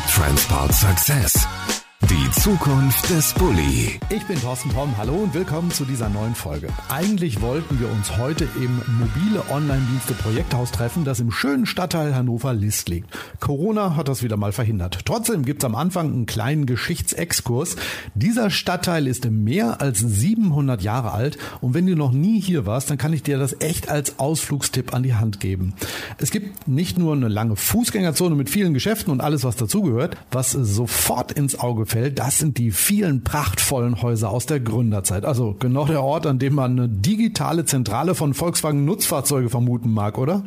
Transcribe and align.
Transport 0.00 0.72
Success. 0.72 1.83
Die 2.14 2.30
Zukunft 2.30 3.10
des 3.10 3.34
Bulli. 3.34 3.98
Ich 4.08 4.24
bin 4.26 4.40
Thorsten 4.40 4.68
Pomm, 4.68 4.96
hallo 4.96 5.14
und 5.14 5.34
willkommen 5.34 5.72
zu 5.72 5.84
dieser 5.84 6.08
neuen 6.08 6.36
Folge. 6.36 6.68
Eigentlich 6.88 7.40
wollten 7.40 7.80
wir 7.80 7.90
uns 7.90 8.16
heute 8.16 8.46
im 8.54 8.80
mobile 9.00 9.42
Online-Dienste 9.50 10.14
Projekthaus 10.14 10.70
treffen, 10.70 11.04
das 11.04 11.18
im 11.18 11.32
schönen 11.32 11.66
Stadtteil 11.66 12.14
Hannover-List 12.14 12.88
liegt. 12.88 13.08
Corona 13.40 13.96
hat 13.96 14.06
das 14.06 14.22
wieder 14.22 14.36
mal 14.36 14.52
verhindert. 14.52 15.00
Trotzdem 15.04 15.44
gibt's 15.44 15.64
am 15.64 15.74
Anfang 15.74 16.12
einen 16.12 16.26
kleinen 16.26 16.66
Geschichtsexkurs. 16.66 17.74
Dieser 18.14 18.48
Stadtteil 18.48 19.08
ist 19.08 19.28
mehr 19.28 19.80
als 19.80 19.98
700 19.98 20.82
Jahre 20.82 21.10
alt 21.10 21.36
und 21.62 21.74
wenn 21.74 21.88
du 21.88 21.96
noch 21.96 22.12
nie 22.12 22.40
hier 22.40 22.64
warst, 22.64 22.90
dann 22.90 22.98
kann 22.98 23.12
ich 23.12 23.24
dir 23.24 23.38
das 23.38 23.60
echt 23.60 23.88
als 23.88 24.20
Ausflugstipp 24.20 24.94
an 24.94 25.02
die 25.02 25.14
Hand 25.14 25.40
geben. 25.40 25.74
Es 26.18 26.30
gibt 26.30 26.68
nicht 26.68 26.96
nur 26.96 27.14
eine 27.14 27.26
lange 27.26 27.56
Fußgängerzone 27.56 28.36
mit 28.36 28.50
vielen 28.50 28.72
Geschäften 28.72 29.10
und 29.10 29.20
alles, 29.20 29.42
was 29.42 29.56
dazugehört, 29.56 30.16
was 30.30 30.52
sofort 30.52 31.32
ins 31.32 31.58
Auge 31.58 31.86
fällt 31.86 32.03
Bielefeld, 32.04 32.18
das 32.18 32.38
sind 32.38 32.58
die 32.58 32.70
vielen 32.70 33.24
prachtvollen 33.24 34.02
Häuser 34.02 34.30
aus 34.30 34.46
der 34.46 34.60
Gründerzeit. 34.60 35.24
Also 35.24 35.56
genau 35.58 35.86
der 35.86 36.02
Ort, 36.02 36.26
an 36.26 36.38
dem 36.38 36.54
man 36.54 36.72
eine 36.72 36.88
digitale 36.88 37.64
Zentrale 37.64 38.14
von 38.14 38.34
Volkswagen 38.34 38.84
Nutzfahrzeuge 38.84 39.48
vermuten 39.48 39.90
mag, 39.90 40.18
oder? 40.18 40.44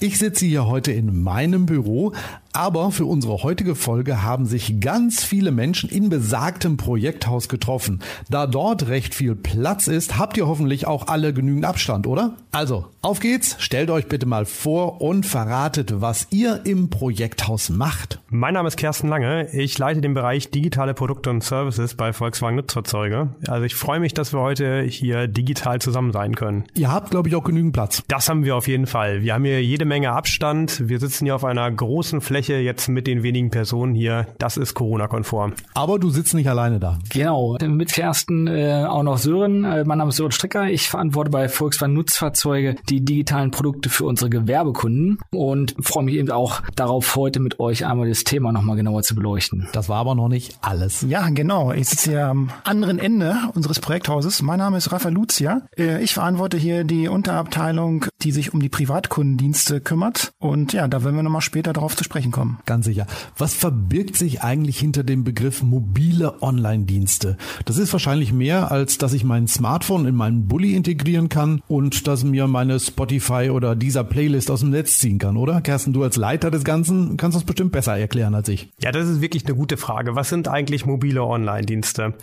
Ich 0.00 0.18
sitze 0.18 0.46
hier 0.46 0.66
heute 0.66 0.92
in 0.92 1.24
meinem 1.24 1.66
Büro, 1.66 2.12
aber 2.52 2.92
für 2.92 3.04
unsere 3.04 3.42
heutige 3.42 3.74
Folge 3.74 4.22
haben 4.22 4.46
sich 4.46 4.78
ganz 4.78 5.24
viele 5.24 5.50
Menschen 5.50 5.90
in 5.90 6.08
besagtem 6.08 6.76
Projekthaus 6.76 7.48
getroffen. 7.48 7.98
Da 8.30 8.46
dort 8.46 8.86
recht 8.86 9.12
viel 9.12 9.34
Platz 9.34 9.88
ist, 9.88 10.16
habt 10.16 10.36
ihr 10.36 10.46
hoffentlich 10.46 10.86
auch 10.86 11.08
alle 11.08 11.32
genügend 11.32 11.64
Abstand, 11.64 12.06
oder? 12.06 12.36
Also, 12.52 12.86
auf 13.02 13.18
geht's, 13.18 13.56
stellt 13.58 13.90
euch 13.90 14.06
bitte 14.06 14.26
mal 14.26 14.44
vor 14.44 15.00
und 15.00 15.26
verratet, 15.26 16.00
was 16.00 16.28
ihr 16.30 16.60
im 16.64 16.90
Projekthaus 16.90 17.68
macht. 17.68 18.20
Mein 18.30 18.52
Name 18.52 18.68
ist 18.68 18.76
Kersten 18.76 19.08
Lange, 19.08 19.48
ich 19.54 19.78
leite 19.78 20.02
den 20.02 20.12
Bereich 20.12 20.50
digitale 20.50 20.92
Produkte 20.92 21.30
und 21.30 21.42
Services 21.42 21.94
bei 21.94 22.12
Volkswagen 22.12 22.56
Nutzfahrzeuge. 22.56 23.30
Also 23.46 23.64
ich 23.64 23.74
freue 23.74 24.00
mich, 24.00 24.12
dass 24.12 24.34
wir 24.34 24.40
heute 24.40 24.82
hier 24.82 25.26
digital 25.28 25.80
zusammen 25.80 26.12
sein 26.12 26.34
können. 26.34 26.64
Ihr 26.74 26.92
habt, 26.92 27.10
glaube 27.10 27.30
ich, 27.30 27.36
auch 27.36 27.44
genügend 27.44 27.72
Platz. 27.72 28.02
Das 28.06 28.28
haben 28.28 28.44
wir 28.44 28.54
auf 28.54 28.68
jeden 28.68 28.86
Fall. 28.86 29.22
Wir 29.22 29.32
haben 29.32 29.46
hier 29.46 29.64
jede 29.64 29.86
Menge 29.86 30.12
Abstand. 30.12 30.90
Wir 30.90 31.00
sitzen 31.00 31.24
hier 31.24 31.36
auf 31.36 31.44
einer 31.46 31.70
großen 31.70 32.20
Fläche 32.20 32.56
jetzt 32.56 32.88
mit 32.88 33.06
den 33.06 33.22
wenigen 33.22 33.48
Personen 33.48 33.94
hier, 33.94 34.26
das 34.38 34.58
ist 34.58 34.74
Corona-konform. 34.74 35.54
Aber 35.72 35.98
du 35.98 36.10
sitzt 36.10 36.34
nicht 36.34 36.50
alleine 36.50 36.78
da. 36.80 36.98
Genau, 37.08 37.56
mit 37.66 37.92
Kersten 37.92 38.46
äh, 38.46 38.84
auch 38.86 39.04
noch 39.04 39.16
Sören. 39.16 39.64
Äh, 39.64 39.84
mein 39.84 39.96
Name 39.96 40.10
ist 40.10 40.16
Sören 40.16 40.32
Stricker. 40.32 40.68
Ich 40.68 40.90
verantworte 40.90 41.30
bei 41.30 41.48
Volkswagen 41.48 41.94
Nutzfahrzeuge 41.94 42.76
die 42.90 43.02
digitalen 43.02 43.52
Produkte 43.52 43.88
für 43.88 44.04
unsere 44.04 44.28
Gewerbekunden 44.28 45.18
und 45.30 45.74
freue 45.80 46.04
mich 46.04 46.16
eben 46.16 46.30
auch 46.30 46.60
darauf, 46.76 47.16
heute 47.16 47.40
mit 47.40 47.58
euch 47.58 47.86
einmal 47.86 48.06
das 48.06 48.17
Thema 48.24 48.52
nochmal 48.52 48.76
genauer 48.76 49.02
zu 49.02 49.14
beleuchten. 49.14 49.68
Das 49.72 49.88
war 49.88 49.98
aber 49.98 50.14
noch 50.14 50.28
nicht 50.28 50.58
alles. 50.62 51.02
Ja, 51.02 51.28
genau. 51.28 51.72
Ich 51.72 51.88
sitze 51.88 52.10
hier 52.10 52.26
am 52.26 52.50
anderen 52.64 52.98
Ende 52.98 53.36
unseres 53.54 53.80
Projekthauses. 53.80 54.42
Mein 54.42 54.58
Name 54.58 54.78
ist 54.78 54.90
Rafa 54.90 55.10
Lucia. 55.10 55.62
Äh, 55.76 56.02
ich 56.02 56.14
verantworte 56.14 56.56
hier 56.56 56.84
die 56.84 57.08
Unterabteilung, 57.08 58.06
die 58.22 58.32
sich 58.32 58.54
um 58.54 58.60
die 58.60 58.68
Privatkundendienste 58.68 59.80
kümmert. 59.80 60.32
Und 60.38 60.72
ja, 60.72 60.88
da 60.88 61.04
werden 61.04 61.16
wir 61.16 61.22
nochmal 61.22 61.42
später 61.42 61.72
darauf 61.72 61.96
zu 61.96 62.04
sprechen 62.04 62.30
kommen 62.30 62.38
kommen. 62.38 62.58
Ganz 62.66 62.84
sicher. 62.84 63.06
Was 63.36 63.54
verbirgt 63.54 64.16
sich 64.16 64.42
eigentlich 64.42 64.78
hinter 64.78 65.02
dem 65.02 65.24
Begriff 65.24 65.62
mobile 65.62 66.42
Online-Dienste? 66.42 67.36
Das 67.64 67.78
ist 67.78 67.92
wahrscheinlich 67.92 68.32
mehr, 68.32 68.70
als 68.70 68.98
dass 68.98 69.12
ich 69.12 69.24
mein 69.24 69.48
Smartphone 69.48 70.06
in 70.06 70.14
meinen 70.14 70.46
Bulli 70.46 70.74
integrieren 70.74 71.28
kann 71.28 71.60
und 71.66 72.06
dass 72.06 72.22
mir 72.22 72.46
meine 72.46 72.78
Spotify 72.78 73.50
oder 73.50 73.74
dieser 73.74 74.04
Playlist 74.04 74.50
aus 74.50 74.60
dem 74.60 74.70
Netz 74.70 74.98
ziehen 74.98 75.18
kann, 75.18 75.36
oder? 75.36 75.60
Kersten, 75.60 75.92
du 75.92 76.02
als 76.02 76.16
Leiter 76.16 76.50
des 76.50 76.64
Ganzen 76.64 77.16
kannst 77.16 77.36
das 77.36 77.44
bestimmt 77.44 77.72
besser 77.72 77.92
erklären 77.92 78.07
als 78.16 78.48
ich. 78.48 78.70
Ja, 78.82 78.92
das 78.92 79.08
ist 79.08 79.20
wirklich 79.20 79.46
eine 79.46 79.54
gute 79.54 79.76
Frage. 79.76 80.16
Was 80.16 80.28
sind 80.28 80.48
eigentlich 80.48 80.86
mobile 80.86 81.22
Online-Dienste? 81.22 82.14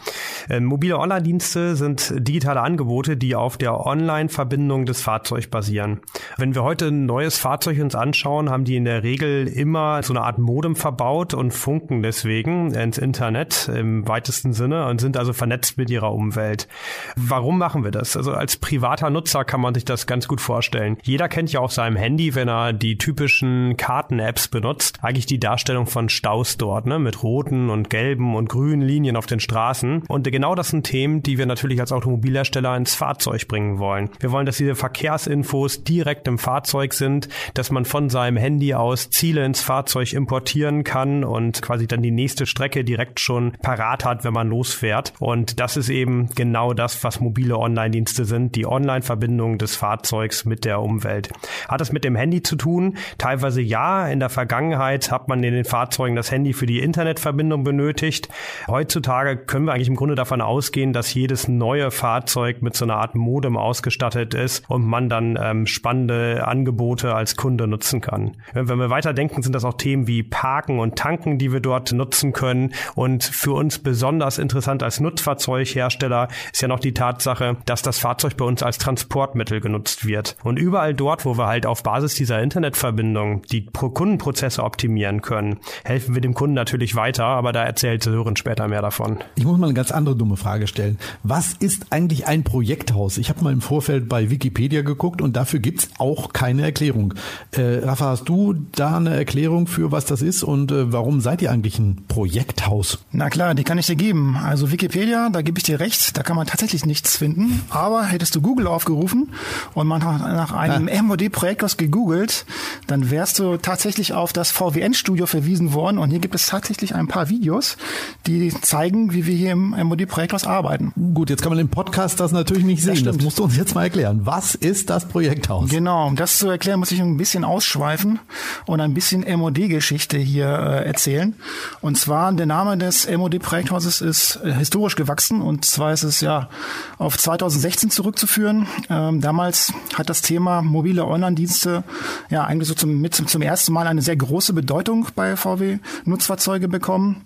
Äh, 0.49 0.59
mobile 0.59 0.97
Online-Dienste 0.97 1.75
sind 1.75 2.13
digitale 2.17 2.61
Angebote, 2.61 3.17
die 3.17 3.35
auf 3.35 3.57
der 3.57 3.85
Online-Verbindung 3.85 4.85
des 4.85 5.01
Fahrzeugs 5.01 5.47
basieren. 5.47 6.01
Wenn 6.37 6.55
wir 6.55 6.63
heute 6.63 6.87
ein 6.87 7.05
neues 7.05 7.37
Fahrzeug 7.37 7.79
uns 7.79 7.95
anschauen, 7.95 8.49
haben 8.49 8.65
die 8.65 8.75
in 8.75 8.85
der 8.85 9.03
Regel 9.03 9.47
immer 9.47 10.01
so 10.03 10.13
eine 10.13 10.21
Art 10.21 10.37
Modem 10.37 10.75
verbaut 10.75 11.33
und 11.33 11.51
funken 11.51 12.01
deswegen 12.01 12.73
ins 12.73 12.97
Internet 12.97 13.69
im 13.73 14.07
weitesten 14.07 14.53
Sinne 14.53 14.87
und 14.87 15.01
sind 15.01 15.17
also 15.17 15.33
vernetzt 15.33 15.77
mit 15.77 15.89
ihrer 15.89 16.13
Umwelt. 16.13 16.67
Warum 17.15 17.57
machen 17.57 17.83
wir 17.83 17.91
das? 17.91 18.17
Also 18.17 18.33
als 18.33 18.57
privater 18.57 19.09
Nutzer 19.09 19.45
kann 19.45 19.61
man 19.61 19.73
sich 19.73 19.85
das 19.85 20.07
ganz 20.07 20.27
gut 20.27 20.41
vorstellen. 20.41 20.97
Jeder 21.03 21.29
kennt 21.29 21.51
ja 21.51 21.59
auf 21.59 21.71
seinem 21.71 21.95
Handy, 21.95 22.35
wenn 22.35 22.47
er 22.47 22.73
die 22.73 22.97
typischen 22.97 23.77
Karten-Apps 23.77 24.47
benutzt, 24.47 24.99
eigentlich 25.01 25.25
die 25.25 25.39
Darstellung 25.39 25.74
von 25.85 26.09
Staus 26.09 26.57
dort, 26.57 26.85
ne, 26.85 26.97
mit 26.97 27.23
roten 27.23 27.69
und 27.69 27.89
gelben 27.89 28.35
und 28.35 28.49
grünen 28.49 28.81
Linien 28.81 29.17
auf 29.17 29.25
den 29.25 29.39
Straßen. 29.39 30.03
Und 30.07 30.31
genau 30.31 30.55
das 30.55 30.69
sind 30.69 30.85
Themen, 30.85 31.21
die 31.21 31.37
wir 31.37 31.45
natürlich 31.45 31.79
als 31.81 31.91
Automobilhersteller 31.91 32.75
ins 32.75 32.95
Fahrzeug 32.95 33.47
bringen 33.47 33.79
wollen. 33.79 34.09
Wir 34.19 34.31
wollen, 34.31 34.45
dass 34.45 34.57
diese 34.57 34.75
Verkehrsinfos 34.75 35.83
direkt 35.83 36.27
im 36.27 36.37
Fahrzeug 36.37 36.93
sind, 36.93 37.27
dass 37.53 37.69
man 37.69 37.85
von 37.85 38.09
seinem 38.09 38.37
Handy 38.37 38.73
aus 38.73 39.09
Ziele 39.09 39.45
ins 39.45 39.61
Fahrzeug 39.61 39.75
Fahrzeug 39.75 40.13
importieren 40.13 40.83
kann 40.83 41.23
und 41.23 41.61
quasi 41.61 41.85
dann 41.85 42.01
die 42.01 42.11
nächste 42.11 42.45
Strecke 42.45 42.83
direkt 42.83 43.19
schon 43.19 43.51
parat 43.61 44.05
hat, 44.05 44.23
wenn 44.23 44.33
man 44.33 44.47
losfährt. 44.47 45.13
Und 45.19 45.59
das 45.59 45.77
ist 45.77 45.89
eben 45.89 46.29
genau 46.35 46.73
das, 46.73 47.03
was 47.03 47.19
mobile 47.19 47.57
Online-Dienste 47.57 48.25
sind, 48.25 48.55
die 48.55 48.65
Online-Verbindung 48.65 49.57
des 49.57 49.75
Fahrzeugs 49.75 50.45
mit 50.45 50.63
der 50.63 50.81
Umwelt. 50.81 51.29
Hat 51.67 51.81
es 51.81 51.91
mit 51.91 52.03
dem 52.03 52.15
Handy 52.15 52.41
zu 52.41 52.55
tun? 52.55 52.97
Teilweise 53.17 53.61
ja. 53.61 54.07
In 54.07 54.19
der 54.19 54.29
Vergangenheit 54.29 55.11
hat 55.11 55.27
man 55.27 55.43
in 55.43 55.53
den 55.53 55.64
Fahrzeugen 55.65 56.15
das 56.15 56.31
Handy 56.31 56.53
für 56.53 56.65
die 56.65 56.79
Internetverbindung 56.79 57.63
benötigt. 57.63 58.29
Heutzutage 58.67 59.37
können 59.37 59.65
wir 59.65 59.73
eigentlich 59.73 59.87
im 59.87 59.95
Grunde 59.95 60.15
davon 60.15 60.41
ausgehen, 60.41 60.93
dass 60.93 61.13
jedes 61.13 61.47
neue 61.47 61.91
Fahrzeug 61.91 62.61
mit 62.61 62.75
so 62.75 62.85
einer 62.85 62.97
Art 62.97 63.15
Modem 63.15 63.57
ausgestattet 63.57 64.33
ist 64.33 64.63
und 64.69 64.85
man 64.85 65.09
dann 65.09 65.37
ähm, 65.41 65.67
spannende 65.67 66.47
Angebote 66.47 67.13
als 67.13 67.35
Kunde 67.35 67.67
nutzen 67.67 68.01
kann. 68.01 68.37
Wenn 68.53 68.79
wir 68.79 68.89
weiterdenken, 68.89 69.41
sind 69.41 69.53
das 69.53 69.65
auch 69.65 69.75
Themen 69.75 70.07
wie 70.07 70.23
Parken 70.23 70.79
und 70.79 70.95
Tanken, 70.95 71.37
die 71.37 71.51
wir 71.51 71.59
dort 71.59 71.91
nutzen 71.91 72.33
können. 72.33 72.73
Und 72.95 73.23
für 73.23 73.53
uns 73.53 73.79
besonders 73.79 74.37
interessant 74.37 74.83
als 74.83 74.99
Nutzfahrzeughersteller 74.99 76.27
ist 76.53 76.61
ja 76.61 76.67
noch 76.67 76.79
die 76.79 76.93
Tatsache, 76.93 77.57
dass 77.65 77.81
das 77.81 77.99
Fahrzeug 77.99 78.37
bei 78.37 78.45
uns 78.45 78.63
als 78.63 78.77
Transportmittel 78.77 79.61
genutzt 79.61 80.05
wird. 80.05 80.35
Und 80.43 80.57
überall 80.57 80.93
dort, 80.93 81.25
wo 81.25 81.37
wir 81.37 81.47
halt 81.47 81.65
auf 81.65 81.83
Basis 81.83 82.15
dieser 82.15 82.41
Internetverbindung 82.41 83.41
die 83.43 83.65
Kundenprozesse 83.65 84.63
optimieren 84.63 85.21
können, 85.21 85.54
helfen 85.83 86.15
wir 86.15 86.21
dem 86.21 86.33
Kunden 86.33 86.53
natürlich 86.53 86.95
weiter, 86.95 87.25
aber 87.25 87.51
da 87.51 87.63
erzählt 87.63 88.03
Sören 88.03 88.35
später 88.35 88.67
mehr 88.67 88.81
davon. 88.81 89.19
Ich 89.35 89.45
muss 89.45 89.57
mal 89.57 89.67
eine 89.67 89.73
ganz 89.73 89.91
andere 89.91 90.15
dumme 90.15 90.37
Frage 90.37 90.67
stellen. 90.67 90.97
Was 91.23 91.53
ist 91.53 91.87
eigentlich 91.91 92.27
ein 92.27 92.43
Projekthaus? 92.43 93.17
Ich 93.17 93.29
habe 93.29 93.43
mal 93.43 93.53
im 93.53 93.61
Vorfeld 93.61 94.09
bei 94.09 94.29
Wikipedia 94.29 94.81
geguckt 94.81 95.21
und 95.21 95.35
dafür 95.35 95.59
gibt's 95.59 95.89
auch 95.97 96.33
keine 96.33 96.63
Erklärung. 96.63 97.13
Äh, 97.51 97.79
Rafa, 97.83 98.05
hast 98.05 98.29
du 98.29 98.53
da 98.53 98.97
eine 98.97 99.15
Erklärung 99.15 99.67
für 99.67 99.91
was 99.91 100.05
das 100.05 100.21
ist 100.21 100.43
und 100.43 100.71
äh, 100.71 100.91
warum 100.91 101.21
seid 101.21 101.41
ihr 101.41 101.51
eigentlich 101.51 101.79
ein 101.79 102.03
Projekthaus? 102.07 102.99
Na 103.11 103.29
klar, 103.29 103.55
die 103.55 103.63
kann 103.63 103.77
ich 103.77 103.87
dir 103.87 103.95
geben. 103.95 104.37
Also 104.37 104.71
Wikipedia, 104.71 105.29
da 105.29 105.41
gebe 105.41 105.57
ich 105.57 105.63
dir 105.63 105.79
recht, 105.79 106.17
da 106.17 106.23
kann 106.23 106.35
man 106.35 106.47
tatsächlich 106.47 106.85
nichts 106.85 107.17
finden. 107.17 107.61
Aber 107.69 108.03
hättest 108.03 108.35
du 108.35 108.41
Google 108.41 108.67
aufgerufen 108.67 109.31
und 109.73 109.87
man 109.87 110.03
hat 110.03 110.21
nach 110.21 110.53
einem 110.53 110.89
ah. 110.89 111.01
MOD-Projekthaus 111.01 111.77
gegoogelt, 111.77 112.45
dann 112.87 113.09
wärst 113.11 113.39
du 113.39 113.57
tatsächlich 113.57 114.13
auf 114.13 114.33
das 114.33 114.51
VWN-Studio 114.51 115.25
verwiesen 115.45 115.73
worden 115.73 115.99
und 115.99 116.09
hier 116.09 116.19
gibt 116.19 116.33
es 116.33 116.47
tatsächlich 116.47 116.95
ein 116.95 117.07
paar 117.07 117.29
Videos, 117.29 117.77
die 118.25 118.49
zeigen, 118.49 119.13
wie 119.13 119.27
wir 119.27 119.35
hier 119.35 119.51
im 119.51 119.69
MOD-Projekthaus 119.69 120.45
arbeiten. 120.45 120.91
Gut, 121.13 121.29
jetzt 121.29 121.43
kann 121.43 121.51
man 121.51 121.59
im 121.59 121.69
Podcast 121.69 122.19
das 122.19 122.31
natürlich 122.31 122.63
nicht 122.63 122.81
sehen. 122.81 123.03
Das, 123.03 123.15
das 123.15 123.23
musst 123.23 123.37
du 123.37 123.43
uns 123.43 123.55
jetzt 123.55 123.75
mal 123.75 123.83
erklären. 123.83 124.21
Was 124.23 124.55
ist 124.55 124.89
das 124.89 125.07
Projekthaus? 125.07 125.69
Genau, 125.69 126.07
um 126.07 126.15
das 126.15 126.39
zu 126.39 126.49
erklären, 126.49 126.79
muss 126.79 126.91
ich 126.91 126.99
ein 126.99 127.17
bisschen 127.17 127.43
ausschweifen 127.43 128.19
und 128.65 128.81
ein 128.81 128.95
bisschen 128.95 129.23
MOD 129.39 129.69
geschichte 129.69 130.17
hier 130.17 130.47
äh, 130.47 130.87
erzählen. 130.87 131.35
Und 131.81 131.97
zwar 131.97 132.33
der 132.33 132.47
Name 132.47 132.77
des 132.77 133.07
MOD-Projekthauses 133.07 134.01
ist 134.01 134.39
äh, 134.43 134.51
historisch 134.51 134.95
gewachsen 134.95 135.41
und 135.41 135.63
zwar 135.65 135.93
ist 135.93 136.03
es 136.03 136.21
ja 136.21 136.49
auf 136.97 137.17
2016 137.19 137.91
zurückzuführen. 137.91 138.65
Ähm, 138.89 139.21
damals 139.21 139.71
hat 139.93 140.09
das 140.09 140.23
Thema 140.23 140.63
mobile 140.63 141.05
Online-Dienste 141.05 141.83
ja 142.31 142.45
eigentlich 142.45 142.67
so 142.67 142.73
zum, 142.73 142.99
mit, 142.99 143.13
zum 143.13 143.41
ersten 143.43 143.73
Mal 143.73 143.85
eine 143.85 144.01
sehr 144.01 144.15
große 144.15 144.53
Bedeutung 144.53 145.07
bei 145.15 145.34
VW 145.37 145.79
Nutzfahrzeuge 146.05 146.67
bekommen. 146.67 147.25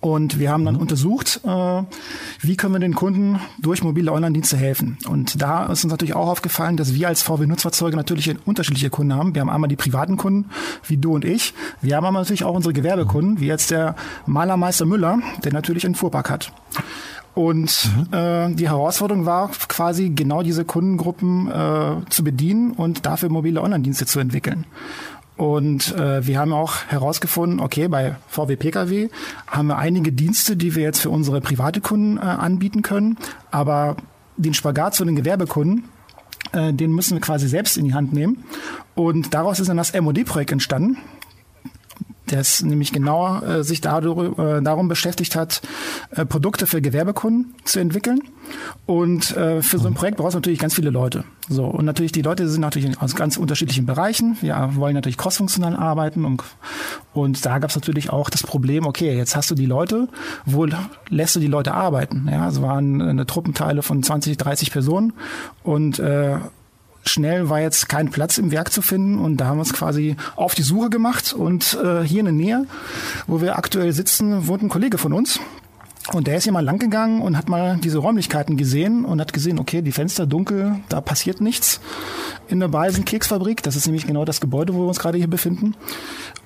Und 0.00 0.38
wir 0.38 0.50
haben 0.50 0.64
dann 0.64 0.76
mhm. 0.76 0.80
untersucht, 0.80 1.40
äh, 1.44 1.82
wie 2.40 2.56
können 2.56 2.72
wir 2.72 2.78
den 2.78 2.94
Kunden 2.94 3.38
durch 3.58 3.82
mobile 3.82 4.12
Online-Dienste 4.12 4.56
helfen. 4.56 4.96
Und 5.08 5.42
da 5.42 5.66
ist 5.66 5.84
uns 5.84 5.92
natürlich 5.92 6.14
auch 6.14 6.28
aufgefallen, 6.28 6.78
dass 6.78 6.94
wir 6.94 7.08
als 7.08 7.20
VW-Nutzfahrzeuge 7.22 7.94
natürlich 7.94 8.34
unterschiedliche 8.46 8.88
Kunden 8.88 9.14
haben. 9.14 9.34
Wir 9.34 9.42
haben 9.42 9.50
einmal 9.50 9.68
die 9.68 9.76
privaten 9.76 10.16
Kunden, 10.16 10.48
wie 10.86 10.96
du 10.96 11.14
und 11.14 11.26
ich. 11.26 11.52
Wir 11.82 11.96
haben 11.96 12.06
aber 12.06 12.18
natürlich 12.18 12.44
auch 12.44 12.54
unsere 12.54 12.72
Gewerbekunden, 12.72 13.40
wie 13.40 13.46
jetzt 13.46 13.70
der 13.70 13.94
Malermeister 14.24 14.86
Müller, 14.86 15.18
der 15.44 15.52
natürlich 15.52 15.84
einen 15.84 15.94
Fuhrpark 15.94 16.30
hat. 16.30 16.52
Und 17.34 17.90
mhm. 17.96 18.16
äh, 18.16 18.54
die 18.54 18.68
Herausforderung 18.68 19.26
war 19.26 19.50
quasi 19.68 20.10
genau 20.10 20.42
diese 20.42 20.64
Kundengruppen 20.64 21.50
äh, 21.50 21.96
zu 22.08 22.22
bedienen 22.22 22.70
und 22.72 23.04
dafür 23.04 23.28
mobile 23.28 23.60
Online-Dienste 23.60 24.06
zu 24.06 24.20
entwickeln. 24.20 24.66
Und 25.36 25.94
äh, 25.96 26.26
wir 26.26 26.38
haben 26.38 26.52
auch 26.52 26.84
herausgefunden, 26.86 27.58
okay, 27.58 27.88
bei 27.88 28.16
VW 28.28 28.56
Pkw 28.56 29.08
haben 29.48 29.66
wir 29.66 29.78
einige 29.78 30.12
Dienste, 30.12 30.56
die 30.56 30.74
wir 30.76 30.84
jetzt 30.84 31.00
für 31.00 31.10
unsere 31.10 31.40
private 31.40 31.80
Kunden 31.80 32.18
äh, 32.18 32.20
anbieten 32.20 32.82
können, 32.82 33.18
aber 33.50 33.96
den 34.36 34.54
Spagat 34.54 34.94
zu 34.94 35.04
den 35.04 35.16
Gewerbekunden, 35.16 35.88
äh, 36.52 36.72
den 36.72 36.92
müssen 36.92 37.14
wir 37.14 37.20
quasi 37.20 37.48
selbst 37.48 37.76
in 37.76 37.86
die 37.86 37.94
Hand 37.94 38.12
nehmen. 38.12 38.44
Und 38.94 39.34
daraus 39.34 39.58
ist 39.58 39.68
dann 39.68 39.76
das 39.76 39.92
MOD-Projekt 39.92 40.52
entstanden, 40.52 40.98
das 42.34 42.62
nämlich 42.62 42.92
genauer 42.92 43.42
äh, 43.42 43.64
sich 43.64 43.80
dadurch, 43.80 44.38
äh, 44.38 44.62
darum 44.62 44.88
beschäftigt 44.88 45.36
hat, 45.36 45.62
äh, 46.10 46.24
Produkte 46.24 46.66
für 46.66 46.80
Gewerbekunden 46.80 47.54
zu 47.64 47.80
entwickeln. 47.80 48.20
Und 48.86 49.36
äh, 49.36 49.62
für 49.62 49.78
so 49.78 49.88
ein 49.88 49.94
Projekt 49.94 50.18
brauchst 50.18 50.34
du 50.34 50.38
natürlich 50.38 50.58
ganz 50.58 50.74
viele 50.74 50.90
Leute. 50.90 51.24
So 51.48 51.64
und 51.64 51.84
natürlich 51.84 52.12
die 52.12 52.22
Leute 52.22 52.48
sind 52.48 52.60
natürlich 52.60 53.00
aus 53.00 53.14
ganz 53.14 53.36
unterschiedlichen 53.36 53.86
Bereichen. 53.86 54.36
Wir 54.40 54.70
wollen 54.74 54.94
natürlich 54.94 55.16
crossfunktional 55.16 55.76
arbeiten 55.76 56.24
und, 56.24 56.42
und 57.12 57.44
da 57.44 57.58
gab 57.58 57.70
es 57.70 57.76
natürlich 57.76 58.10
auch 58.10 58.30
das 58.30 58.42
Problem: 58.42 58.86
Okay, 58.86 59.16
jetzt 59.16 59.36
hast 59.36 59.50
du 59.50 59.54
die 59.54 59.66
Leute, 59.66 60.08
wo 60.44 60.66
lässt 61.08 61.36
du 61.36 61.40
die 61.40 61.46
Leute 61.46 61.74
arbeiten? 61.74 62.28
Ja, 62.30 62.48
es 62.48 62.60
waren 62.60 63.00
eine 63.00 63.26
Truppenteile 63.26 63.82
von 63.82 64.02
20, 64.02 64.36
30 64.36 64.70
Personen 64.70 65.12
und 65.62 65.98
äh, 65.98 66.38
schnell 67.04 67.48
war 67.48 67.60
jetzt 67.60 67.88
kein 67.88 68.10
Platz 68.10 68.38
im 68.38 68.50
Werk 68.50 68.72
zu 68.72 68.82
finden 68.82 69.18
und 69.18 69.36
da 69.38 69.46
haben 69.46 69.56
wir 69.56 69.60
uns 69.60 69.72
quasi 69.72 70.16
auf 70.36 70.54
die 70.54 70.62
Suche 70.62 70.90
gemacht 70.90 71.32
und 71.32 71.78
äh, 71.82 72.02
hier 72.02 72.20
in 72.20 72.26
der 72.26 72.32
Nähe, 72.32 72.66
wo 73.26 73.40
wir 73.40 73.56
aktuell 73.58 73.92
sitzen, 73.92 74.46
wohnt 74.46 74.62
ein 74.62 74.68
Kollege 74.68 74.98
von 74.98 75.12
uns. 75.12 75.40
Und 76.12 76.26
der 76.26 76.36
ist 76.36 76.44
hier 76.44 76.52
mal 76.52 76.64
lang 76.64 76.78
gegangen 76.78 77.22
und 77.22 77.36
hat 77.38 77.48
mal 77.48 77.78
diese 77.82 77.96
Räumlichkeiten 77.96 78.58
gesehen 78.58 79.06
und 79.06 79.22
hat 79.22 79.32
gesehen, 79.32 79.58
okay, 79.58 79.80
die 79.80 79.92
Fenster 79.92 80.26
dunkel, 80.26 80.76
da 80.90 81.00
passiert 81.00 81.40
nichts 81.40 81.80
in 82.46 82.60
der 82.60 82.68
Balsen 82.68 83.06
Keksfabrik. 83.06 83.62
Das 83.62 83.74
ist 83.74 83.86
nämlich 83.86 84.06
genau 84.06 84.26
das 84.26 84.42
Gebäude, 84.42 84.74
wo 84.74 84.80
wir 84.80 84.88
uns 84.88 84.98
gerade 84.98 85.16
hier 85.16 85.30
befinden. 85.30 85.74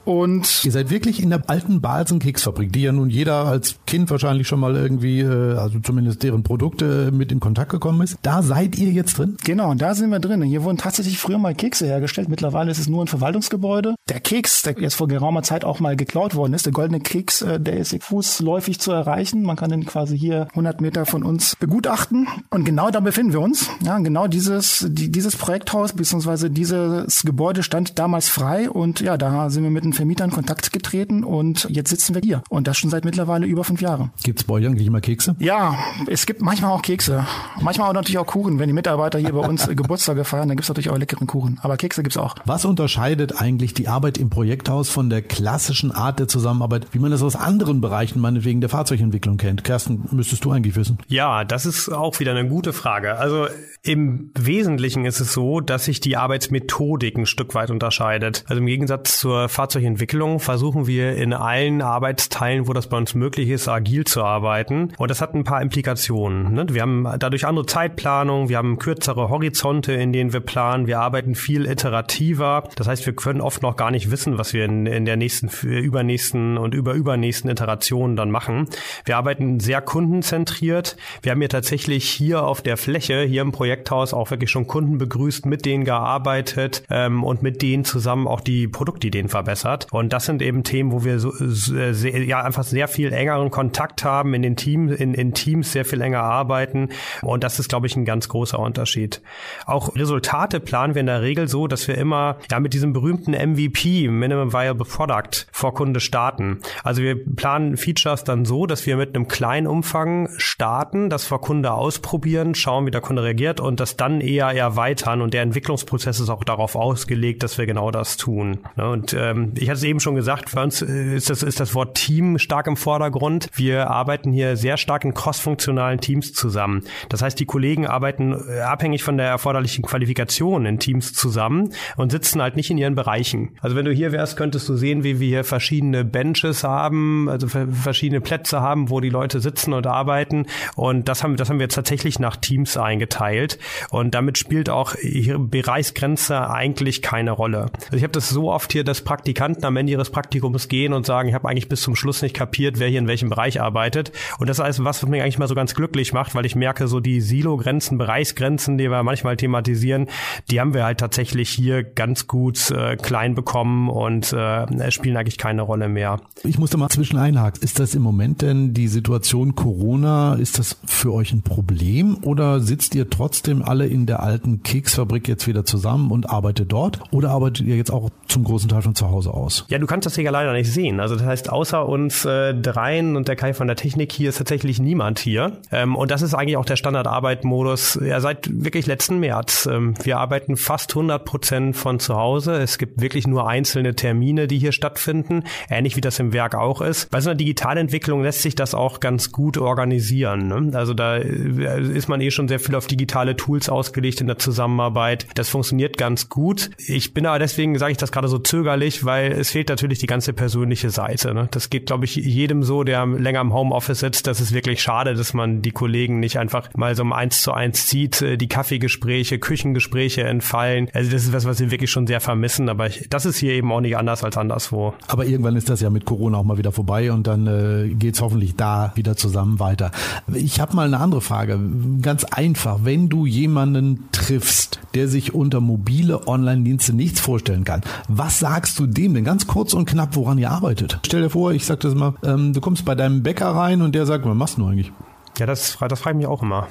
Und 0.09 0.65
ihr 0.65 0.73
seid 0.73 0.89
wirklich 0.89 1.23
in 1.23 1.29
der 1.29 1.51
alten 1.51 1.83
Balsen 1.83 2.19
Keksfabrik, 2.19 2.73
die 2.73 2.81
ja 2.81 2.93
nun 2.93 3.11
jeder 3.11 3.45
als 3.45 3.77
Kind 3.87 4.11
wahrscheinlich 4.11 4.49
schon 4.49 4.59
mal 4.59 4.75
irgendwie, 4.75 5.21
äh, 5.21 5.55
also 5.59 5.81
zumindest 5.81 6.23
deren 6.23 6.43
Produkte 6.43 7.13
mit 7.13 7.31
in 7.31 7.41
Kontakt 7.41 7.71
gekommen 7.71 8.01
ist. 8.01 8.17
Da 8.23 8.41
seid 8.41 8.79
ihr 8.79 8.91
jetzt 8.91 9.19
drin? 9.19 9.37
Genau, 9.45 9.75
da 9.75 9.95
sind 9.95 10.09
wir 10.09 10.19
drin. 10.19 10.41
Hier 10.41 10.65
wurden 10.65 10.79
tatsächlich 10.79 11.19
früher 11.19 11.37
mal 11.37 11.55
Kekse 11.55 11.85
hergestellt. 11.85 12.31
Mittlerweile 12.31 12.71
ist 12.71 12.79
es 12.79 12.89
nur 12.89 13.05
ein 13.05 13.07
Verwaltungsgebäude. 13.07 13.97
Der 14.09 14.21
Keks, 14.21 14.63
der 14.63 14.81
jetzt 14.81 14.95
vor 14.95 15.09
geraumer 15.09 15.43
Zeit 15.43 15.63
auch 15.63 15.79
mal 15.79 15.95
geklaut 15.95 16.35
worden 16.35 16.55
ist, 16.55 16.65
der 16.65 16.73
goldene 16.73 17.01
Keks, 17.01 17.43
äh, 17.43 17.61
der 17.61 17.77
ist 17.77 17.95
fußläufig 18.03 18.81
zu 18.81 18.93
erreichen. 18.93 19.43
Man 19.43 19.57
kann 19.57 19.69
den 19.69 19.85
quasi 19.85 20.19
hier 20.19 20.49
100 20.53 20.81
Meter 20.81 21.05
von 21.05 21.23
uns 21.23 21.55
begutachten. 21.57 22.29
Und 22.49 22.65
genau 22.65 22.89
da 22.91 23.01
befinden 23.01 23.35
wir 23.35 23.41
uns. 23.41 23.69
Ja, 23.85 23.99
genau 23.99 24.27
dieses, 24.27 24.87
die, 24.89 25.13
dieses 25.13 25.37
Projekthaus 25.37 25.93
beziehungsweise 25.93 26.49
dieses 26.49 27.25
Gebäude 27.25 27.63
stand 27.63 27.99
damals 27.99 28.31
frei 28.31 28.71
und 28.71 29.01
ja, 29.01 29.19
da 29.19 29.51
sind 29.51 29.65
wir 29.65 29.71
mit 29.71 29.85
einem 29.85 29.98
Vermieter 29.99 30.25
in 30.25 30.31
Kontakt 30.31 30.73
getreten 30.73 31.25
und 31.25 31.67
jetzt 31.71 31.91
sitzen 31.91 32.15
wir 32.15 32.23
hier. 32.23 32.43
Und 32.49 32.69
das 32.69 32.79
schon 32.79 32.89
seit 32.89 33.05
mittlerweile 33.05 33.47
über 33.47 33.65
fünf 33.65 33.81
Jahren. 33.81 34.13
Gibt 34.23 34.39
es 34.39 34.47
bei 34.47 34.55
euch 34.55 34.67
eigentlich 34.67 34.87
immer 34.87 35.01
Kekse? 35.01 35.35
Ja, 35.41 35.77
es 36.07 36.25
gibt 36.25 36.41
manchmal 36.41 36.71
auch 36.71 36.83
Kekse. 36.83 37.27
Manchmal 37.61 37.89
auch 37.89 37.93
natürlich 37.93 38.19
auch 38.19 38.27
Kuchen. 38.27 38.61
Wenn 38.61 38.69
die 38.69 38.73
Mitarbeiter 38.73 39.19
hier 39.19 39.33
bei 39.33 39.41
uns 39.41 39.67
Geburtstage 39.77 40.25
feiern, 40.25 40.47
dann 40.47 40.57
gibt 40.57 40.65
es 40.65 40.69
natürlich 40.69 40.91
auch 40.91 40.97
leckeren 40.97 41.27
Kuchen. 41.27 41.59
Aber 41.63 41.77
Kekse 41.77 42.05
gibt 42.05 42.15
es 42.15 42.17
auch. 42.17 42.37
Was 42.45 42.65
unterscheidet 42.65 43.41
eigentlich 43.41 43.75
die 43.75 43.89
Arbeit 43.89 44.19
im 44.19 44.31
Projekthaus 44.31 44.89
von 44.89 45.11
der 45.11 45.23
klassischen 45.23 45.91
Art 45.91 46.21
der 46.21 46.29
Zusammenarbeit, 46.29 46.87
wie 46.93 47.01
man 47.01 47.11
das 47.11 47.23
aus 47.23 47.35
anderen 47.35 47.81
Bereichen, 47.81 48.21
meinetwegen 48.21 48.61
der 48.61 48.71
Fahrzeugentwicklung 48.71 49.37
kennt? 49.37 49.65
Kersten, 49.65 50.09
müsstest 50.13 50.45
du 50.45 50.53
eigentlich 50.53 50.77
wissen. 50.77 50.99
Ja, 51.09 51.45
das 51.45 51.67
ist 51.67 51.89
auch 51.89 52.21
wieder 52.21 52.31
eine 52.31 52.49
gute 52.49 52.73
Frage. 52.73 53.17
Also 53.17 53.49
im 53.83 54.31
Wesentlichen 54.39 55.05
ist 55.05 55.19
es 55.19 55.33
so, 55.33 55.61
dass 55.61 55.87
sich 55.87 55.99
die 55.99 56.17
Arbeitsmethodik 56.17 57.19
ein 57.19 57.27
Stück 57.27 57.55
weit 57.57 57.71
unterscheidet. 57.71 58.45
Also 58.47 58.61
im 58.61 58.67
Gegensatz 58.67 59.19
zur 59.19 59.49
Fahrzeugentwicklung 59.49 59.88
versuchen 59.97 60.87
wir 60.87 61.17
in 61.17 61.33
allen 61.33 61.83
Arbeitsteilen, 61.83 62.69
wo 62.69 62.73
das 62.73 62.89
bei 62.89 62.97
uns 62.97 63.15
möglich 63.15 63.49
ist, 63.49 63.69
agil 63.69 64.05
zu 64.05 64.23
arbeiten. 64.23 64.93
Und 64.99 65.11
das 65.11 65.21
hat 65.21 65.35
ein 65.35 65.45
paar 65.45 65.63
Implikationen. 65.63 66.53
Ne? 66.53 66.67
Wir 66.69 66.83
haben 66.83 67.09
dadurch 67.19 67.47
andere 67.47 67.67
Zeitplanung, 67.67 68.49
wir 68.49 68.59
haben 68.59 68.79
kürzere 68.79 69.29
Horizonte, 69.29 69.93
in 69.93 70.13
denen 70.13 70.33
wir 70.33 70.41
planen, 70.41 70.87
wir 70.87 71.01
arbeiten 71.01 71.35
viel 71.35 71.67
iterativer. 71.67 72.69
Das 72.77 72.89
heißt, 72.89 73.07
wir 73.07 73.15
können 73.15 73.41
oft 73.41 73.63
noch 73.63 73.77
gar 73.77 73.91
nicht 73.91 74.11
wissen, 74.11 74.39
was 74.39 74.53
wir 74.53 74.65
in, 74.65 74.87
in 74.87 75.05
der 75.05 75.17
nächsten, 75.17 75.49
übernächsten 75.67 76.59
und 76.59 76.75
überübernächsten 76.75 77.51
Iteration 77.51 78.17
dann 78.17 78.31
machen. 78.31 78.69
Wir 79.05 79.17
arbeiten 79.17 79.61
sehr 79.61 79.81
kundenzentriert. 79.81 80.97
Wir 81.23 81.33
haben 81.33 81.43
ja 81.43 81.49
tatsächlich 81.49 82.09
hier 82.09 82.45
auf 82.45 82.63
der 82.63 82.77
Fläche, 82.77 83.23
hier 83.23 83.43
im 83.43 83.53
Projekthaus 83.53 84.13
auch 84.15 84.31
wirklich 84.31 84.51
schon 84.51 84.67
Kunden 84.67 84.99
begrüßt, 84.99 85.47
mit 85.47 85.65
denen 85.65 85.85
gearbeitet 85.85 86.83
ähm, 86.91 87.25
und 87.25 87.43
mit 87.43 87.63
denen 87.63 87.85
zusammen 87.85 88.27
auch 88.27 88.41
die 88.41 88.69
Produktideen 88.69 89.29
verbessert. 89.29 89.78
Und 89.91 90.13
das 90.13 90.27
sind 90.27 90.43
eben 90.43 90.65
Themen, 90.65 90.93
wo 90.93 91.05
wir 91.05 91.19
so, 91.19 91.33
sehr, 91.39 92.25
ja 92.25 92.43
einfach 92.43 92.65
sehr 92.65 92.89
viel 92.89 93.13
engeren 93.13 93.51
Kontakt 93.51 94.05
haben 94.05 94.35
in 94.35 94.43
den 94.43 94.57
Teams, 94.57 94.93
in, 94.93 95.15
in 95.15 95.35
Teams 95.35 95.73
sehr 95.73 95.85
viel 95.85 96.01
enger 96.01 96.23
arbeiten. 96.23 96.91
Und 97.23 97.45
das 97.45 97.59
ist, 97.59 97.69
glaube 97.69 97.87
ich, 97.87 97.97
ein 97.97 98.05
ganz 98.05 98.29
großer 98.29 98.59
Unterschied. 98.59 99.23
Auch 99.67 99.95
Resultate 99.95 100.61
planen 100.61 100.95
wir 100.95 101.01
in 101.01 101.07
der 101.07 101.23
Regel 101.23 101.49
so, 101.49 101.67
dass 101.67 101.89
wir 101.89 101.97
immer 101.97 102.39
ja 102.51 102.61
mit 102.61 102.75
diesem 102.75 102.93
berühmten 102.93 103.33
MVP, 103.33 104.09
Minimum 104.09 104.53
Viable 104.53 104.87
Product, 104.87 105.47
vor 105.53 105.75
Kunde 105.75 106.01
starten. 106.01 106.61
Also 106.83 107.03
wir 107.03 107.25
planen 107.25 107.77
Features 107.77 108.25
dann 108.25 108.45
so, 108.45 108.67
dass 108.67 108.87
wir 108.87 108.97
mit 108.97 109.15
einem 109.15 109.29
kleinen 109.29 109.67
Umfang 109.67 110.29
starten, 110.37 111.11
das 111.11 111.25
vor 111.25 111.41
Kunde 111.41 111.73
ausprobieren, 111.73 112.55
schauen, 112.55 112.87
wie 112.87 112.91
der 112.91 113.01
Kunde 113.01 113.23
reagiert 113.23 113.61
und 113.61 113.81
das 113.81 113.97
dann 113.97 114.21
eher 114.21 114.49
erweitern 114.49 115.23
und 115.23 115.35
der 115.35 115.43
Entwicklungsprozess 115.43 116.21
ist 116.21 116.29
auch 116.29 116.45
darauf 116.45 116.77
ausgelegt, 116.77 117.43
dass 117.43 117.59
wir 117.59 117.67
genau 117.67 117.91
das 117.91 118.17
tun. 118.17 118.59
Ne, 118.77 118.89
und 118.89 119.15
ähm, 119.15 119.53
ich 119.59 119.69
hatte 119.69 119.79
es 119.79 119.85
eben 119.85 120.01
schon 120.01 120.15
gesagt, 120.15 120.51
für 120.51 120.61
uns 120.61 120.83
äh, 120.83 121.15
ist 121.17 121.31
das, 121.31 121.43
ist 121.43 121.61
das 121.61 121.75
Wort 121.75 121.97
Team 121.97 122.39
stark 122.39 122.67
im 122.67 122.77
Vordergrund. 122.77 123.49
Wir 123.55 123.91
arbeiten 123.91 124.33
hier 124.33 124.57
sehr 124.57 124.77
stark 124.77 125.05
in 125.05 125.15
crossfunktionalen 125.15 126.01
Teams 126.01 126.33
zusammen. 126.33 126.85
Das 127.09 127.23
heißt, 127.23 127.39
die 127.39 127.47
Kollegen 127.47 127.87
arbeiten 127.87 128.33
äh, 128.33 128.61
abhängig 128.61 129.03
von 129.03 129.17
der 129.17 129.27
erforderlichen 129.27 129.83
Qualifikation 129.83 130.67
in 130.67 130.79
Teams 130.79 131.13
zusammen 131.13 131.73
und 131.97 132.13
sitzen 132.13 132.41
halt 132.41 132.57
nicht 132.57 132.71
in 132.71 132.79
ihren 132.79 132.95
Bereichen. 132.95 133.51
Also 133.61 133.77
wenn 133.77 133.85
du 133.85 133.93
hier 133.93 134.13
wärst, 134.13 134.37
könntest 134.37 134.69
du 134.69 134.77
sehen, 134.77 135.05
wie 135.05 135.21
wir 135.21 135.29
hier 135.29 135.45
verschiedene 135.45 136.05
Benches 136.05 136.65
haben, 136.65 137.29
also 137.29 137.49
verschiedene 137.49 138.21
Plätze 138.21 138.61
haben, 138.61 138.91
wo 138.91 139.01
die 139.01 139.11
Leute 139.11 139.41
sitzen 139.41 139.73
und 139.73 139.87
arbeiten. 139.87 140.47
Und 140.77 141.09
das 141.09 141.23
haben, 141.23 141.37
das 141.37 141.51
haben 141.51 141.59
wir 141.59 141.69
tatsächlich 141.69 142.19
nach 142.19 142.37
Teams 142.37 142.77
eingeteilt. 142.77 143.59
Und 143.91 144.15
damit 144.15 144.39
spielt 144.39 144.71
auch 144.71 144.95
ihre 144.97 145.39
Bereichsgrenze 145.39 146.51
eigentlich 146.51 147.03
keine 147.03 147.33
Rolle. 147.33 147.71
Also 147.87 147.97
ich 147.97 148.03
habe 148.03 148.13
das 148.13 148.29
so 148.29 148.51
oft 148.53 148.73
hier, 148.73 148.85
dass 148.85 149.03
Praktikanten 149.03 149.48
am 149.63 149.77
Ende 149.77 149.93
ihres 149.93 150.11
Praktikums 150.11 150.69
gehen 150.69 150.93
und 150.93 151.07
sagen, 151.07 151.29
ich 151.29 151.35
habe 151.35 151.49
eigentlich 151.49 151.69
bis 151.69 151.83
zum 151.83 151.97
Schluss 151.97 152.23
nicht 152.23 152.35
kapiert, 152.35 152.79
wer 152.79 152.89
hier 152.89 152.99
in 152.99 153.09
welchem 153.09 153.29
Bereich 153.29 153.61
arbeitet. 153.61 154.13
Und 154.39 154.49
das 154.49 154.59
ist 154.59 154.85
was, 154.85 155.03
was 155.03 155.09
mich 155.09 155.23
eigentlich 155.23 155.39
mal 155.39 155.49
so 155.49 155.55
ganz 155.55 155.75
glücklich 155.75 156.13
macht, 156.13 156.35
weil 156.35 156.47
ich 156.47 156.55
merke, 156.55 156.89
so 156.89 157.01
die 157.01 157.21
Silo-Grenzen, 157.21 157.99
Bereichsgrenzen, 157.99 158.79
die 158.79 158.91
wir 158.91 159.03
manchmal 159.03 159.37
thematisieren, 159.37 160.09
die 160.51 160.61
haben 160.61 160.75
wir 160.75 160.85
halt 160.85 160.99
tatsächlich 160.99 161.51
hier 161.51 161.83
ganz 161.83 162.27
gut 162.27 162.71
äh, 162.71 162.97
klein 162.97 163.35
bekommen 163.35 163.89
und 163.89 164.33
äh, 164.33 164.91
spielen 164.91 165.17
eigentlich 165.17 165.39
keine 165.39 165.63
Rolle 165.63 165.89
mehr. 165.89 166.21
Ich 166.45 166.59
muss 166.59 166.71
da 166.71 166.79
mal 166.79 166.89
zwischen 166.89 167.19
einhaken. 167.19 167.63
Ist 167.63 167.79
das 167.79 167.95
im 167.95 168.03
Moment 168.03 168.43
denn 168.43 168.75
die 168.75 168.89
Situation 168.89 169.55
Corona, 169.55 170.35
ist 170.35 170.59
das 170.59 170.79
für 170.85 171.13
euch 171.13 171.33
ein 171.33 171.43
Problem 171.43 172.19
oder 172.23 172.61
sitzt 172.61 172.95
ihr 172.95 173.11
trotzdem 173.11 173.63
alle 173.63 173.87
in 173.87 174.07
der 174.07 174.23
alten 174.23 174.63
Keksfabrik 174.63 175.29
jetzt 175.29 175.47
wieder 175.47 175.65
zusammen 175.65 176.11
und 176.11 176.31
arbeitet 176.31 176.73
dort? 176.73 177.01
Oder 177.13 177.31
arbeitet 177.31 177.67
ihr 177.67 177.77
jetzt 177.77 177.91
auch 177.91 178.11
zum 178.27 178.45
großen 178.45 178.69
Teil 178.69 178.83
von 178.83 178.95
zu 178.95 179.09
Hause 179.09 179.33
aus? 179.33 179.38
Ja, 179.69 179.79
du 179.79 179.87
kannst 179.87 180.07
das 180.07 180.15
hier 180.15 180.25
ja 180.25 180.31
leider 180.31 180.53
nicht 180.53 180.73
sehen. 180.73 181.01
Also 181.01 181.17
das 181.17 181.25
heißt, 181.25 181.51
außer 181.51 181.87
uns 181.89 182.25
äh, 182.25 182.55
dreien 182.55 183.17
und 183.17 183.29
der 183.29 183.37
Kai 183.37 183.55
von 183.55 183.67
der 183.67 183.77
Technik 183.77 184.13
hier 184.13 184.31
ist 184.31 184.39
tatsächlich 184.39 184.81
niemand 184.81 185.19
hier. 185.19 185.59
Ähm, 185.71 185.97
und 185.97 186.11
das 186.11 186.23
ist 186.23 186.35
eigentlich 186.35 186.57
auch 186.57 186.65
der 186.65 186.77
Standardarbeitmodus 186.77 187.99
ja, 188.03 188.21
seit 188.21 188.49
wirklich 188.51 188.87
letzten 188.87 189.21
März. 189.21 189.67
Ähm, 189.71 189.95
wir 190.03 190.19
arbeiten 190.19 190.57
fast 190.57 190.93
100 190.93 191.25
Prozent 191.25 191.77
von 191.77 192.01
zu 192.01 192.17
Hause. 192.17 192.55
Es 192.55 192.79
gibt 192.79 193.01
wirklich 193.01 193.27
nur 193.27 193.49
einzelne 193.49 193.95
Termine, 193.95 194.47
die 194.49 194.59
hier 194.59 194.73
stattfinden, 194.73 195.45
ähnlich 195.71 195.97
wie 195.97 196.01
das 196.01 196.19
im 196.19 196.33
Werk 196.33 196.55
auch 196.55 196.81
ist. 196.81 197.11
Bei 197.11 197.21
so 197.21 197.31
einer 197.31 197.37
Digitalentwicklung 197.37 198.23
lässt 198.23 198.43
sich 198.43 198.55
das 198.55 198.75
auch 198.75 199.01
ganz 199.01 199.33
gut 199.33 199.59
organisieren. 199.59 200.49
Ne? 200.49 200.77
Also 200.77 200.95
da 200.95 201.17
äh, 201.17 201.83
ist 201.83 202.09
man 202.09 202.21
eh 202.21 202.31
schon 202.31 202.49
sehr 202.49 202.61
viel 202.61 202.75
auf 202.75 202.87
digitale 202.87 203.37
Tools 203.37 203.69
ausgelegt 203.69 204.21
in 204.21 204.27
der 204.27 204.39
Zusammenarbeit. 204.39 205.27
Das 205.35 205.49
funktioniert 205.49 205.97
ganz 205.97 206.29
gut. 206.29 206.71
Ich 206.79 207.15
bin 207.15 207.27
aber 207.27 207.39
deswegen, 207.39 207.79
sage 207.79 207.93
ich 207.93 207.99
das 207.99 208.13
gerade 208.13 208.29
so 208.29 208.39
zögerlich, 208.39 209.05
weil 209.05 209.28
es 209.31 209.51
fehlt 209.51 209.69
natürlich 209.69 209.99
die 209.99 210.07
ganze 210.07 210.33
persönliche 210.33 210.91
Seite. 210.91 211.35
Ne? 211.35 211.49
Das 211.51 211.71
geht, 211.71 211.87
glaube 211.87 212.05
ich, 212.05 212.17
jedem 212.17 212.63
so, 212.63 212.85
der 212.85 213.07
länger 213.07 213.41
im 213.41 213.53
Homeoffice 213.53 214.01
sitzt. 214.01 214.27
Das 214.27 214.41
ist 214.41 214.53
wirklich 214.53 214.83
schade, 214.83 215.15
dass 215.15 215.35
man 215.35 215.63
die 215.63 215.71
Kollegen 215.71 216.21
nicht 216.21 216.39
einfach 216.39 216.69
mal 216.75 216.95
so 216.95 217.03
um 217.03 217.13
eins 217.13 217.43
zu 217.43 217.53
eins 217.53 217.89
sieht, 217.89 218.23
äh, 218.23 218.37
die 218.37 218.49
Kaffeegespräche, 218.49 219.39
Küchengespräche 219.39 220.25
entfallen. 220.25 220.89
Also 220.93 221.11
das 221.11 221.25
ist 221.25 221.33
was, 221.33 221.45
was 221.45 221.61
wir 221.61 221.71
wirklich 221.71 221.91
schon 221.91 222.07
sehr 222.07 222.21
vermissen. 222.21 222.69
Aber 222.69 222.87
ich, 222.87 223.07
das 223.11 223.27
ist 223.27 223.39
hier 223.39 223.53
eben 223.53 223.71
auch 223.73 223.81
nicht 223.81 223.97
anders 223.97 224.25
als 224.25 224.37
anderswo. 224.37 224.95
Aber 225.07 225.27
irgendwann 225.27 225.57
ist 225.57 225.69
das 225.69 225.81
ja 225.81 225.91
mit 225.91 226.05
Corona 226.05 226.39
auch 226.39 226.45
mal 226.45 226.59
wieder 226.59 226.73
vorbei 226.73 227.13
und 227.13 227.27
dann 227.27 227.47
äh, 227.47 227.89
geht 227.95 228.21
hoffentlich 228.21 228.57
da 228.57 228.93
wieder 228.95 229.17
zusammen 229.17 229.61
weiter. 229.61 229.91
Ich 230.33 230.61
habe 230.61 230.75
mal 230.77 230.87
eine 230.87 230.99
andere 230.99 231.21
Frage. 231.21 231.59
Ganz 232.03 232.25
einfach, 232.25 232.81
wenn 232.85 233.09
du 233.09 233.27
jemanden 233.27 234.09
triffst, 234.13 234.81
der 234.95 235.09
sich 235.09 235.35
unter 235.35 235.61
mobile 235.61 236.27
Online-Dienste 236.27 236.93
nichts 236.93 237.21
vorstellen 237.21 237.65
kann. 237.65 237.83
Was 238.09 238.39
sagst 238.39 238.79
du 238.79 238.87
dem 238.87 239.15
denn 239.19 239.25
ganz 239.25 239.47
kurz 239.47 239.75
und 239.75 239.87
knapp, 239.87 240.17
woran 240.17 240.39
ihr 240.39 240.51
arbeitet? 240.51 241.01
Stell 241.05 241.23
dir 241.23 241.31
vor, 241.31 241.53
ich 241.53 241.67
sag 241.67 241.81
das 241.81 241.95
mal, 241.95 242.15
ähm, 242.25 242.53
du 242.53 242.61
kommst 242.61 242.85
bei 242.85 242.95
deinem 242.95 243.23
Bäcker 243.23 243.49
rein 243.49 243.83
und 243.83 243.95
der 243.95 244.07
sagt, 244.07 244.25
was 244.25 244.35
machst 244.35 244.59
du 244.59 244.67
eigentlich? 244.67 244.93
Ja, 245.39 245.47
das, 245.47 245.77
das 245.79 246.01
frage 246.01 246.17
ich 246.17 246.19
mich 246.19 246.27
auch 246.27 246.43
immer. 246.43 246.69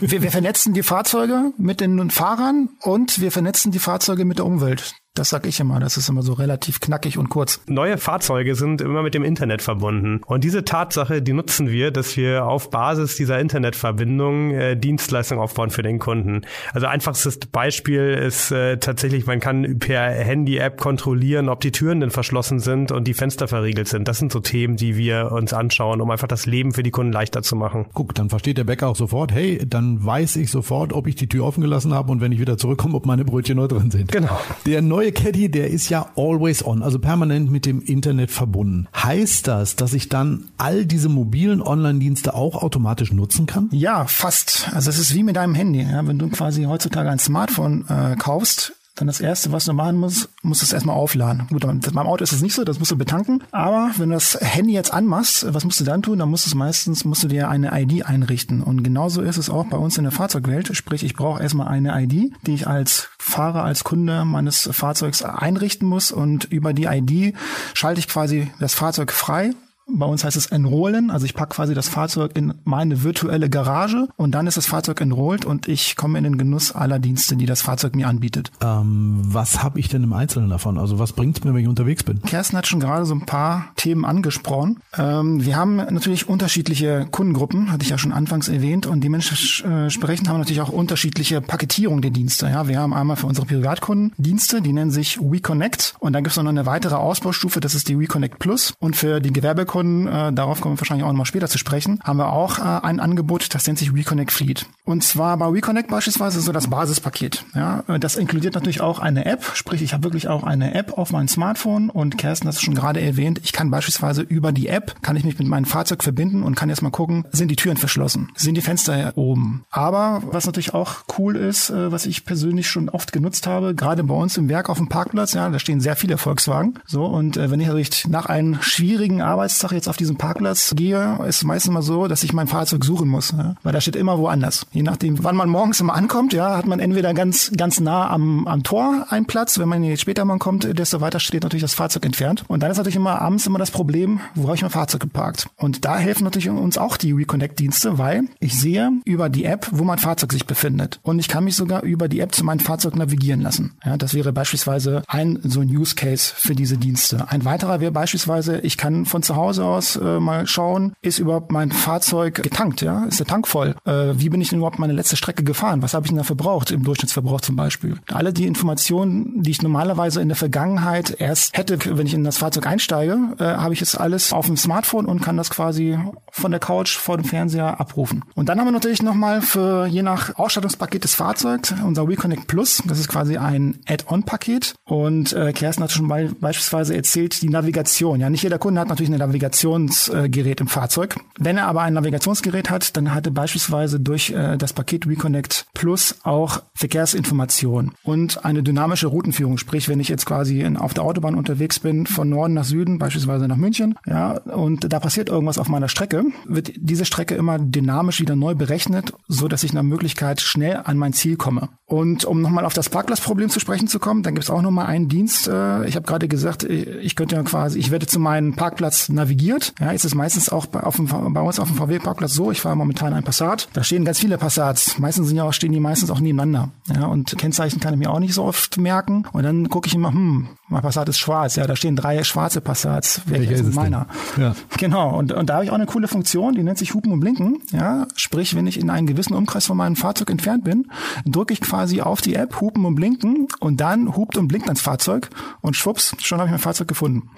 wir, 0.00 0.22
wir 0.22 0.30
vernetzen 0.30 0.72
die 0.72 0.82
Fahrzeuge 0.82 1.52
mit 1.58 1.80
den 1.80 2.10
Fahrern 2.10 2.70
und 2.82 3.20
wir 3.20 3.32
vernetzen 3.32 3.72
die 3.72 3.78
Fahrzeuge 3.78 4.24
mit 4.24 4.38
der 4.38 4.46
Umwelt. 4.46 4.94
Das 5.16 5.30
sag 5.30 5.46
ich 5.46 5.60
immer, 5.60 5.78
das 5.78 5.96
ist 5.96 6.08
immer 6.08 6.22
so 6.22 6.32
relativ 6.32 6.80
knackig 6.80 7.18
und 7.18 7.28
kurz. 7.28 7.60
Neue 7.68 7.98
Fahrzeuge 7.98 8.56
sind 8.56 8.80
immer 8.80 9.00
mit 9.00 9.14
dem 9.14 9.22
Internet 9.22 9.62
verbunden. 9.62 10.20
Und 10.26 10.42
diese 10.42 10.64
Tatsache, 10.64 11.22
die 11.22 11.32
nutzen 11.32 11.70
wir, 11.70 11.92
dass 11.92 12.16
wir 12.16 12.46
auf 12.46 12.68
Basis 12.70 13.14
dieser 13.14 13.38
Internetverbindung 13.38 14.50
äh, 14.50 14.76
Dienstleistungen 14.76 15.40
aufbauen 15.40 15.70
für 15.70 15.84
den 15.84 16.00
Kunden. 16.00 16.42
Also 16.72 16.88
einfachstes 16.88 17.38
Beispiel 17.38 18.00
ist 18.26 18.50
äh, 18.50 18.78
tatsächlich, 18.78 19.24
man 19.24 19.38
kann 19.38 19.78
per 19.78 20.10
Handy-App 20.10 20.78
kontrollieren, 20.78 21.48
ob 21.48 21.60
die 21.60 21.70
Türen 21.70 22.00
denn 22.00 22.10
verschlossen 22.10 22.58
sind 22.58 22.90
und 22.90 23.06
die 23.06 23.14
Fenster 23.14 23.46
verriegelt 23.46 23.86
sind. 23.86 24.08
Das 24.08 24.18
sind 24.18 24.32
so 24.32 24.40
Themen, 24.40 24.74
die 24.74 24.96
wir 24.96 25.30
uns 25.30 25.52
anschauen, 25.52 26.00
um 26.00 26.10
einfach 26.10 26.26
das 26.26 26.44
Leben 26.44 26.72
für 26.72 26.82
die 26.82 26.90
Kunden 26.90 27.12
leichter 27.12 27.44
zu 27.44 27.54
machen. 27.54 27.86
Guck, 27.94 28.16
dann 28.16 28.30
versteht 28.30 28.58
der 28.58 28.64
Bäcker 28.64 28.88
auch 28.88 28.96
sofort, 28.96 29.30
hey, 29.30 29.64
dann 29.64 30.04
weiß 30.04 30.34
ich 30.34 30.50
sofort, 30.50 30.92
ob 30.92 31.06
ich 31.06 31.14
die 31.14 31.28
Tür 31.28 31.44
offen 31.44 31.60
gelassen 31.60 31.94
habe 31.94 32.10
und 32.10 32.20
wenn 32.20 32.32
ich 32.32 32.40
wieder 32.40 32.58
zurückkomme, 32.58 32.96
ob 32.96 33.06
meine 33.06 33.24
Brötchen 33.24 33.58
noch 33.58 33.68
drin 33.68 33.92
sind. 33.92 34.10
Genau. 34.10 34.40
Der 34.66 34.82
neue 34.82 35.03
neue 35.04 35.12
Caddy, 35.12 35.50
der 35.50 35.68
ist 35.68 35.90
ja 35.90 36.10
always 36.16 36.64
on, 36.64 36.82
also 36.82 36.98
permanent 36.98 37.50
mit 37.50 37.66
dem 37.66 37.82
Internet 37.82 38.30
verbunden. 38.30 38.88
Heißt 38.96 39.46
das, 39.46 39.76
dass 39.76 39.92
ich 39.92 40.08
dann 40.08 40.48
all 40.56 40.86
diese 40.86 41.10
mobilen 41.10 41.60
Online-Dienste 41.60 42.34
auch 42.34 42.62
automatisch 42.62 43.12
nutzen 43.12 43.44
kann? 43.44 43.68
Ja, 43.70 44.06
fast. 44.06 44.70
Also 44.72 44.88
es 44.88 44.98
ist 44.98 45.14
wie 45.14 45.22
mit 45.22 45.36
deinem 45.36 45.54
Handy. 45.54 45.82
Ja? 45.82 46.06
Wenn 46.06 46.18
du 46.18 46.30
quasi 46.30 46.64
heutzutage 46.64 47.10
ein 47.10 47.18
Smartphone 47.18 47.84
äh, 47.88 48.16
kaufst, 48.16 48.72
dann 48.94 49.08
das 49.08 49.20
erste, 49.20 49.50
was 49.50 49.64
du 49.64 49.72
machen 49.72 49.96
musst, 49.96 50.28
musst 50.42 50.62
du 50.62 50.66
es 50.66 50.72
erstmal 50.72 50.94
aufladen. 50.96 51.46
Gut, 51.48 51.62
beim 51.62 52.06
Auto 52.06 52.22
ist 52.22 52.32
es 52.32 52.42
nicht 52.42 52.54
so, 52.54 52.64
das 52.64 52.78
musst 52.78 52.92
du 52.92 52.96
betanken. 52.96 53.42
Aber 53.50 53.90
wenn 53.96 54.10
du 54.10 54.14
das 54.14 54.38
Handy 54.40 54.72
jetzt 54.72 54.92
anmachst, 54.92 55.52
was 55.52 55.64
musst 55.64 55.80
du 55.80 55.84
dann 55.84 56.02
tun? 56.02 56.20
Dann 56.20 56.30
musst 56.30 56.46
du 56.46 56.50
es 56.50 56.54
meistens, 56.54 57.04
musst 57.04 57.24
du 57.24 57.28
dir 57.28 57.48
eine 57.48 57.70
ID 57.80 58.06
einrichten. 58.06 58.62
Und 58.62 58.84
genauso 58.84 59.22
ist 59.22 59.36
es 59.36 59.50
auch 59.50 59.66
bei 59.66 59.76
uns 59.76 59.98
in 59.98 60.04
der 60.04 60.12
Fahrzeugwelt. 60.12 60.76
Sprich, 60.76 61.02
ich 61.02 61.14
brauche 61.14 61.42
erstmal 61.42 61.68
eine 61.68 62.00
ID, 62.00 62.32
die 62.46 62.54
ich 62.54 62.68
als 62.68 63.08
Fahrer, 63.18 63.64
als 63.64 63.82
Kunde 63.82 64.24
meines 64.24 64.68
Fahrzeugs 64.72 65.22
einrichten 65.22 65.88
muss. 65.88 66.12
Und 66.12 66.44
über 66.44 66.72
die 66.72 66.84
ID 66.84 67.34
schalte 67.74 67.98
ich 67.98 68.08
quasi 68.08 68.52
das 68.60 68.74
Fahrzeug 68.74 69.10
frei 69.10 69.54
bei 69.86 70.06
uns 70.06 70.24
heißt 70.24 70.36
es 70.36 70.46
enrollen, 70.46 71.10
also 71.10 71.26
ich 71.26 71.34
packe 71.34 71.54
quasi 71.54 71.74
das 71.74 71.88
Fahrzeug 71.88 72.32
in 72.34 72.54
meine 72.64 73.02
virtuelle 73.02 73.50
Garage 73.50 74.08
und 74.16 74.32
dann 74.32 74.46
ist 74.46 74.56
das 74.56 74.66
Fahrzeug 74.66 75.00
enrollt 75.00 75.44
und 75.44 75.68
ich 75.68 75.94
komme 75.96 76.16
in 76.16 76.24
den 76.24 76.38
Genuss 76.38 76.72
aller 76.72 76.98
Dienste, 76.98 77.36
die 77.36 77.44
das 77.44 77.60
Fahrzeug 77.60 77.94
mir 77.94 78.08
anbietet. 78.08 78.50
Ähm, 78.62 79.20
was 79.24 79.62
habe 79.62 79.78
ich 79.78 79.88
denn 79.88 80.02
im 80.02 80.14
Einzelnen 80.14 80.48
davon? 80.48 80.78
Also 80.78 80.98
was 80.98 81.12
bringt 81.12 81.38
es 81.38 81.44
mir, 81.44 81.52
wenn 81.52 81.62
ich 81.62 81.68
unterwegs 81.68 82.02
bin? 82.02 82.22
Kerstin 82.22 82.56
hat 82.56 82.66
schon 82.66 82.80
gerade 82.80 83.04
so 83.04 83.14
ein 83.14 83.26
paar 83.26 83.66
Themen 83.76 84.06
angesprochen. 84.06 84.80
Ähm, 84.96 85.44
wir 85.44 85.56
haben 85.56 85.76
natürlich 85.76 86.28
unterschiedliche 86.28 87.06
Kundengruppen, 87.10 87.70
hatte 87.70 87.84
ich 87.84 87.90
ja 87.90 87.98
schon 87.98 88.12
anfangs 88.12 88.48
erwähnt, 88.48 88.86
und 88.86 89.02
dementsprechend 89.02 90.28
haben 90.28 90.34
wir 90.34 90.38
natürlich 90.38 90.62
auch 90.62 90.70
unterschiedliche 90.70 91.42
Paketierung 91.42 92.00
der 92.00 92.10
Dienste. 92.10 92.46
Ja, 92.46 92.68
wir 92.68 92.78
haben 92.78 92.94
einmal 92.94 93.16
für 93.16 93.26
unsere 93.26 93.46
Privatkunden 93.46 94.12
Dienste, 94.16 94.62
die 94.62 94.72
nennen 94.72 94.90
sich 94.90 95.20
WeConnect 95.20 95.96
und 95.98 96.14
dann 96.14 96.24
gibt 96.24 96.36
es 96.36 96.42
noch 96.42 96.48
eine 96.48 96.66
weitere 96.66 96.94
Ausbaustufe, 96.94 97.60
das 97.60 97.74
ist 97.74 97.88
die 97.88 97.98
WeConnect 97.98 98.38
Plus 98.38 98.72
und 98.80 98.96
für 98.96 99.20
die 99.20 99.32
Gewerbekunden 99.32 99.73
Kunden, 99.74 100.06
äh, 100.06 100.32
darauf 100.32 100.60
kommen 100.60 100.76
wir 100.76 100.80
wahrscheinlich 100.80 101.04
auch 101.04 101.10
nochmal 101.10 101.26
später 101.26 101.48
zu 101.48 101.58
sprechen, 101.58 101.98
haben 102.04 102.18
wir 102.18 102.32
auch 102.32 102.60
äh, 102.60 102.86
ein 102.86 103.00
Angebot, 103.00 103.52
das 103.52 103.66
nennt 103.66 103.76
sich 103.76 103.92
Reconnect 103.92 104.30
Fleet. 104.30 104.66
Und 104.84 105.02
zwar 105.02 105.36
bei 105.36 105.46
Reconnect 105.46 105.90
beispielsweise 105.90 106.40
so 106.40 106.52
das 106.52 106.68
Basispaket. 106.68 107.44
Ja, 107.56 107.82
äh, 107.88 107.98
das 107.98 108.14
inkludiert 108.14 108.54
natürlich 108.54 108.80
auch 108.80 109.00
eine 109.00 109.24
App, 109.24 109.44
sprich 109.54 109.82
ich 109.82 109.92
habe 109.92 110.04
wirklich 110.04 110.28
auch 110.28 110.44
eine 110.44 110.74
App 110.74 110.96
auf 110.96 111.10
meinem 111.10 111.26
Smartphone 111.26 111.90
und 111.90 112.16
Kerstin 112.18 112.46
hat 112.46 112.54
es 112.54 112.62
schon 112.62 112.76
gerade 112.76 113.00
erwähnt, 113.00 113.40
ich 113.42 113.52
kann 113.52 113.72
beispielsweise 113.72 114.22
über 114.22 114.52
die 114.52 114.68
App, 114.68 114.94
kann 115.02 115.16
ich 115.16 115.24
mich 115.24 115.40
mit 115.40 115.48
meinem 115.48 115.64
Fahrzeug 115.64 116.04
verbinden 116.04 116.44
und 116.44 116.54
kann 116.54 116.68
jetzt 116.68 116.82
mal 116.82 116.90
gucken, 116.90 117.24
sind 117.32 117.50
die 117.50 117.56
Türen 117.56 117.76
verschlossen, 117.76 118.30
sind 118.36 118.54
die 118.54 118.60
Fenster 118.60 119.12
oben. 119.16 119.64
Aber 119.72 120.22
was 120.24 120.46
natürlich 120.46 120.72
auch 120.72 120.98
cool 121.18 121.34
ist, 121.34 121.70
äh, 121.70 121.90
was 121.90 122.06
ich 122.06 122.24
persönlich 122.24 122.68
schon 122.68 122.88
oft 122.88 123.12
genutzt 123.12 123.48
habe, 123.48 123.74
gerade 123.74 124.04
bei 124.04 124.14
uns 124.14 124.36
im 124.36 124.48
Werk 124.48 124.70
auf 124.70 124.78
dem 124.78 124.88
Parkplatz, 124.88 125.32
ja, 125.32 125.48
da 125.48 125.58
stehen 125.58 125.80
sehr 125.80 125.96
viele 125.96 126.16
Volkswagen. 126.16 126.74
So, 126.86 127.06
und 127.06 127.36
äh, 127.36 127.50
wenn 127.50 127.58
ich 127.58 127.68
also 127.68 128.08
nach 128.08 128.26
einem 128.26 128.62
schwierigen 128.62 129.20
Arbeitstag 129.20 129.63
Samstag 129.64 129.76
jetzt 129.76 129.88
auf 129.88 129.96
diesen 129.96 130.16
Parkplatz 130.16 130.74
gehe, 130.76 131.18
ist 131.26 131.42
meistens 131.44 131.72
mal 131.72 131.82
so, 131.82 132.06
dass 132.06 132.22
ich 132.22 132.34
mein 132.34 132.48
Fahrzeug 132.48 132.84
suchen 132.84 133.08
muss, 133.08 133.32
ja? 133.32 133.54
weil 133.62 133.72
da 133.72 133.80
steht 133.80 133.96
immer 133.96 134.18
woanders. 134.18 134.66
Je 134.72 134.82
nachdem, 134.82 135.22
wann 135.24 135.36
man 135.36 135.48
morgens 135.48 135.80
immer 135.80 135.94
ankommt, 135.94 136.34
ja, 136.34 136.56
hat 136.56 136.66
man 136.66 136.80
entweder 136.80 137.14
ganz 137.14 137.50
ganz 137.56 137.80
nah 137.80 138.10
am, 138.10 138.46
am 138.46 138.62
Tor 138.62 139.06
einen 139.08 139.24
Platz. 139.24 139.58
Wenn 139.58 139.68
man 139.68 139.82
jetzt 139.82 140.00
später 140.00 140.24
mal 140.24 140.38
kommt, 140.38 140.78
desto 140.78 141.00
weiter 141.00 141.18
steht 141.18 141.44
natürlich 141.44 141.62
das 141.62 141.72
Fahrzeug 141.72 142.04
entfernt. 142.04 142.44
Und 142.48 142.62
dann 142.62 142.70
ist 142.70 142.76
natürlich 142.76 142.96
immer 142.96 143.22
abends 143.22 143.46
immer 143.46 143.58
das 143.58 143.70
Problem, 143.70 144.20
wo 144.34 144.44
habe 144.44 144.56
ich 144.56 144.62
mein 144.62 144.70
Fahrzeug 144.70 145.00
geparkt? 145.00 145.48
Und 145.56 145.84
da 145.84 145.96
helfen 145.96 146.24
natürlich 146.24 146.50
uns 146.50 146.76
auch 146.76 146.96
die 146.98 147.12
Reconnect-Dienste, 147.12 147.98
weil 147.98 148.24
ich 148.40 148.58
sehe 148.58 148.90
über 149.04 149.30
die 149.30 149.44
App, 149.44 149.68
wo 149.70 149.84
mein 149.84 149.98
Fahrzeug 149.98 150.32
sich 150.32 150.46
befindet. 150.46 151.00
Und 151.02 151.18
ich 151.18 151.28
kann 151.28 151.44
mich 151.44 151.56
sogar 151.56 151.82
über 151.82 152.08
die 152.08 152.20
App 152.20 152.34
zu 152.34 152.44
meinem 152.44 152.60
Fahrzeug 152.60 152.96
navigieren 152.96 153.40
lassen. 153.40 153.76
Ja, 153.84 153.96
das 153.96 154.12
wäre 154.12 154.32
beispielsweise 154.32 155.02
ein 155.08 155.38
so 155.42 155.60
ein 155.60 155.68
Use 155.68 155.94
Case 155.94 156.32
für 156.36 156.54
diese 156.54 156.76
Dienste. 156.76 157.30
Ein 157.30 157.44
weiterer 157.44 157.80
wäre 157.80 157.92
beispielsweise, 157.92 158.58
ich 158.60 158.76
kann 158.76 159.06
von 159.06 159.22
zu 159.22 159.36
Hause 159.36 159.53
Hause 159.54 159.64
aus 159.64 159.96
äh, 159.96 160.20
mal 160.20 160.46
schauen, 160.46 160.94
ist 161.02 161.18
überhaupt 161.18 161.52
mein 161.52 161.70
Fahrzeug 161.70 162.42
getankt, 162.42 162.82
ja? 162.82 163.04
Ist 163.04 163.20
der 163.20 163.26
Tank 163.26 163.46
voll? 163.46 163.74
Äh, 163.84 164.14
wie 164.14 164.28
bin 164.28 164.40
ich 164.40 164.50
denn 164.50 164.58
überhaupt 164.58 164.78
meine 164.78 164.92
letzte 164.92 165.16
Strecke 165.16 165.44
gefahren? 165.44 165.82
Was 165.82 165.94
habe 165.94 166.06
ich 166.06 166.10
denn 166.10 166.18
da 166.18 166.24
verbraucht, 166.24 166.70
im 166.70 166.82
Durchschnittsverbrauch 166.82 167.40
zum 167.40 167.56
Beispiel? 167.56 167.96
Alle 168.12 168.32
die 168.32 168.46
Informationen, 168.46 169.42
die 169.42 169.50
ich 169.50 169.62
normalerweise 169.62 170.20
in 170.20 170.28
der 170.28 170.36
Vergangenheit 170.36 171.14
erst 171.18 171.56
hätte, 171.56 171.78
wenn 171.96 172.06
ich 172.06 172.14
in 172.14 172.24
das 172.24 172.38
Fahrzeug 172.38 172.66
einsteige, 172.66 173.34
äh, 173.38 173.44
habe 173.44 173.74
ich 173.74 173.80
jetzt 173.80 174.00
alles 174.00 174.32
auf 174.32 174.46
dem 174.46 174.56
Smartphone 174.56 175.06
und 175.06 175.22
kann 175.22 175.36
das 175.36 175.50
quasi 175.50 175.98
von 176.32 176.50
der 176.50 176.60
Couch 176.60 176.96
vor 176.96 177.16
dem 177.16 177.24
Fernseher 177.24 177.80
abrufen. 177.80 178.24
Und 178.34 178.48
dann 178.48 178.58
haben 178.58 178.66
wir 178.66 178.72
natürlich 178.72 179.02
nochmal 179.02 179.40
für 179.40 179.86
je 179.86 180.02
nach 180.02 180.36
Ausstattungspaket 180.36 181.04
des 181.04 181.14
Fahrzeugs 181.14 181.74
unser 181.84 182.08
WeConnect 182.08 182.48
Plus. 182.48 182.82
Das 182.86 182.98
ist 182.98 183.08
quasi 183.08 183.36
ein 183.36 183.78
Add-on-Paket. 183.86 184.74
Und 184.84 185.32
äh, 185.32 185.52
Kerstin 185.52 185.84
hat 185.84 185.92
schon 185.92 186.08
be 186.08 186.34
beispielsweise 186.40 186.96
erzählt, 186.96 187.40
die 187.42 187.48
Navigation. 187.48 188.20
Ja, 188.20 188.30
nicht 188.30 188.42
jeder 188.42 188.58
Kunde 188.58 188.80
hat 188.80 188.88
natürlich 188.88 189.10
eine 189.10 189.18
Navigation 189.18 189.43
Navigationsgerät 189.44 190.60
im 190.60 190.68
Fahrzeug. 190.68 191.16
Wenn 191.38 191.58
er 191.58 191.66
aber 191.66 191.82
ein 191.82 191.92
Navigationsgerät 191.92 192.70
hat, 192.70 192.96
dann 192.96 193.14
hat 193.14 193.26
er 193.26 193.32
beispielsweise 193.32 194.00
durch 194.00 194.30
äh, 194.30 194.56
das 194.56 194.72
Paket 194.72 195.06
Reconnect 195.06 195.66
Plus 195.74 196.16
auch 196.22 196.62
Verkehrsinformation 196.74 197.92
und 198.04 198.44
eine 198.44 198.62
dynamische 198.62 199.06
Routenführung. 199.06 199.58
Sprich, 199.58 199.88
wenn 199.88 200.00
ich 200.00 200.08
jetzt 200.08 200.24
quasi 200.24 200.66
auf 200.76 200.94
der 200.94 201.04
Autobahn 201.04 201.34
unterwegs 201.34 201.78
bin, 201.78 202.06
von 202.06 202.28
Norden 202.28 202.54
nach 202.54 202.64
Süden, 202.64 202.98
beispielsweise 202.98 203.46
nach 203.46 203.56
München, 203.56 203.96
ja, 204.06 204.32
und 204.32 204.92
da 204.92 204.98
passiert 204.98 205.28
irgendwas 205.28 205.58
auf 205.58 205.68
meiner 205.68 205.88
Strecke, 205.88 206.24
wird 206.46 206.72
diese 206.76 207.04
Strecke 207.04 207.34
immer 207.34 207.58
dynamisch 207.58 208.20
wieder 208.20 208.36
neu 208.36 208.54
berechnet, 208.54 209.12
so 209.28 209.48
dass 209.48 209.64
ich 209.64 209.72
nach 209.74 209.82
Möglichkeit 209.82 210.40
schnell 210.40 210.80
an 210.84 210.96
mein 210.96 211.12
Ziel 211.12 211.36
komme. 211.36 211.68
Und 211.94 212.24
um 212.24 212.40
nochmal 212.40 212.64
auf 212.64 212.74
das 212.74 212.90
Parkplatzproblem 212.90 213.50
zu 213.50 213.60
sprechen 213.60 213.86
zu 213.86 214.00
kommen, 214.00 214.24
dann 214.24 214.34
gibt 214.34 214.42
es 214.42 214.50
auch 214.50 214.62
nochmal 214.62 214.86
einen 214.86 215.08
Dienst. 215.08 215.46
Äh, 215.46 215.86
ich 215.86 215.94
habe 215.94 216.04
gerade 216.04 216.26
gesagt, 216.26 216.64
ich 216.64 217.14
könnte 217.14 217.36
ja 217.36 217.42
quasi, 217.44 217.78
ich 217.78 217.92
werde 217.92 218.08
zu 218.08 218.18
meinem 218.18 218.54
Parkplatz 218.54 219.08
navigiert. 219.08 219.74
Ja, 219.78 219.92
ist 219.92 220.04
es 220.04 220.12
meistens 220.16 220.48
auch 220.48 220.66
bei, 220.66 220.80
auf 220.80 220.96
dem, 220.96 221.06
bei 221.06 221.40
uns 221.40 221.60
auf 221.60 221.68
dem 221.68 221.76
VW-Parkplatz 221.76 222.34
so. 222.34 222.50
Ich 222.50 222.60
fahre 222.60 222.76
momentan 222.76 223.12
ein 223.12 223.22
Passat. 223.22 223.68
Da 223.74 223.84
stehen 223.84 224.04
ganz 224.04 224.18
viele 224.18 224.38
Passats. 224.38 224.98
Meistens 224.98 225.28
sind 225.28 225.36
ja 225.36 225.44
auch, 225.44 225.52
stehen 225.52 225.70
die 225.70 225.78
meistens 225.78 226.10
auch 226.10 226.18
nebeneinander. 226.18 226.70
Ja, 226.92 227.06
und 227.06 227.38
Kennzeichen 227.38 227.78
kann 227.78 227.94
ich 227.94 228.00
mir 228.00 228.10
auch 228.10 228.18
nicht 228.18 228.34
so 228.34 228.42
oft 228.42 228.76
merken. 228.76 229.24
Und 229.32 229.44
dann 229.44 229.68
gucke 229.68 229.86
ich 229.86 229.94
immer, 229.94 230.08
hm, 230.08 230.48
mein 230.68 230.82
Passat 230.82 231.08
ist 231.08 231.18
schwarz. 231.18 231.56
Ja, 231.56 231.66
da 231.66 231.76
stehen 231.76 231.94
drei 231.94 232.24
schwarze 232.24 232.60
Passats. 232.60 233.20
Welcher 233.26 233.52
ist 233.52 233.74
meiner? 233.74 234.06
Ja. 234.36 234.56
Genau. 234.78 235.16
Und, 235.16 235.30
und 235.30 235.48
da 235.48 235.54
habe 235.54 235.64
ich 235.64 235.70
auch 235.70 235.74
eine 235.74 235.86
coole 235.86 236.08
Funktion, 236.08 236.54
die 236.54 236.62
nennt 236.62 236.78
sich 236.78 236.94
Hupen 236.94 237.12
und 237.12 237.20
Blinken. 237.20 237.58
Ja, 237.70 238.08
sprich, 238.16 238.56
wenn 238.56 238.66
ich 238.66 238.80
in 238.80 238.90
einem 238.90 239.06
gewissen 239.06 239.34
Umkreis 239.34 239.66
von 239.66 239.76
meinem 239.76 239.94
Fahrzeug 239.94 240.30
entfernt 240.30 240.64
bin, 240.64 240.90
drücke 241.26 241.52
ich 241.52 241.60
quasi 241.60 241.83
auf 242.02 242.20
die 242.20 242.34
App 242.34 242.60
Hupen 242.60 242.84
und 242.84 242.94
Blinken 242.94 243.48
und 243.60 243.80
dann 243.80 244.16
hupt 244.16 244.36
und 244.36 244.48
blinkt 244.48 244.66
ans 244.68 244.80
Fahrzeug 244.80 245.30
und 245.60 245.76
schwupps, 245.76 246.16
schon 246.20 246.38
habe 246.38 246.48
ich 246.48 246.52
mein 246.52 246.60
Fahrzeug 246.60 246.88
gefunden. 246.88 247.30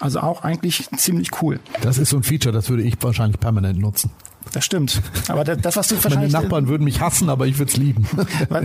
Also 0.00 0.20
auch 0.20 0.42
eigentlich 0.42 0.88
ziemlich 0.96 1.42
cool. 1.42 1.60
Das 1.82 1.98
ist 1.98 2.10
so 2.10 2.16
ein 2.16 2.22
Feature, 2.22 2.52
das 2.52 2.68
würde 2.68 2.82
ich 2.82 2.96
wahrscheinlich 3.00 3.40
permanent 3.40 3.78
nutzen. 3.78 4.10
Das 4.52 4.64
stimmt. 4.64 5.00
Aber 5.28 5.44
das, 5.44 5.76
was 5.76 5.88
du 5.88 5.96
wahrscheinlich. 5.96 6.32
Meine 6.32 6.44
Nachbarn 6.44 6.68
würden 6.68 6.84
mich 6.84 7.00
hassen, 7.00 7.28
aber 7.28 7.46
ich 7.46 7.58
würde 7.58 7.70
es 7.70 7.76
lieben. 7.76 8.06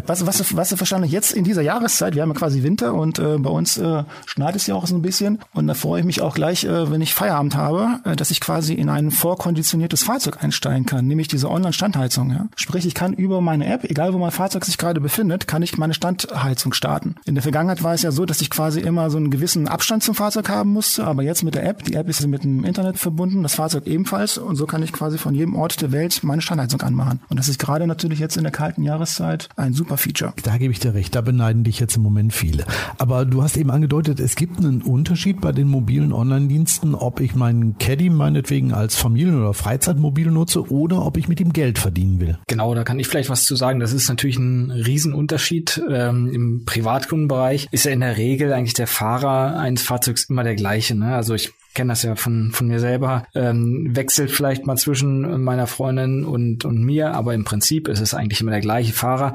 Was, 0.05 0.25
was, 0.25 0.55
was 0.55 0.69
du 0.69 0.79
wahrscheinlich 0.79 1.11
jetzt 1.11 1.31
in 1.33 1.43
dieser 1.43 1.61
Jahreszeit, 1.61 2.15
wir 2.15 2.21
haben 2.21 2.29
ja 2.29 2.35
quasi 2.35 2.63
Winter 2.63 2.93
und 2.93 3.19
äh, 3.19 3.37
bei 3.37 3.49
uns 3.49 3.77
äh, 3.77 4.03
schneit 4.25 4.55
es 4.55 4.67
ja 4.67 4.75
auch 4.75 4.87
so 4.87 4.95
ein 4.95 5.01
bisschen. 5.01 5.39
Und 5.53 5.67
da 5.67 5.73
freue 5.73 5.99
ich 5.99 6.05
mich 6.05 6.21
auch 6.21 6.35
gleich, 6.35 6.63
äh, 6.63 6.91
wenn 6.91 7.01
ich 7.01 7.13
Feierabend 7.13 7.55
habe, 7.55 7.99
äh, 8.05 8.15
dass 8.15 8.31
ich 8.31 8.39
quasi 8.39 8.73
in 8.73 8.89
ein 8.89 9.11
vorkonditioniertes 9.11 10.03
Fahrzeug 10.03 10.43
einsteigen 10.43 10.85
kann, 10.85 11.05
nämlich 11.07 11.27
diese 11.27 11.49
Online-Standheizung. 11.49 12.31
Ja? 12.31 12.47
Sprich, 12.55 12.85
ich 12.85 12.93
kann 12.93 13.13
über 13.13 13.41
meine 13.41 13.65
App, 13.65 13.83
egal 13.83 14.13
wo 14.13 14.17
mein 14.17 14.31
Fahrzeug 14.31 14.65
sich 14.65 14.77
gerade 14.77 15.01
befindet, 15.01 15.47
kann 15.47 15.61
ich 15.61 15.77
meine 15.77 15.93
Standheizung 15.93 16.73
starten. 16.73 17.15
In 17.25 17.35
der 17.35 17.43
Vergangenheit 17.43 17.83
war 17.83 17.93
es 17.93 18.01
ja 18.01 18.11
so, 18.11 18.25
dass 18.25 18.41
ich 18.41 18.49
quasi 18.49 18.79
immer 18.79 19.09
so 19.09 19.17
einen 19.17 19.31
gewissen 19.31 19.67
Abstand 19.67 20.03
zum 20.03 20.15
Fahrzeug 20.15 20.49
haben 20.49 20.71
musste, 20.71 21.05
aber 21.05 21.23
jetzt 21.23 21.43
mit 21.43 21.55
der 21.55 21.65
App, 21.65 21.83
die 21.83 21.95
App 21.95 22.09
ist 22.09 22.25
mit 22.25 22.43
dem 22.43 22.63
Internet 22.63 22.97
verbunden, 22.97 23.43
das 23.43 23.55
Fahrzeug 23.55 23.87
ebenfalls 23.87 24.37
und 24.37 24.55
so 24.55 24.65
kann 24.65 24.83
ich 24.83 24.93
quasi 24.93 25.17
von 25.17 25.35
jedem 25.35 25.55
Ort 25.55 25.62
Ort 25.63 25.81
der 25.81 25.93
Welt 25.93 26.25
meine 26.25 26.41
Standheizung 26.41 26.81
anmachen. 26.81 27.21
Und 27.29 27.39
das 27.39 27.47
ist 27.47 27.57
gerade 27.57 27.87
natürlich 27.87 28.19
jetzt 28.19 28.35
in 28.35 28.43
der 28.43 28.51
kalten 28.51 28.83
Jahreszeit 28.83 29.47
ein 29.55 29.73
super 29.73 29.95
Feature. 29.95 30.33
Da 30.43 30.57
gebe 30.57 30.73
ich 30.73 30.79
dir 30.81 30.93
recht, 30.93 31.15
da 31.15 31.21
beneiden 31.21 31.63
dich 31.63 31.79
jetzt 31.79 31.95
im 31.95 32.03
Moment 32.03 32.33
viele. 32.33 32.65
Aber 32.97 33.23
du 33.23 33.41
hast 33.43 33.55
eben 33.55 33.71
angedeutet, 33.71 34.19
es 34.19 34.35
gibt 34.35 34.57
einen 34.57 34.81
Unterschied 34.81 35.39
bei 35.39 35.53
den 35.53 35.69
mobilen 35.69 36.11
Online-Diensten, 36.11 36.95
ob 36.95 37.21
ich 37.21 37.33
meinen 37.33 37.77
Caddy 37.77 38.09
meinetwegen 38.09 38.73
als 38.73 38.97
Familien- 38.97 39.39
oder 39.39 39.53
Freizeitmobil 39.53 40.31
nutze 40.31 40.69
oder 40.69 41.05
ob 41.05 41.15
ich 41.15 41.29
mit 41.29 41.39
ihm 41.39 41.53
Geld 41.53 41.79
verdienen 41.79 42.19
will. 42.19 42.37
Genau, 42.47 42.75
da 42.75 42.83
kann 42.83 42.99
ich 42.99 43.07
vielleicht 43.07 43.29
was 43.29 43.45
zu 43.45 43.55
sagen. 43.55 43.79
Das 43.79 43.93
ist 43.93 44.09
natürlich 44.09 44.37
ein 44.37 44.69
Riesenunterschied. 44.69 45.81
Ähm, 45.89 46.29
Im 46.29 46.65
Privatkundenbereich 46.65 47.69
ist 47.71 47.85
ja 47.85 47.91
in 47.91 48.01
der 48.01 48.17
Regel 48.17 48.51
eigentlich 48.51 48.73
der 48.73 48.87
Fahrer 48.87 49.57
eines 49.57 49.81
Fahrzeugs 49.81 50.25
immer 50.25 50.43
der 50.43 50.55
gleiche. 50.55 50.93
Ne? 50.93 51.15
Also 51.15 51.35
ich 51.35 51.53
kenne 51.73 51.91
das 51.91 52.03
ja 52.03 52.15
von, 52.15 52.51
von 52.51 52.67
mir 52.67 52.79
selber, 52.79 53.25
ähm, 53.35 53.95
wechselt 53.95 54.31
vielleicht 54.31 54.65
mal 54.65 54.77
zwischen 54.77 55.43
meiner 55.43 55.67
Freundin 55.67 56.25
und, 56.25 56.65
und 56.65 56.83
mir, 56.83 57.13
aber 57.13 57.33
im 57.33 57.43
Prinzip 57.43 57.87
ist 57.87 57.99
es 57.99 58.13
eigentlich 58.13 58.41
immer 58.41 58.51
der 58.51 58.61
gleiche 58.61 58.93
Fahrer 58.93 59.33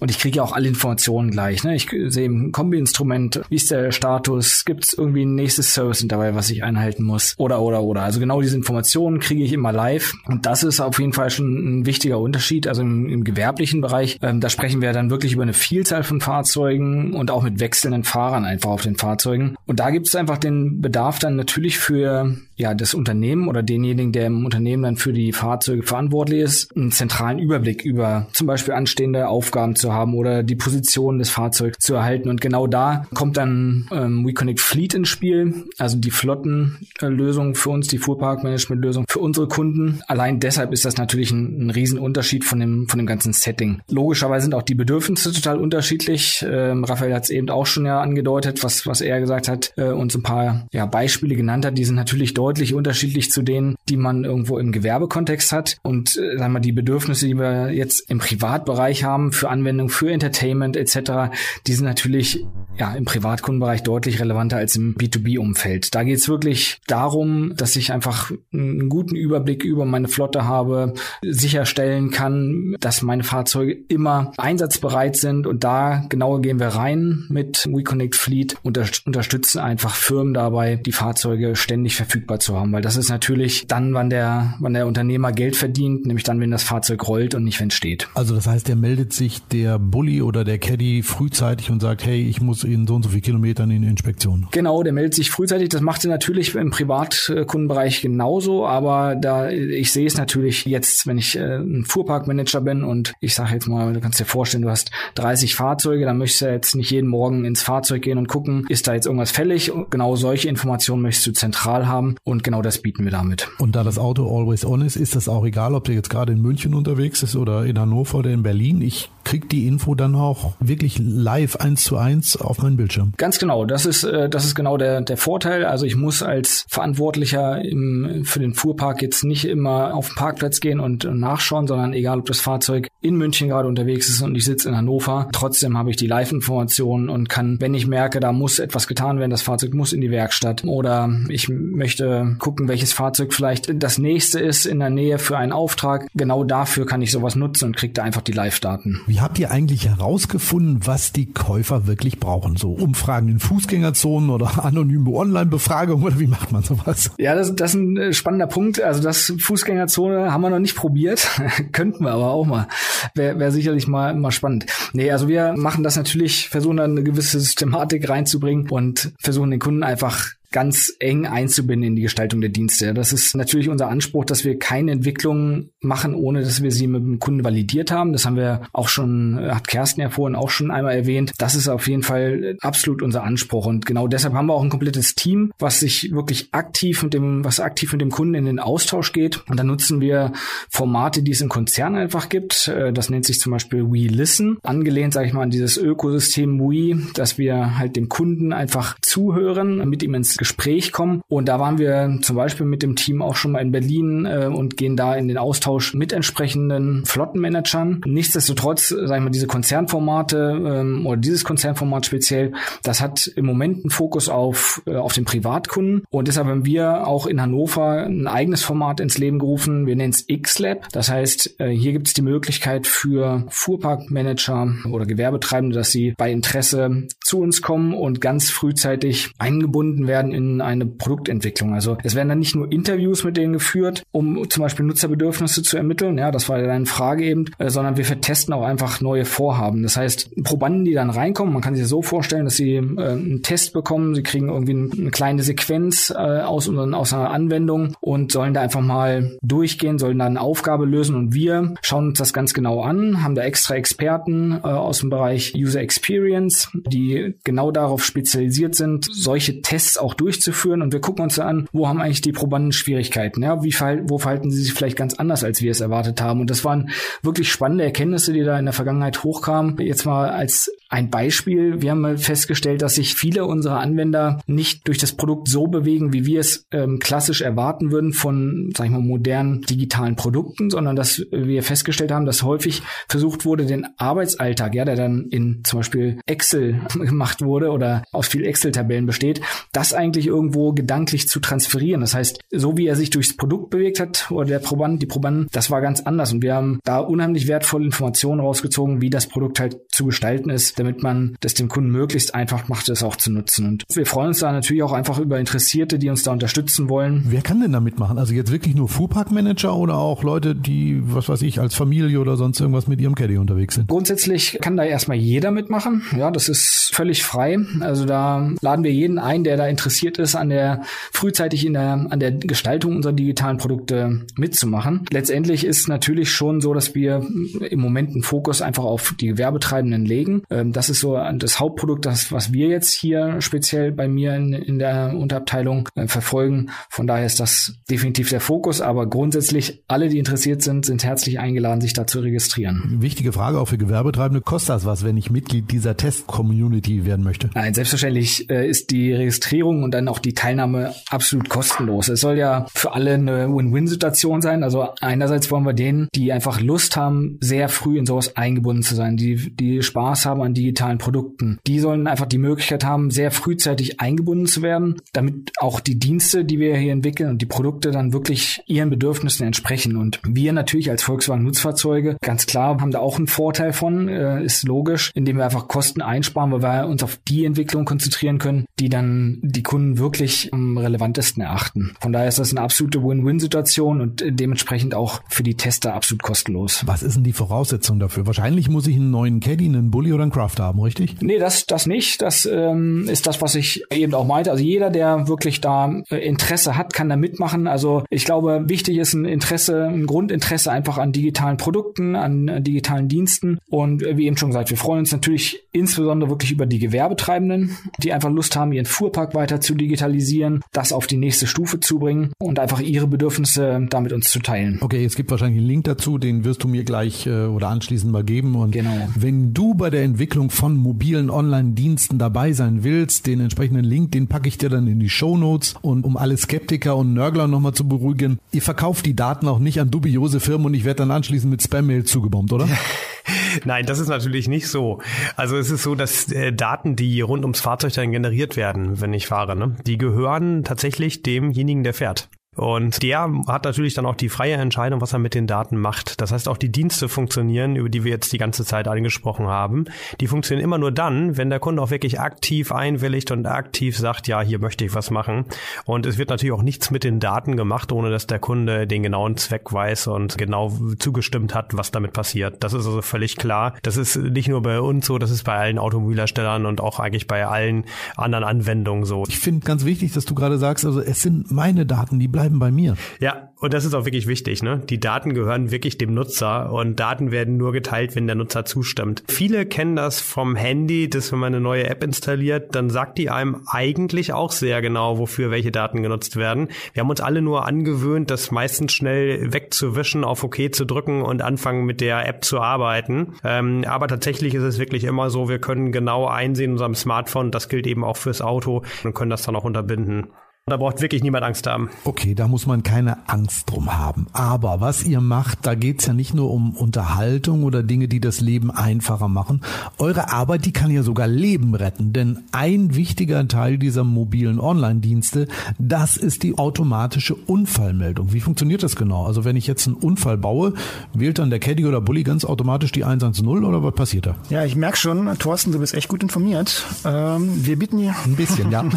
und 0.00 0.10
ich 0.10 0.18
kriege 0.18 0.38
ja 0.38 0.42
auch 0.42 0.52
alle 0.52 0.68
Informationen 0.68 1.30
gleich. 1.30 1.64
Ne? 1.64 1.74
Ich 1.74 1.88
sehe 2.08 2.26
im 2.26 2.52
Kombi-Instrument, 2.52 3.40
wie 3.48 3.56
ist 3.56 3.70
der 3.70 3.92
Status, 3.92 4.64
gibt 4.64 4.84
es 4.84 4.92
irgendwie 4.92 5.24
ein 5.24 5.34
nächstes 5.34 5.74
Service 5.74 6.04
dabei, 6.06 6.34
was 6.34 6.50
ich 6.50 6.62
einhalten 6.62 7.02
muss 7.02 7.34
oder, 7.38 7.60
oder, 7.60 7.82
oder. 7.82 8.02
Also 8.02 8.20
genau 8.20 8.40
diese 8.40 8.56
Informationen 8.56 9.18
kriege 9.18 9.42
ich 9.42 9.52
immer 9.52 9.72
live 9.72 10.14
und 10.26 10.46
das 10.46 10.62
ist 10.62 10.80
auf 10.80 10.98
jeden 10.98 11.12
Fall 11.12 11.30
schon 11.30 11.80
ein 11.80 11.86
wichtiger 11.86 12.18
Unterschied. 12.18 12.66
Also 12.66 12.82
im, 12.82 13.08
im 13.08 13.24
gewerblichen 13.24 13.80
Bereich, 13.80 14.18
ähm, 14.22 14.40
da 14.40 14.50
sprechen 14.50 14.80
wir 14.80 14.92
dann 14.92 15.10
wirklich 15.10 15.32
über 15.32 15.42
eine 15.42 15.54
Vielzahl 15.54 16.02
von 16.02 16.20
Fahrzeugen 16.20 17.14
und 17.14 17.30
auch 17.30 17.42
mit 17.42 17.60
wechselnden 17.60 18.04
Fahrern 18.04 18.44
einfach 18.44 18.70
auf 18.70 18.82
den 18.82 18.96
Fahrzeugen. 18.96 19.56
Und 19.66 19.80
da 19.80 19.90
gibt 19.90 20.08
es 20.08 20.14
einfach 20.14 20.38
den 20.38 20.80
Bedarf 20.80 21.18
dann 21.18 21.36
natürlich 21.36 21.77
für 21.78 22.36
ja, 22.58 22.74
das 22.74 22.92
Unternehmen 22.92 23.48
oder 23.48 23.62
denjenigen, 23.62 24.12
der 24.12 24.26
im 24.26 24.44
Unternehmen 24.44 24.82
dann 24.82 24.96
für 24.96 25.12
die 25.12 25.32
Fahrzeuge 25.32 25.84
verantwortlich 25.84 26.40
ist, 26.40 26.76
einen 26.76 26.90
zentralen 26.90 27.38
Überblick 27.38 27.84
über 27.84 28.26
zum 28.32 28.48
Beispiel 28.48 28.74
anstehende 28.74 29.28
Aufgaben 29.28 29.76
zu 29.76 29.92
haben 29.92 30.14
oder 30.14 30.42
die 30.42 30.56
Position 30.56 31.20
des 31.20 31.30
Fahrzeugs 31.30 31.78
zu 31.78 31.94
erhalten. 31.94 32.28
Und 32.28 32.40
genau 32.40 32.66
da 32.66 33.06
kommt 33.14 33.36
dann 33.36 33.88
ähm, 33.92 34.26
WeConnect 34.26 34.60
Fleet 34.60 34.94
ins 34.94 35.08
Spiel, 35.08 35.66
also 35.78 35.96
die 35.96 36.10
Flottenlösung 36.10 37.54
für 37.54 37.70
uns, 37.70 37.86
die 37.86 37.98
Fuhrparkmanagement-Lösung 37.98 39.04
für 39.08 39.20
unsere 39.20 39.46
Kunden. 39.46 40.00
Allein 40.08 40.40
deshalb 40.40 40.72
ist 40.72 40.84
das 40.84 40.96
natürlich 40.96 41.30
ein, 41.30 41.66
ein 41.66 41.70
Riesenunterschied 41.70 42.44
von 42.44 42.58
dem, 42.58 42.88
von 42.88 42.98
dem 42.98 43.06
ganzen 43.06 43.32
Setting. 43.32 43.80
Logischerweise 43.88 44.44
sind 44.44 44.54
auch 44.54 44.62
die 44.62 44.74
Bedürfnisse 44.74 45.32
total 45.32 45.58
unterschiedlich. 45.58 46.44
Ähm, 46.48 46.82
Raphael 46.82 47.14
hat 47.14 47.24
es 47.24 47.30
eben 47.30 47.48
auch 47.50 47.66
schon 47.66 47.86
ja 47.86 48.00
angedeutet, 48.00 48.64
was, 48.64 48.84
was 48.84 49.00
er 49.00 49.20
gesagt 49.20 49.46
hat, 49.46 49.72
äh, 49.76 49.90
uns 49.90 50.16
ein 50.16 50.24
paar 50.24 50.66
ja, 50.72 50.86
Beispiele 50.86 51.36
genannt 51.36 51.64
hat, 51.64 51.78
die 51.78 51.84
sind 51.84 51.94
natürlich 51.94 52.34
deutlich 52.34 52.47
unterschiedlich 52.74 53.30
zu 53.30 53.42
denen, 53.42 53.76
die 53.88 53.96
man 53.96 54.24
irgendwo 54.24 54.58
im 54.58 54.72
Gewerbekontext 54.72 55.52
hat. 55.52 55.76
Und 55.82 56.16
äh, 56.16 56.38
sagen 56.38 56.52
wir, 56.52 56.60
die 56.60 56.72
Bedürfnisse, 56.72 57.26
die 57.26 57.36
wir 57.36 57.70
jetzt 57.72 58.08
im 58.10 58.18
Privatbereich 58.18 59.04
haben 59.04 59.32
für 59.32 59.48
Anwendung, 59.48 59.88
für 59.88 60.10
Entertainment 60.10 60.76
etc., 60.76 61.32
die 61.66 61.72
sind 61.72 61.84
natürlich 61.84 62.44
ja 62.78 62.94
im 62.94 63.04
Privatkundenbereich 63.04 63.82
deutlich 63.82 64.20
relevanter 64.20 64.56
als 64.56 64.76
im 64.76 64.94
B2B-Umfeld. 64.94 65.94
Da 65.94 66.04
geht 66.04 66.18
es 66.18 66.28
wirklich 66.28 66.80
darum, 66.86 67.54
dass 67.56 67.76
ich 67.76 67.92
einfach 67.92 68.30
einen 68.52 68.88
guten 68.88 69.16
Überblick 69.16 69.64
über 69.64 69.84
meine 69.84 70.08
Flotte 70.08 70.44
habe, 70.44 70.94
sicherstellen 71.22 72.10
kann, 72.10 72.76
dass 72.80 73.02
meine 73.02 73.24
Fahrzeuge 73.24 73.76
immer 73.88 74.32
einsatzbereit 74.36 75.16
sind 75.16 75.46
und 75.46 75.64
da 75.64 76.04
genauer 76.08 76.40
gehen 76.40 76.60
wir 76.60 76.68
rein 76.68 77.26
mit 77.28 77.66
WeConnect 77.66 78.14
Fleet 78.14 78.56
und 78.62 78.78
unterstützen 79.06 79.58
einfach 79.58 79.94
Firmen 79.94 80.34
dabei, 80.34 80.76
die 80.76 80.92
Fahrzeuge 80.92 81.56
ständig 81.56 81.96
verfügbar 81.96 82.37
zu 82.38 82.58
haben, 82.58 82.72
weil 82.72 82.82
das 82.82 82.96
ist 82.96 83.08
natürlich 83.08 83.66
dann, 83.66 83.94
wann 83.94 84.10
der, 84.10 84.54
wann 84.60 84.74
der 84.74 84.86
Unternehmer 84.86 85.32
Geld 85.32 85.56
verdient, 85.56 86.06
nämlich 86.06 86.24
dann, 86.24 86.40
wenn 86.40 86.50
das 86.50 86.62
Fahrzeug 86.62 87.06
rollt 87.08 87.34
und 87.34 87.44
nicht, 87.44 87.60
wenn 87.60 87.68
es 87.68 87.74
steht. 87.74 88.08
Also 88.14 88.34
das 88.34 88.46
heißt, 88.46 88.68
der 88.68 88.76
meldet 88.76 89.12
sich 89.12 89.42
der 89.46 89.78
Bully 89.78 90.22
oder 90.22 90.44
der 90.44 90.58
Caddy 90.58 91.02
frühzeitig 91.02 91.70
und 91.70 91.80
sagt, 91.80 92.04
hey, 92.04 92.22
ich 92.22 92.40
muss 92.40 92.64
in 92.64 92.86
so 92.86 92.94
und 92.94 93.02
so 93.02 93.08
viele 93.10 93.22
Kilometern 93.22 93.70
in 93.70 93.82
Inspektion. 93.82 94.48
Genau, 94.50 94.82
der 94.82 94.92
meldet 94.92 95.14
sich 95.14 95.30
frühzeitig. 95.30 95.68
Das 95.68 95.80
macht 95.80 96.04
er 96.04 96.10
natürlich 96.10 96.54
im 96.54 96.70
Privatkundenbereich 96.70 98.00
genauso, 98.02 98.66
aber 98.66 99.16
da 99.16 99.50
ich 99.50 99.92
sehe 99.92 100.06
es 100.06 100.16
natürlich 100.16 100.64
jetzt, 100.64 101.06
wenn 101.06 101.18
ich 101.18 101.36
äh, 101.36 101.56
ein 101.56 101.84
Fuhrparkmanager 101.84 102.60
bin 102.60 102.84
und 102.84 103.14
ich 103.20 103.34
sage 103.34 103.54
jetzt 103.54 103.68
mal, 103.68 103.92
du 103.92 104.00
kannst 104.00 104.20
dir 104.20 104.24
vorstellen, 104.24 104.62
du 104.62 104.70
hast 104.70 104.90
30 105.14 105.54
Fahrzeuge, 105.54 106.04
dann 106.04 106.18
möchtest 106.18 106.42
du 106.42 106.46
jetzt 106.46 106.74
nicht 106.74 106.90
jeden 106.90 107.08
Morgen 107.08 107.44
ins 107.44 107.62
Fahrzeug 107.62 108.02
gehen 108.02 108.18
und 108.18 108.28
gucken, 108.28 108.66
ist 108.68 108.86
da 108.86 108.94
jetzt 108.94 109.06
irgendwas 109.06 109.30
fällig? 109.30 109.72
Genau 109.90 110.16
solche 110.16 110.48
Informationen 110.48 111.02
möchtest 111.02 111.26
du 111.26 111.32
zentral 111.32 111.86
haben 111.88 112.16
und 112.28 112.44
genau 112.44 112.62
das 112.62 112.78
bieten 112.78 113.04
wir 113.04 113.10
damit. 113.10 113.48
Und 113.58 113.74
da 113.74 113.82
das 113.82 113.98
Auto 113.98 114.28
always 114.28 114.64
on 114.64 114.82
ist, 114.82 114.96
ist 114.96 115.16
das 115.16 115.28
auch 115.28 115.44
egal, 115.44 115.74
ob 115.74 115.84
der 115.84 115.94
jetzt 115.94 116.10
gerade 116.10 116.32
in 116.32 116.42
München 116.42 116.74
unterwegs 116.74 117.22
ist 117.22 117.34
oder 117.36 117.64
in 117.64 117.78
Hannover 117.78 118.18
oder 118.18 118.30
in 118.30 118.42
Berlin. 118.42 118.82
Ich 118.82 119.10
krieg 119.28 119.50
die 119.50 119.66
Info 119.66 119.94
dann 119.94 120.14
auch 120.14 120.54
wirklich 120.58 120.98
live 120.98 121.56
eins 121.56 121.84
zu 121.84 121.98
eins 121.98 122.34
auf 122.34 122.62
meinen 122.62 122.78
Bildschirm. 122.78 123.12
Ganz 123.18 123.38
genau. 123.38 123.66
Das 123.66 123.84
ist, 123.84 124.02
äh, 124.02 124.30
das 124.30 124.46
ist 124.46 124.54
genau 124.54 124.78
der, 124.78 125.02
der 125.02 125.18
Vorteil. 125.18 125.66
Also 125.66 125.84
ich 125.84 125.96
muss 125.96 126.22
als 126.22 126.64
Verantwortlicher 126.66 127.62
im, 127.62 128.22
für 128.24 128.38
den 128.38 128.54
Fuhrpark 128.54 129.02
jetzt 129.02 129.24
nicht 129.24 129.44
immer 129.44 129.92
auf 129.92 130.08
den 130.08 130.16
Parkplatz 130.16 130.60
gehen 130.60 130.80
und 130.80 131.04
nachschauen, 131.04 131.66
sondern 131.66 131.92
egal, 131.92 132.20
ob 132.20 132.24
das 132.24 132.40
Fahrzeug 132.40 132.88
in 133.02 133.16
München 133.16 133.48
gerade 133.48 133.68
unterwegs 133.68 134.08
ist 134.08 134.22
und 134.22 134.34
ich 134.34 134.46
sitze 134.46 134.70
in 134.70 134.76
Hannover, 134.76 135.28
trotzdem 135.32 135.76
habe 135.76 135.90
ich 135.90 135.96
die 135.96 136.06
Live-Informationen 136.06 137.10
und 137.10 137.28
kann, 137.28 137.60
wenn 137.60 137.74
ich 137.74 137.86
merke, 137.86 138.20
da 138.20 138.32
muss 138.32 138.58
etwas 138.58 138.88
getan 138.88 139.18
werden, 139.18 139.30
das 139.30 139.42
Fahrzeug 139.42 139.74
muss 139.74 139.92
in 139.92 140.00
die 140.00 140.10
Werkstatt 140.10 140.64
oder 140.64 141.10
ich 141.28 141.50
möchte 141.50 142.36
gucken, 142.38 142.66
welches 142.66 142.94
Fahrzeug 142.94 143.34
vielleicht 143.34 143.70
das 143.82 143.98
nächste 143.98 144.40
ist 144.40 144.64
in 144.64 144.78
der 144.78 144.90
Nähe 144.90 145.18
für 145.18 145.36
einen 145.36 145.52
Auftrag. 145.52 146.06
Genau 146.14 146.44
dafür 146.44 146.86
kann 146.86 147.02
ich 147.02 147.10
sowas 147.10 147.36
nutzen 147.36 147.66
und 147.66 147.76
kriege 147.76 147.92
da 147.92 148.04
einfach 148.04 148.22
die 148.22 148.32
Live-Daten. 148.32 149.02
Wie 149.06 149.17
habt 149.20 149.38
ihr 149.38 149.50
eigentlich 149.50 149.88
herausgefunden, 149.88 150.80
was 150.86 151.12
die 151.12 151.32
Käufer 151.32 151.86
wirklich 151.86 152.18
brauchen? 152.20 152.56
So 152.56 152.72
Umfragen 152.72 153.28
in 153.28 153.40
Fußgängerzonen 153.40 154.30
oder 154.30 154.64
anonyme 154.64 155.10
Online-Befragungen 155.10 156.04
oder 156.04 156.18
wie 156.18 156.26
macht 156.26 156.52
man 156.52 156.62
sowas? 156.62 157.10
Ja, 157.18 157.34
das, 157.34 157.54
das 157.54 157.74
ist 157.74 157.80
ein 157.80 157.96
äh, 157.96 158.12
spannender 158.12 158.46
Punkt. 158.46 158.80
Also 158.80 159.02
das 159.02 159.32
Fußgängerzone 159.38 160.32
haben 160.32 160.40
wir 160.42 160.50
noch 160.50 160.58
nicht 160.58 160.76
probiert. 160.76 161.28
Könnten 161.72 162.04
wir 162.04 162.12
aber 162.12 162.30
auch 162.30 162.46
mal. 162.46 162.68
Wäre 163.14 163.38
wär 163.38 163.52
sicherlich 163.52 163.86
mal, 163.88 164.14
mal 164.14 164.30
spannend. 164.30 164.66
Nee, 164.92 165.10
also 165.10 165.28
wir 165.28 165.54
machen 165.56 165.84
das 165.84 165.96
natürlich, 165.96 166.48
versuchen 166.48 166.78
dann 166.78 166.92
eine 166.92 167.02
gewisse 167.02 167.40
Systematik 167.40 168.08
reinzubringen 168.08 168.68
und 168.70 169.12
versuchen 169.20 169.50
den 169.50 169.60
Kunden 169.60 169.82
einfach 169.82 170.37
ganz 170.50 170.94
eng 170.98 171.26
einzubinden 171.26 171.88
in 171.88 171.96
die 171.96 172.02
Gestaltung 172.02 172.40
der 172.40 172.50
Dienste. 172.50 172.94
Das 172.94 173.12
ist 173.12 173.36
natürlich 173.36 173.68
unser 173.68 173.88
Anspruch, 173.88 174.24
dass 174.24 174.44
wir 174.44 174.58
keine 174.58 174.92
Entwicklung 174.92 175.70
machen, 175.80 176.14
ohne 176.14 176.42
dass 176.42 176.62
wir 176.62 176.72
sie 176.72 176.86
mit 176.86 177.02
dem 177.02 177.18
Kunden 177.18 177.44
validiert 177.44 177.90
haben. 177.90 178.12
Das 178.12 178.24
haben 178.24 178.36
wir 178.36 178.62
auch 178.72 178.88
schon, 178.88 179.38
hat 179.40 179.68
Kersten 179.68 180.00
ja 180.00 180.08
vorhin 180.08 180.36
auch 180.36 180.50
schon 180.50 180.70
einmal 180.70 180.94
erwähnt. 180.94 181.32
Das 181.38 181.54
ist 181.54 181.68
auf 181.68 181.86
jeden 181.88 182.02
Fall 182.02 182.56
absolut 182.60 183.02
unser 183.02 183.24
Anspruch. 183.24 183.66
Und 183.66 183.84
genau 183.84 184.08
deshalb 184.08 184.34
haben 184.34 184.46
wir 184.46 184.54
auch 184.54 184.62
ein 184.62 184.70
komplettes 184.70 185.14
Team, 185.14 185.52
was 185.58 185.80
sich 185.80 186.12
wirklich 186.12 186.48
aktiv 186.52 187.02
mit 187.02 187.14
dem, 187.14 187.44
was 187.44 187.60
aktiv 187.60 187.92
mit 187.92 188.00
dem 188.00 188.10
Kunden 188.10 188.34
in 188.34 188.46
den 188.46 188.58
Austausch 188.58 189.12
geht. 189.12 189.44
Und 189.48 189.58
dann 189.58 189.66
nutzen 189.66 190.00
wir 190.00 190.32
Formate, 190.70 191.22
die 191.22 191.32
es 191.32 191.42
im 191.42 191.48
Konzern 191.48 191.94
einfach 191.94 192.28
gibt. 192.28 192.68
Äh, 192.68 192.92
das 192.92 193.10
nennt 193.10 193.26
sich 193.26 193.38
zum 193.38 193.52
Beispiel 193.52 193.84
We 193.84 194.06
Listen. 194.08 194.58
Angelehnt, 194.62 195.12
sage 195.12 195.26
ich 195.26 195.34
mal, 195.34 195.42
an 195.42 195.50
dieses 195.50 195.76
Ökosystem 195.76 196.58
We, 196.58 196.98
dass 197.14 197.36
wir 197.36 197.78
halt 197.78 197.96
dem 197.96 198.08
Kunden 198.08 198.52
einfach 198.52 198.96
zuhören, 199.02 199.88
mit 199.88 200.02
ihm 200.02 200.14
ins 200.14 200.37
Gespräch 200.38 200.92
kommen. 200.92 201.20
Und 201.28 201.48
da 201.48 201.60
waren 201.60 201.78
wir 201.78 202.18
zum 202.22 202.36
Beispiel 202.36 202.66
mit 202.66 202.82
dem 202.82 202.96
Team 202.96 203.20
auch 203.20 203.36
schon 203.36 203.52
mal 203.52 203.60
in 203.60 203.72
Berlin 203.72 204.24
äh, 204.24 204.46
und 204.46 204.76
gehen 204.76 204.96
da 204.96 205.14
in 205.14 205.28
den 205.28 205.36
Austausch 205.36 205.94
mit 205.94 206.12
entsprechenden 206.12 207.04
Flottenmanagern. 207.04 208.00
Nichtsdestotrotz, 208.06 208.88
sag 208.88 209.18
ich 209.18 209.22
mal, 209.22 209.30
diese 209.30 209.46
Konzernformate 209.46 210.62
ähm, 210.64 211.06
oder 211.06 211.16
dieses 211.16 211.44
Konzernformat 211.44 212.06
speziell, 212.06 212.52
das 212.82 213.00
hat 213.00 213.26
im 213.26 213.44
Moment 213.44 213.84
einen 213.84 213.90
Fokus 213.90 214.28
auf, 214.28 214.82
äh, 214.86 214.96
auf 214.96 215.12
den 215.12 215.24
Privatkunden. 215.24 216.04
Und 216.10 216.28
deshalb 216.28 216.46
haben 216.46 216.64
wir 216.64 217.06
auch 217.06 217.26
in 217.26 217.40
Hannover 217.40 218.04
ein 218.04 218.26
eigenes 218.26 218.62
Format 218.62 219.00
ins 219.00 219.18
Leben 219.18 219.38
gerufen. 219.38 219.86
Wir 219.86 219.96
nennen 219.96 220.12
es 220.12 220.24
X-Lab. 220.26 220.88
Das 220.92 221.10
heißt, 221.10 221.60
äh, 221.60 221.68
hier 221.68 221.92
gibt 221.92 222.06
es 222.06 222.14
die 222.14 222.22
Möglichkeit 222.22 222.86
für 222.86 223.44
Fuhrparkmanager 223.48 224.74
oder 224.90 225.04
Gewerbetreibende, 225.04 225.76
dass 225.76 225.90
sie 225.90 226.14
bei 226.16 226.30
Interesse 226.30 227.08
zu 227.28 227.40
uns 227.40 227.60
kommen 227.60 227.92
und 227.92 228.20
ganz 228.20 228.50
frühzeitig 228.50 229.30
eingebunden 229.38 230.06
werden 230.06 230.32
in 230.32 230.60
eine 230.60 230.86
Produktentwicklung. 230.86 231.74
Also 231.74 231.98
es 232.02 232.14
werden 232.14 232.30
dann 232.30 232.38
nicht 232.38 232.56
nur 232.56 232.72
Interviews 232.72 233.22
mit 233.22 233.36
denen 233.36 233.52
geführt, 233.52 234.02
um 234.12 234.48
zum 234.48 234.62
Beispiel 234.62 234.86
Nutzerbedürfnisse 234.86 235.62
zu 235.62 235.76
ermitteln, 235.76 236.16
ja, 236.16 236.30
das 236.30 236.48
war 236.48 236.58
ja 236.58 236.66
deine 236.66 236.86
Frage 236.86 237.24
eben, 237.24 237.44
äh, 237.58 237.68
sondern 237.68 237.96
wir 237.98 238.04
vertesten 238.04 238.54
auch 238.54 238.64
einfach 238.64 239.00
neue 239.00 239.26
Vorhaben. 239.26 239.82
Das 239.82 239.96
heißt, 239.96 240.42
Probanden, 240.42 240.84
die 240.86 240.94
dann 240.94 241.10
reinkommen, 241.10 241.52
man 241.52 241.62
kann 241.62 241.74
sich 241.74 241.86
so 241.86 242.00
vorstellen, 242.00 242.46
dass 242.46 242.56
sie 242.56 242.76
äh, 242.76 242.80
einen 242.80 243.42
Test 243.42 243.74
bekommen, 243.74 244.14
sie 244.14 244.22
kriegen 244.22 244.48
irgendwie 244.48 245.00
eine 245.00 245.10
kleine 245.10 245.42
Sequenz 245.42 246.10
äh, 246.10 246.14
aus, 246.14 246.68
aus 246.68 247.12
einer 247.12 247.30
Anwendung 247.30 247.94
und 248.00 248.32
sollen 248.32 248.54
da 248.54 248.62
einfach 248.62 248.80
mal 248.80 249.36
durchgehen, 249.42 249.98
sollen 249.98 250.18
da 250.18 250.24
eine 250.24 250.40
Aufgabe 250.40 250.86
lösen 250.86 251.14
und 251.14 251.34
wir 251.34 251.74
schauen 251.82 252.08
uns 252.08 252.18
das 252.18 252.32
ganz 252.32 252.54
genau 252.54 252.80
an, 252.80 253.22
haben 253.22 253.34
da 253.34 253.42
extra 253.42 253.74
Experten 253.74 254.52
äh, 254.52 254.68
aus 254.68 255.00
dem 255.00 255.10
Bereich 255.10 255.52
User 255.54 255.80
Experience, 255.80 256.70
die 256.74 257.17
genau 257.44 257.70
darauf 257.70 258.04
spezialisiert 258.04 258.74
sind, 258.74 259.06
solche 259.10 259.62
Tests 259.62 259.98
auch 259.98 260.14
durchzuführen. 260.14 260.82
Und 260.82 260.92
wir 260.92 261.00
gucken 261.00 261.24
uns 261.24 261.38
an, 261.38 261.68
wo 261.72 261.88
haben 261.88 262.00
eigentlich 262.00 262.20
die 262.20 262.32
Probanden 262.32 262.72
Schwierigkeiten? 262.72 263.42
Ja, 263.42 263.62
wie 263.62 263.72
verhalten, 263.72 264.10
wo 264.10 264.18
verhalten 264.18 264.50
sie 264.50 264.62
sich 264.62 264.72
vielleicht 264.72 264.96
ganz 264.96 265.14
anders, 265.14 265.44
als 265.44 265.62
wir 265.62 265.70
es 265.70 265.80
erwartet 265.80 266.20
haben? 266.20 266.40
Und 266.40 266.50
das 266.50 266.64
waren 266.64 266.90
wirklich 267.22 267.50
spannende 267.50 267.84
Erkenntnisse, 267.84 268.32
die 268.32 268.42
da 268.42 268.58
in 268.58 268.64
der 268.66 268.74
Vergangenheit 268.74 269.24
hochkamen. 269.24 269.76
Jetzt 269.78 270.04
mal 270.04 270.30
als 270.30 270.70
ein 270.88 271.10
Beispiel. 271.10 271.82
Wir 271.82 271.90
haben 271.90 272.18
festgestellt, 272.18 272.82
dass 272.82 272.94
sich 272.94 273.14
viele 273.14 273.44
unserer 273.44 273.80
Anwender 273.80 274.40
nicht 274.46 274.88
durch 274.88 274.98
das 274.98 275.12
Produkt 275.12 275.48
so 275.48 275.66
bewegen, 275.66 276.12
wie 276.12 276.24
wir 276.24 276.40
es 276.40 276.66
ähm, 276.72 276.98
klassisch 276.98 277.42
erwarten 277.42 277.90
würden 277.90 278.12
von, 278.12 278.72
sag 278.76 278.86
ich 278.86 278.92
mal, 278.92 279.00
modernen 279.00 279.62
digitalen 279.62 280.16
Produkten, 280.16 280.70
sondern 280.70 280.96
dass 280.96 281.26
wir 281.30 281.62
festgestellt 281.62 282.10
haben, 282.10 282.24
dass 282.24 282.42
häufig 282.42 282.82
versucht 283.08 283.44
wurde, 283.44 283.66
den 283.66 283.86
Arbeitsalltag, 283.98 284.74
ja, 284.74 284.84
der 284.84 284.96
dann 284.96 285.26
in 285.30 285.62
zum 285.64 285.80
Beispiel 285.80 286.20
Excel 286.26 286.80
gemacht 286.94 287.42
wurde 287.42 287.70
oder 287.70 288.02
aus 288.12 288.28
viel 288.28 288.44
Excel-Tabellen 288.44 289.06
besteht, 289.06 289.40
das 289.72 289.92
eigentlich 289.92 290.26
irgendwo 290.26 290.72
gedanklich 290.72 291.28
zu 291.28 291.40
transferieren. 291.40 292.00
Das 292.00 292.14
heißt, 292.14 292.40
so 292.50 292.76
wie 292.78 292.86
er 292.86 292.96
sich 292.96 293.10
durchs 293.10 293.36
Produkt 293.36 293.70
bewegt 293.70 294.00
hat 294.00 294.30
oder 294.30 294.46
der 294.46 294.58
Proband, 294.58 295.02
die 295.02 295.06
Probanden, 295.06 295.48
das 295.52 295.70
war 295.70 295.82
ganz 295.82 296.00
anders 296.00 296.32
und 296.32 296.42
wir 296.42 296.54
haben 296.54 296.80
da 296.84 296.98
unheimlich 296.98 297.46
wertvolle 297.46 297.84
Informationen 297.84 298.40
rausgezogen, 298.40 299.02
wie 299.02 299.10
das 299.10 299.26
Produkt 299.26 299.60
halt 299.60 299.76
zu 299.90 300.06
gestalten 300.06 300.50
ist, 300.50 300.77
damit 300.78 301.02
man 301.02 301.36
das 301.40 301.54
dem 301.54 301.68
Kunden 301.68 301.90
möglichst 301.90 302.34
einfach 302.34 302.68
macht, 302.68 302.88
es 302.88 303.02
auch 303.02 303.16
zu 303.16 303.32
nutzen. 303.32 303.66
Und 303.66 303.84
wir 303.92 304.06
freuen 304.06 304.28
uns 304.28 304.40
da 304.40 304.52
natürlich 304.52 304.82
auch 304.82 304.92
einfach 304.92 305.18
über 305.18 305.38
Interessierte, 305.38 305.98
die 305.98 306.08
uns 306.08 306.22
da 306.22 306.32
unterstützen 306.32 306.88
wollen. 306.88 307.24
Wer 307.26 307.42
kann 307.42 307.60
denn 307.60 307.72
da 307.72 307.80
mitmachen? 307.80 308.18
Also 308.18 308.34
jetzt 308.34 308.52
wirklich 308.52 308.74
nur 308.74 308.88
Fuhrparkmanager 308.88 309.74
oder 309.74 309.96
auch 309.96 310.22
Leute, 310.22 310.54
die, 310.54 311.00
was 311.02 311.28
weiß 311.28 311.42
ich, 311.42 311.60
als 311.60 311.74
Familie 311.74 312.20
oder 312.20 312.36
sonst 312.36 312.60
irgendwas 312.60 312.86
mit 312.86 313.00
ihrem 313.00 313.14
Caddy 313.14 313.38
unterwegs 313.38 313.74
sind? 313.74 313.88
Grundsätzlich 313.88 314.58
kann 314.60 314.76
da 314.76 314.84
erstmal 314.84 315.16
jeder 315.16 315.50
mitmachen. 315.50 316.02
Ja, 316.16 316.30
das 316.30 316.48
ist 316.48 316.90
völlig 316.92 317.22
frei. 317.22 317.58
Also 317.80 318.04
da 318.04 318.50
laden 318.60 318.84
wir 318.84 318.92
jeden 318.92 319.18
ein, 319.18 319.44
der 319.44 319.56
da 319.56 319.66
interessiert 319.66 320.18
ist, 320.18 320.34
an 320.34 320.48
der 320.48 320.82
frühzeitig 321.12 321.66
in 321.66 321.74
der, 321.74 322.06
an 322.10 322.20
der 322.20 322.32
Gestaltung 322.32 322.96
unserer 322.96 323.12
digitalen 323.12 323.58
Produkte 323.58 324.26
mitzumachen. 324.36 325.06
Letztendlich 325.10 325.64
ist 325.64 325.88
natürlich 325.88 326.30
schon 326.30 326.60
so, 326.60 326.74
dass 326.74 326.94
wir 326.94 327.26
im 327.70 327.80
Moment 327.80 328.10
einen 328.10 328.22
Fokus 328.22 328.62
einfach 328.62 328.84
auf 328.84 329.14
die 329.20 329.26
Gewerbetreibenden 329.26 330.04
legen. 330.04 330.42
Ähm, 330.50 330.67
das 330.76 330.88
ist 330.88 331.00
so 331.00 331.18
das 331.36 331.60
Hauptprodukt, 331.60 332.06
das, 332.06 332.32
was 332.32 332.52
wir 332.52 332.68
jetzt 332.68 332.92
hier 332.92 333.40
speziell 333.40 333.92
bei 333.92 334.08
mir 334.08 334.34
in, 334.34 334.52
in 334.52 334.78
der 334.78 335.14
Unterabteilung 335.16 335.88
äh, 335.94 336.06
verfolgen. 336.06 336.70
Von 336.90 337.06
daher 337.06 337.26
ist 337.26 337.40
das 337.40 337.74
definitiv 337.90 338.30
der 338.30 338.40
Fokus, 338.40 338.80
aber 338.80 339.08
grundsätzlich 339.08 339.82
alle, 339.88 340.08
die 340.08 340.18
interessiert 340.18 340.62
sind, 340.62 340.86
sind 340.86 341.04
herzlich 341.04 341.38
eingeladen, 341.38 341.80
sich 341.80 341.92
da 341.92 342.06
zu 342.06 342.20
registrieren. 342.20 342.98
Wichtige 343.00 343.32
Frage 343.32 343.58
auch 343.58 343.68
für 343.68 343.78
Gewerbetreibende. 343.78 344.40
Kostet 344.40 344.70
das 344.70 344.84
was, 344.84 345.04
wenn 345.04 345.16
ich 345.16 345.30
Mitglied 345.30 345.70
dieser 345.70 345.96
Test-Community 345.96 347.04
werden 347.04 347.24
möchte? 347.24 347.50
Nein, 347.54 347.74
selbstverständlich 347.74 348.48
äh, 348.50 348.68
ist 348.68 348.90
die 348.90 349.12
Registrierung 349.12 349.82
und 349.82 349.92
dann 349.92 350.08
auch 350.08 350.18
die 350.18 350.34
Teilnahme 350.34 350.94
absolut 351.10 351.48
kostenlos. 351.48 352.08
Es 352.08 352.20
soll 352.20 352.38
ja 352.38 352.66
für 352.74 352.94
alle 352.94 353.14
eine 353.14 353.48
Win-Win-Situation 353.48 354.40
sein. 354.40 354.62
Also 354.62 354.88
einerseits 355.00 355.50
wollen 355.50 355.64
wir 355.64 355.74
denen, 355.74 356.08
die 356.14 356.32
einfach 356.32 356.60
Lust 356.60 356.96
haben, 356.96 357.38
sehr 357.40 357.68
früh 357.68 357.98
in 357.98 358.06
sowas 358.06 358.36
eingebunden 358.36 358.82
zu 358.82 358.94
sein, 358.94 359.16
die, 359.16 359.54
die 359.54 359.82
Spaß 359.82 360.26
haben 360.26 360.42
an 360.42 360.54
digitalen 360.58 360.98
Produkten. 360.98 361.58
Die 361.66 361.78
sollen 361.78 362.06
einfach 362.06 362.26
die 362.26 362.38
Möglichkeit 362.38 362.84
haben, 362.84 363.10
sehr 363.10 363.30
frühzeitig 363.30 364.00
eingebunden 364.00 364.46
zu 364.46 364.62
werden, 364.62 364.96
damit 365.12 365.52
auch 365.58 365.80
die 365.80 365.98
Dienste, 365.98 366.44
die 366.44 366.58
wir 366.58 366.76
hier 366.76 366.92
entwickeln 366.92 367.30
und 367.30 367.42
die 367.42 367.46
Produkte 367.46 367.90
dann 367.90 368.12
wirklich 368.12 368.62
ihren 368.66 368.90
Bedürfnissen 368.90 369.46
entsprechen. 369.46 369.96
Und 369.96 370.20
wir 370.24 370.52
natürlich 370.52 370.90
als 370.90 371.02
Volkswagen 371.02 371.44
Nutzfahrzeuge, 371.44 372.16
ganz 372.20 372.46
klar, 372.46 372.80
haben 372.80 372.90
da 372.90 372.98
auch 372.98 373.16
einen 373.16 373.26
Vorteil 373.26 373.72
von, 373.72 374.08
äh, 374.08 374.42
ist 374.42 374.66
logisch, 374.66 375.10
indem 375.14 375.36
wir 375.36 375.44
einfach 375.44 375.68
Kosten 375.68 376.02
einsparen, 376.02 376.52
weil 376.52 376.62
wir 376.62 376.88
uns 376.88 377.02
auf 377.02 377.18
die 377.28 377.44
Entwicklung 377.44 377.84
konzentrieren 377.84 378.38
können, 378.38 378.66
die 378.78 378.88
dann 378.88 379.38
die 379.42 379.62
Kunden 379.62 379.98
wirklich 379.98 380.52
am 380.52 380.76
relevantesten 380.76 381.42
erachten. 381.42 381.94
Von 382.00 382.12
daher 382.12 382.28
ist 382.28 382.38
das 382.38 382.50
eine 382.50 382.60
absolute 382.60 383.02
Win-Win-Situation 383.02 384.00
und 384.00 384.24
dementsprechend 384.26 384.94
auch 384.94 385.22
für 385.28 385.42
die 385.42 385.54
Tester 385.54 385.94
absolut 385.94 386.22
kostenlos. 386.22 386.82
Was 386.86 387.02
ist 387.02 387.16
denn 387.16 387.24
die 387.24 387.32
Voraussetzung 387.32 387.98
dafür? 387.98 388.26
Wahrscheinlich 388.26 388.68
muss 388.68 388.86
ich 388.86 388.96
einen 388.96 389.10
neuen 389.10 389.40
Caddy, 389.40 389.66
einen 389.66 389.90
Bulli 389.90 390.12
oder 390.12 390.22
einen 390.22 390.32
Craft 390.32 390.47
Craft 390.48 390.62
haben, 390.62 390.80
richtig? 390.80 391.16
Nee, 391.20 391.38
das, 391.38 391.66
das 391.66 391.86
nicht. 391.86 392.22
Das 392.22 392.46
ähm, 392.46 393.08
ist 393.08 393.26
das, 393.26 393.40
was 393.40 393.54
ich 393.54 393.84
eben 393.90 394.14
auch 394.14 394.26
meinte. 394.26 394.50
Also 394.50 394.62
jeder, 394.62 394.90
der 394.90 395.28
wirklich 395.28 395.60
da 395.60 396.02
äh, 396.10 396.16
Interesse 396.16 396.76
hat, 396.76 396.92
kann 396.92 397.08
da 397.08 397.16
mitmachen. 397.16 397.66
Also 397.66 398.04
ich 398.10 398.24
glaube, 398.24 398.64
wichtig 398.66 398.98
ist 398.98 399.14
ein 399.14 399.24
Interesse, 399.24 399.84
ein 399.84 400.06
Grundinteresse 400.06 400.70
einfach 400.70 400.98
an 400.98 401.12
digitalen 401.12 401.56
Produkten, 401.56 402.16
an 402.16 402.48
äh, 402.48 402.60
digitalen 402.60 403.08
Diensten. 403.08 403.58
Und 403.68 404.02
äh, 404.02 404.16
wie 404.16 404.26
eben 404.26 404.36
schon 404.36 404.50
gesagt, 404.50 404.70
wir 404.70 404.76
freuen 404.76 405.00
uns 405.00 405.12
natürlich 405.12 405.60
insbesondere 405.72 406.30
wirklich 406.30 406.50
über 406.50 406.66
die 406.66 406.78
Gewerbetreibenden, 406.78 407.76
die 407.98 408.12
einfach 408.12 408.30
Lust 408.30 408.56
haben, 408.56 408.72
ihren 408.72 408.86
Fuhrpark 408.86 409.34
weiter 409.34 409.60
zu 409.60 409.74
digitalisieren, 409.74 410.62
das 410.72 410.92
auf 410.92 411.06
die 411.06 411.16
nächste 411.16 411.46
Stufe 411.46 411.80
zu 411.80 411.98
bringen 411.98 412.32
und 412.38 412.58
einfach 412.58 412.80
ihre 412.80 413.06
Bedürfnisse 413.06 413.86
da 413.90 414.00
mit 414.00 414.12
uns 414.12 414.30
zu 414.30 414.40
teilen. 414.40 414.78
Okay, 414.80 415.04
es 415.04 415.14
gibt 415.14 415.30
wahrscheinlich 415.30 415.58
einen 415.58 415.68
Link 415.68 415.84
dazu, 415.84 416.18
den 416.18 416.44
wirst 416.44 416.64
du 416.64 416.68
mir 416.68 416.84
gleich 416.84 417.26
äh, 417.26 417.46
oder 417.46 417.68
anschließend 417.68 418.12
mal 418.12 418.24
geben. 418.24 418.56
Und 418.56 418.72
genau. 418.72 419.08
wenn 419.14 419.54
du 419.54 419.74
bei 419.74 419.90
der 419.90 420.02
Entwicklung 420.02 420.37
Entwicklung 420.38 420.50
von 420.50 420.76
mobilen 420.76 421.30
Online-Diensten 421.30 422.18
dabei 422.18 422.52
sein 422.52 422.84
willst, 422.84 423.26
den 423.26 423.40
entsprechenden 423.40 423.84
Link, 423.84 424.12
den 424.12 424.28
packe 424.28 424.46
ich 424.46 424.56
dir 424.56 424.68
dann 424.68 424.86
in 424.86 425.00
die 425.00 425.08
Show. 425.08 425.28
Und 425.28 426.04
um 426.04 426.16
alle 426.16 426.36
Skeptiker 426.36 426.96
und 426.96 427.12
Nörgler 427.12 427.48
nochmal 427.48 427.74
zu 427.74 427.86
beruhigen, 427.86 428.38
ihr 428.52 428.62
verkauft 428.62 429.04
die 429.04 429.14
Daten 429.14 429.46
auch 429.48 429.58
nicht 429.58 429.80
an 429.80 429.90
dubiose 429.90 430.40
Firmen 430.40 430.66
und 430.66 430.74
ich 430.74 430.84
werde 430.84 430.98
dann 430.98 431.10
anschließend 431.10 431.50
mit 431.50 431.62
Spam-Mail 431.62 432.04
zugebombt, 432.04 432.52
oder? 432.52 432.68
Nein, 433.64 433.84
das 433.86 433.98
ist 433.98 434.08
natürlich 434.08 434.48
nicht 434.48 434.68
so. 434.68 435.00
Also 435.36 435.56
es 435.56 435.70
ist 435.70 435.82
so, 435.82 435.94
dass 435.94 436.30
äh, 436.32 436.52
Daten, 436.52 436.96
die 436.96 437.20
rund 437.20 437.44
ums 437.44 437.60
Fahrzeug 437.60 437.92
dann 437.94 438.12
generiert 438.12 438.56
werden, 438.56 439.00
wenn 439.00 439.12
ich 439.12 439.26
fahre, 439.26 439.56
ne, 439.56 439.76
die 439.86 439.98
gehören 439.98 440.64
tatsächlich 440.64 441.22
demjenigen, 441.22 441.82
der 441.82 441.94
fährt. 441.94 442.28
Und 442.58 443.02
der 443.02 443.30
hat 443.46 443.64
natürlich 443.64 443.94
dann 443.94 444.06
auch 444.06 444.16
die 444.16 444.28
freie 444.28 444.54
Entscheidung, 444.54 445.00
was 445.00 445.12
er 445.12 445.18
mit 445.18 445.34
den 445.34 445.46
Daten 445.46 445.78
macht. 445.78 446.20
Das 446.20 446.32
heißt, 446.32 446.48
auch 446.48 446.56
die 446.56 446.70
Dienste 446.70 447.08
funktionieren, 447.08 447.76
über 447.76 447.88
die 447.88 448.04
wir 448.04 448.10
jetzt 448.10 448.32
die 448.32 448.38
ganze 448.38 448.64
Zeit 448.64 448.88
angesprochen 448.88 449.46
haben. 449.46 449.84
Die 450.20 450.26
funktionieren 450.26 450.64
immer 450.64 450.78
nur 450.78 450.92
dann, 450.92 451.36
wenn 451.36 451.50
der 451.50 451.60
Kunde 451.60 451.80
auch 451.82 451.90
wirklich 451.90 452.20
aktiv 452.20 452.72
einwilligt 452.72 453.30
und 453.30 453.46
aktiv 453.46 453.96
sagt, 453.96 454.26
ja, 454.26 454.40
hier 454.40 454.58
möchte 454.58 454.84
ich 454.84 454.94
was 454.94 455.10
machen. 455.10 455.44
Und 455.84 456.06
es 456.06 456.18
wird 456.18 456.30
natürlich 456.30 456.52
auch 456.52 456.62
nichts 456.62 456.90
mit 456.90 457.04
den 457.04 457.20
Daten 457.20 457.56
gemacht, 457.56 457.92
ohne 457.92 458.10
dass 458.10 458.26
der 458.26 458.38
Kunde 458.38 458.86
den 458.86 459.02
genauen 459.02 459.36
Zweck 459.36 459.72
weiß 459.72 460.08
und 460.08 460.36
genau 460.36 460.72
zugestimmt 460.98 461.54
hat, 461.54 461.76
was 461.76 461.92
damit 461.92 462.12
passiert. 462.12 462.56
Das 462.64 462.72
ist 462.72 462.86
also 462.86 463.02
völlig 463.02 463.36
klar. 463.36 463.74
Das 463.82 463.96
ist 463.96 464.16
nicht 464.16 464.48
nur 464.48 464.62
bei 464.62 464.80
uns 464.80 465.06
so, 465.06 465.18
das 465.18 465.30
ist 465.30 465.44
bei 465.44 465.56
allen 465.56 465.78
Automobilherstellern 465.78 466.66
und 466.66 466.80
auch 466.80 466.98
eigentlich 466.98 467.26
bei 467.26 467.46
allen 467.46 467.84
anderen 468.16 468.44
Anwendungen 468.44 469.04
so. 469.04 469.24
Ich 469.28 469.38
finde 469.38 469.64
ganz 469.64 469.84
wichtig, 469.84 470.12
dass 470.12 470.24
du 470.24 470.34
gerade 470.34 470.58
sagst, 470.58 470.84
also 470.84 471.00
es 471.00 471.22
sind 471.22 471.50
meine 471.50 471.86
Daten, 471.86 472.18
die 472.18 472.28
bleiben 472.28 472.47
bleiben 472.48 472.58
bei 472.58 472.70
mir. 472.70 472.96
Ja, 473.20 473.50
und 473.60 473.74
das 473.74 473.84
ist 473.84 473.94
auch 473.94 474.04
wirklich 474.04 474.26
wichtig. 474.26 474.62
Ne? 474.62 474.80
Die 474.88 475.00
Daten 475.00 475.34
gehören 475.34 475.70
wirklich 475.70 475.98
dem 475.98 476.14
Nutzer 476.14 476.72
und 476.72 476.98
Daten 476.98 477.30
werden 477.30 477.56
nur 477.56 477.72
geteilt, 477.72 478.14
wenn 478.14 478.26
der 478.26 478.36
Nutzer 478.36 478.64
zustimmt. 478.64 479.24
Viele 479.28 479.66
kennen 479.66 479.96
das 479.96 480.20
vom 480.20 480.56
Handy, 480.56 481.10
dass 481.10 481.32
wenn 481.32 481.38
man 481.38 481.54
eine 481.54 481.60
neue 481.60 481.88
App 481.88 482.02
installiert, 482.02 482.74
dann 482.74 482.90
sagt 482.90 483.18
die 483.18 483.30
einem 483.30 483.62
eigentlich 483.66 484.32
auch 484.32 484.52
sehr 484.52 484.80
genau, 484.80 485.18
wofür 485.18 485.50
welche 485.50 485.72
Daten 485.72 486.02
genutzt 486.02 486.36
werden. 486.36 486.68
Wir 486.92 487.00
haben 487.00 487.10
uns 487.10 487.20
alle 487.20 487.42
nur 487.42 487.66
angewöhnt, 487.66 488.30
das 488.30 488.50
meistens 488.50 488.92
schnell 488.92 489.52
wegzuwischen, 489.52 490.24
auf 490.24 490.44
OK 490.44 490.72
zu 490.72 490.84
drücken 490.84 491.22
und 491.22 491.42
anfangen 491.42 491.84
mit 491.84 492.00
der 492.00 492.26
App 492.26 492.44
zu 492.44 492.60
arbeiten. 492.60 493.34
Ähm, 493.44 493.84
aber 493.86 494.08
tatsächlich 494.08 494.54
ist 494.54 494.62
es 494.62 494.78
wirklich 494.78 495.04
immer 495.04 495.30
so, 495.30 495.48
wir 495.48 495.58
können 495.58 495.92
genau 495.92 496.26
einsehen 496.26 496.68
in 496.68 496.72
unserem 496.72 496.94
Smartphone, 496.94 497.50
das 497.50 497.68
gilt 497.68 497.86
eben 497.86 498.04
auch 498.04 498.16
fürs 498.16 498.42
Auto 498.42 498.82
und 499.04 499.14
können 499.14 499.30
das 499.30 499.42
dann 499.42 499.56
auch 499.56 499.64
unterbinden. 499.64 500.28
Da 500.68 500.76
braucht 500.76 501.00
wirklich 501.00 501.22
niemand 501.22 501.44
Angst 501.44 501.66
haben. 501.66 501.90
Okay, 502.04 502.34
da 502.34 502.48
muss 502.48 502.66
man 502.66 502.82
keine 502.82 503.28
Angst 503.28 503.70
drum 503.70 503.96
haben. 503.96 504.26
Aber 504.32 504.80
was 504.80 505.02
ihr 505.04 505.20
macht, 505.20 505.66
da 505.66 505.74
geht's 505.74 506.06
ja 506.06 506.12
nicht 506.12 506.34
nur 506.34 506.50
um 506.50 506.76
Unterhaltung 506.76 507.64
oder 507.64 507.82
Dinge, 507.82 508.08
die 508.08 508.20
das 508.20 508.40
Leben 508.40 508.70
einfacher 508.70 509.28
machen. 509.28 509.62
Eure 509.98 510.32
Arbeit, 510.32 510.64
die 510.64 510.72
kann 510.72 510.90
ja 510.90 511.02
sogar 511.02 511.26
Leben 511.26 511.74
retten. 511.74 512.12
Denn 512.12 512.44
ein 512.52 512.94
wichtiger 512.94 513.46
Teil 513.48 513.78
dieser 513.78 514.04
mobilen 514.04 514.60
Online-Dienste, 514.60 515.48
das 515.78 516.16
ist 516.16 516.42
die 516.42 516.58
automatische 516.58 517.34
Unfallmeldung. 517.34 518.32
Wie 518.32 518.40
funktioniert 518.40 518.82
das 518.82 518.96
genau? 518.96 519.24
Also 519.24 519.44
wenn 519.44 519.56
ich 519.56 519.66
jetzt 519.66 519.86
einen 519.86 519.96
Unfall 519.96 520.36
baue, 520.36 520.74
wählt 521.14 521.38
dann 521.38 521.50
der 521.50 521.58
Caddy 521.58 521.86
oder 521.86 522.00
Bulli 522.00 522.22
ganz 522.22 522.44
automatisch 522.44 522.92
die 522.92 523.04
110 523.04 523.46
oder 523.46 523.82
was 523.82 523.94
passiert 523.94 524.26
da? 524.26 524.36
Ja, 524.50 524.64
ich 524.64 524.76
merke 524.76 524.96
schon, 524.96 525.38
Thorsten, 525.38 525.72
du 525.72 525.78
bist 525.78 525.94
echt 525.94 526.08
gut 526.08 526.22
informiert. 526.22 526.84
Ähm, 527.04 527.64
wir 527.64 527.78
bieten 527.78 527.98
hier... 527.98 528.14
Ein 528.24 528.36
bisschen, 528.36 528.70
ja. 528.70 528.84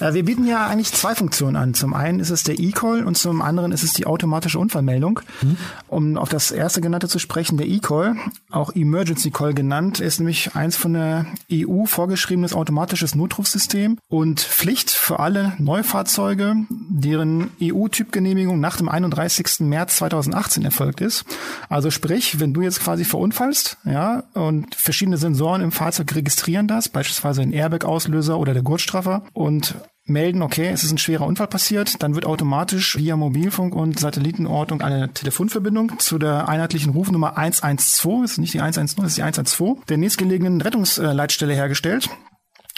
Äh, 0.00 0.14
wir 0.14 0.24
bieten 0.24 0.46
ja 0.46 0.57
ja 0.58 0.66
eigentlich 0.66 0.92
zwei 0.92 1.14
Funktionen 1.14 1.56
an. 1.56 1.74
Zum 1.74 1.94
einen 1.94 2.20
ist 2.20 2.30
es 2.30 2.42
der 2.42 2.58
E-Call 2.58 3.04
und 3.04 3.16
zum 3.16 3.42
anderen 3.42 3.72
ist 3.72 3.82
es 3.82 3.92
die 3.92 4.06
automatische 4.06 4.58
Unfallmeldung. 4.58 5.20
Mhm. 5.42 5.56
Um 5.88 6.16
auf 6.16 6.28
das 6.28 6.50
erste 6.50 6.80
genannte 6.80 7.08
zu 7.08 7.18
sprechen, 7.18 7.56
der 7.56 7.66
E-Call, 7.66 8.16
auch 8.50 8.74
Emergency 8.74 9.30
Call 9.30 9.54
genannt, 9.54 10.00
ist 10.00 10.18
nämlich 10.18 10.54
eins 10.54 10.76
von 10.76 10.94
der 10.94 11.26
EU 11.52 11.84
vorgeschriebenes 11.84 12.54
automatisches 12.54 13.14
Notrufsystem 13.14 13.98
und 14.08 14.40
Pflicht 14.40 14.90
für 14.90 15.20
alle 15.20 15.54
Neufahrzeuge, 15.58 16.56
deren 16.68 17.50
EU-Typgenehmigung 17.62 18.60
nach 18.60 18.76
dem 18.76 18.88
31. 18.88 19.60
März 19.60 19.96
2018 19.96 20.64
erfolgt 20.64 21.00
ist. 21.00 21.24
Also 21.68 21.90
sprich, 21.90 22.40
wenn 22.40 22.52
du 22.52 22.62
jetzt 22.62 22.80
quasi 22.80 23.04
verunfallst, 23.04 23.78
ja, 23.84 24.24
und 24.34 24.74
verschiedene 24.74 25.16
Sensoren 25.16 25.62
im 25.62 25.72
Fahrzeug 25.72 26.14
registrieren 26.14 26.68
das, 26.68 26.88
beispielsweise 26.88 27.42
ein 27.42 27.52
Airbag-Auslöser 27.52 28.38
oder 28.38 28.54
der 28.54 28.62
Gurtstraffer 28.62 29.22
und 29.32 29.74
melden, 30.08 30.42
okay, 30.42 30.68
es 30.68 30.84
ist 30.84 30.92
ein 30.92 30.98
schwerer 30.98 31.26
Unfall 31.26 31.46
passiert, 31.46 32.02
dann 32.02 32.14
wird 32.14 32.26
automatisch 32.26 32.96
via 32.96 33.16
Mobilfunk 33.16 33.74
und 33.74 33.98
Satellitenortung 33.98 34.82
eine 34.82 35.12
Telefonverbindung 35.12 35.98
zu 35.98 36.18
der 36.18 36.48
einheitlichen 36.48 36.92
Rufnummer 36.92 37.36
112, 37.36 38.22
das 38.22 38.32
ist 38.32 38.38
nicht 38.38 38.54
die 38.54 38.60
110, 38.60 39.02
das 39.02 39.12
ist 39.12 39.18
die 39.18 39.22
112, 39.22 39.84
der 39.86 39.98
nächstgelegenen 39.98 40.60
Rettungsleitstelle 40.60 41.54
hergestellt. 41.54 42.08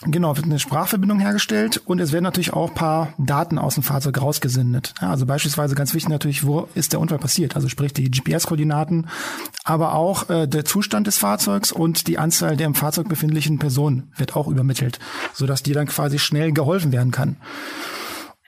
Genau, 0.03 0.35
wird 0.37 0.47
eine 0.47 0.59
Sprachverbindung 0.59 1.21
hergestellt 1.21 1.83
und 1.85 2.01
es 2.01 2.11
werden 2.11 2.25
natürlich 2.25 2.55
auch 2.55 2.73
paar 2.73 3.13
Daten 3.19 3.59
aus 3.59 3.75
dem 3.75 3.83
Fahrzeug 3.83 4.21
rausgesendet. 4.21 4.95
Ja, 5.01 5.11
also 5.11 5.27
beispielsweise 5.27 5.75
ganz 5.75 5.93
wichtig 5.93 6.09
natürlich, 6.09 6.47
wo 6.47 6.69
ist 6.75 6.93
der 6.93 7.01
Unfall 7.01 7.19
passiert? 7.19 7.55
Also 7.55 7.69
sprich 7.69 7.93
die 7.93 8.11
GPS-Koordinaten, 8.11 9.09
aber 9.63 9.95
auch 9.95 10.31
äh, 10.31 10.47
der 10.47 10.65
Zustand 10.65 11.07
des 11.07 11.19
Fahrzeugs 11.19 11.71
und 11.71 12.07
die 12.07 12.17
Anzahl 12.17 12.57
der 12.57 12.67
im 12.67 12.75
Fahrzeug 12.75 13.11
befindlichen 13.11 13.59
Personen 13.59 14.11
wird 14.17 14.37
auch 14.37 14.49
übermittelt, 14.49 14.99
sodass 15.35 15.63
dir 15.63 15.75
dann 15.75 15.87
quasi 15.87 16.19
schnell 16.19 16.53
geholfen 16.53 16.93
werden 16.93 17.11
kann. 17.11 17.37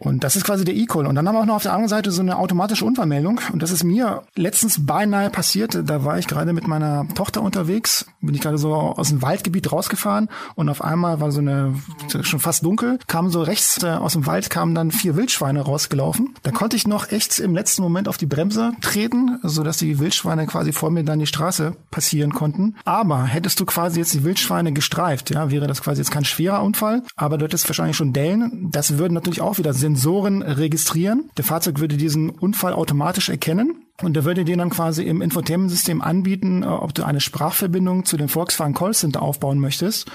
Und 0.02 0.24
das 0.24 0.34
ist 0.34 0.44
quasi 0.44 0.64
der 0.64 0.74
E-Call. 0.74 1.06
Und 1.06 1.14
dann 1.14 1.28
haben 1.28 1.36
wir 1.36 1.40
auch 1.40 1.46
noch 1.46 1.56
auf 1.56 1.62
der 1.62 1.72
anderen 1.72 1.88
Seite 1.88 2.10
so 2.10 2.22
eine 2.22 2.36
automatische 2.36 2.84
Unfallmeldung. 2.84 3.40
Und 3.52 3.62
das 3.62 3.70
ist 3.70 3.84
mir 3.84 4.22
letztens 4.34 4.84
beinahe 4.84 5.30
passiert. 5.30 5.78
Da 5.84 6.04
war 6.04 6.18
ich 6.18 6.26
gerade 6.26 6.52
mit 6.52 6.66
meiner 6.66 7.06
Tochter 7.14 7.42
unterwegs, 7.42 8.06
bin 8.20 8.34
ich 8.34 8.40
gerade 8.40 8.58
so 8.58 8.74
aus 8.74 9.10
dem 9.10 9.22
Waldgebiet 9.22 9.70
rausgefahren 9.70 10.28
und 10.54 10.68
auf 10.68 10.82
einmal 10.82 11.20
war 11.20 11.30
so 11.30 11.40
eine, 11.40 11.74
schon 12.22 12.40
fast 12.40 12.64
dunkel, 12.64 12.98
kamen 13.06 13.30
so 13.30 13.42
rechts 13.42 13.82
äh, 13.82 13.90
aus 13.90 14.14
dem 14.14 14.26
Wald 14.26 14.50
kamen 14.50 14.74
dann 14.74 14.90
vier 14.90 15.16
Wildschweine 15.16 15.60
rausgelaufen. 15.60 16.34
Da 16.42 16.50
konnte 16.50 16.76
ich 16.76 16.86
noch 16.86 17.10
echt 17.10 17.38
im 17.38 17.54
letzten 17.54 17.82
Moment 17.82 18.08
auf 18.08 18.16
die 18.16 18.26
Bremse 18.26 18.72
treten, 18.80 19.38
sodass 19.42 19.76
die 19.76 19.98
Wildschweine 19.98 20.46
quasi 20.46 20.72
vor 20.72 20.90
mir 20.90 21.04
dann 21.04 21.18
die 21.18 21.26
Straße 21.26 21.76
passieren 21.90 22.32
konnten. 22.32 22.74
Aber 22.84 23.24
hättest 23.24 23.60
du 23.60 23.66
quasi 23.66 24.00
jetzt 24.00 24.14
die 24.14 24.24
Wildschweine 24.24 24.72
gestreift, 24.72 25.30
ja, 25.30 25.50
wäre 25.50 25.66
das 25.66 25.82
quasi 25.82 26.00
jetzt 26.00 26.10
kein 26.10 26.24
schwerer 26.24 26.62
Unfall, 26.62 27.02
aber 27.16 27.38
du 27.38 27.44
hättest 27.44 27.68
wahrscheinlich 27.68 27.96
schon 27.96 28.12
Dellen. 28.12 28.70
Das 28.70 28.98
würden 28.98 29.14
natürlich 29.14 29.40
auch 29.40 29.58
wieder 29.58 29.72
Sinn 29.74 29.91
Sensoren 29.92 30.42
registrieren. 30.42 31.31
Der 31.37 31.44
Fahrzeug 31.44 31.78
würde 31.78 31.96
diesen 31.96 32.31
Unfall 32.31 32.72
automatisch 32.72 33.28
erkennen. 33.28 33.85
Und 34.00 34.14
der 34.14 34.24
würde 34.24 34.44
dir 34.44 34.57
dann 34.57 34.70
quasi 34.70 35.05
im 35.05 35.20
Infotainment-System 35.20 36.00
anbieten, 36.00 36.62
äh, 36.62 36.66
ob 36.66 36.94
du 36.94 37.05
eine 37.05 37.20
Sprachverbindung 37.20 38.05
zu 38.05 38.16
dem 38.16 38.28
Volkswagen 38.28 38.74
Callcenter 38.74 39.22
aufbauen 39.22 39.59
möchtest. 39.59 40.11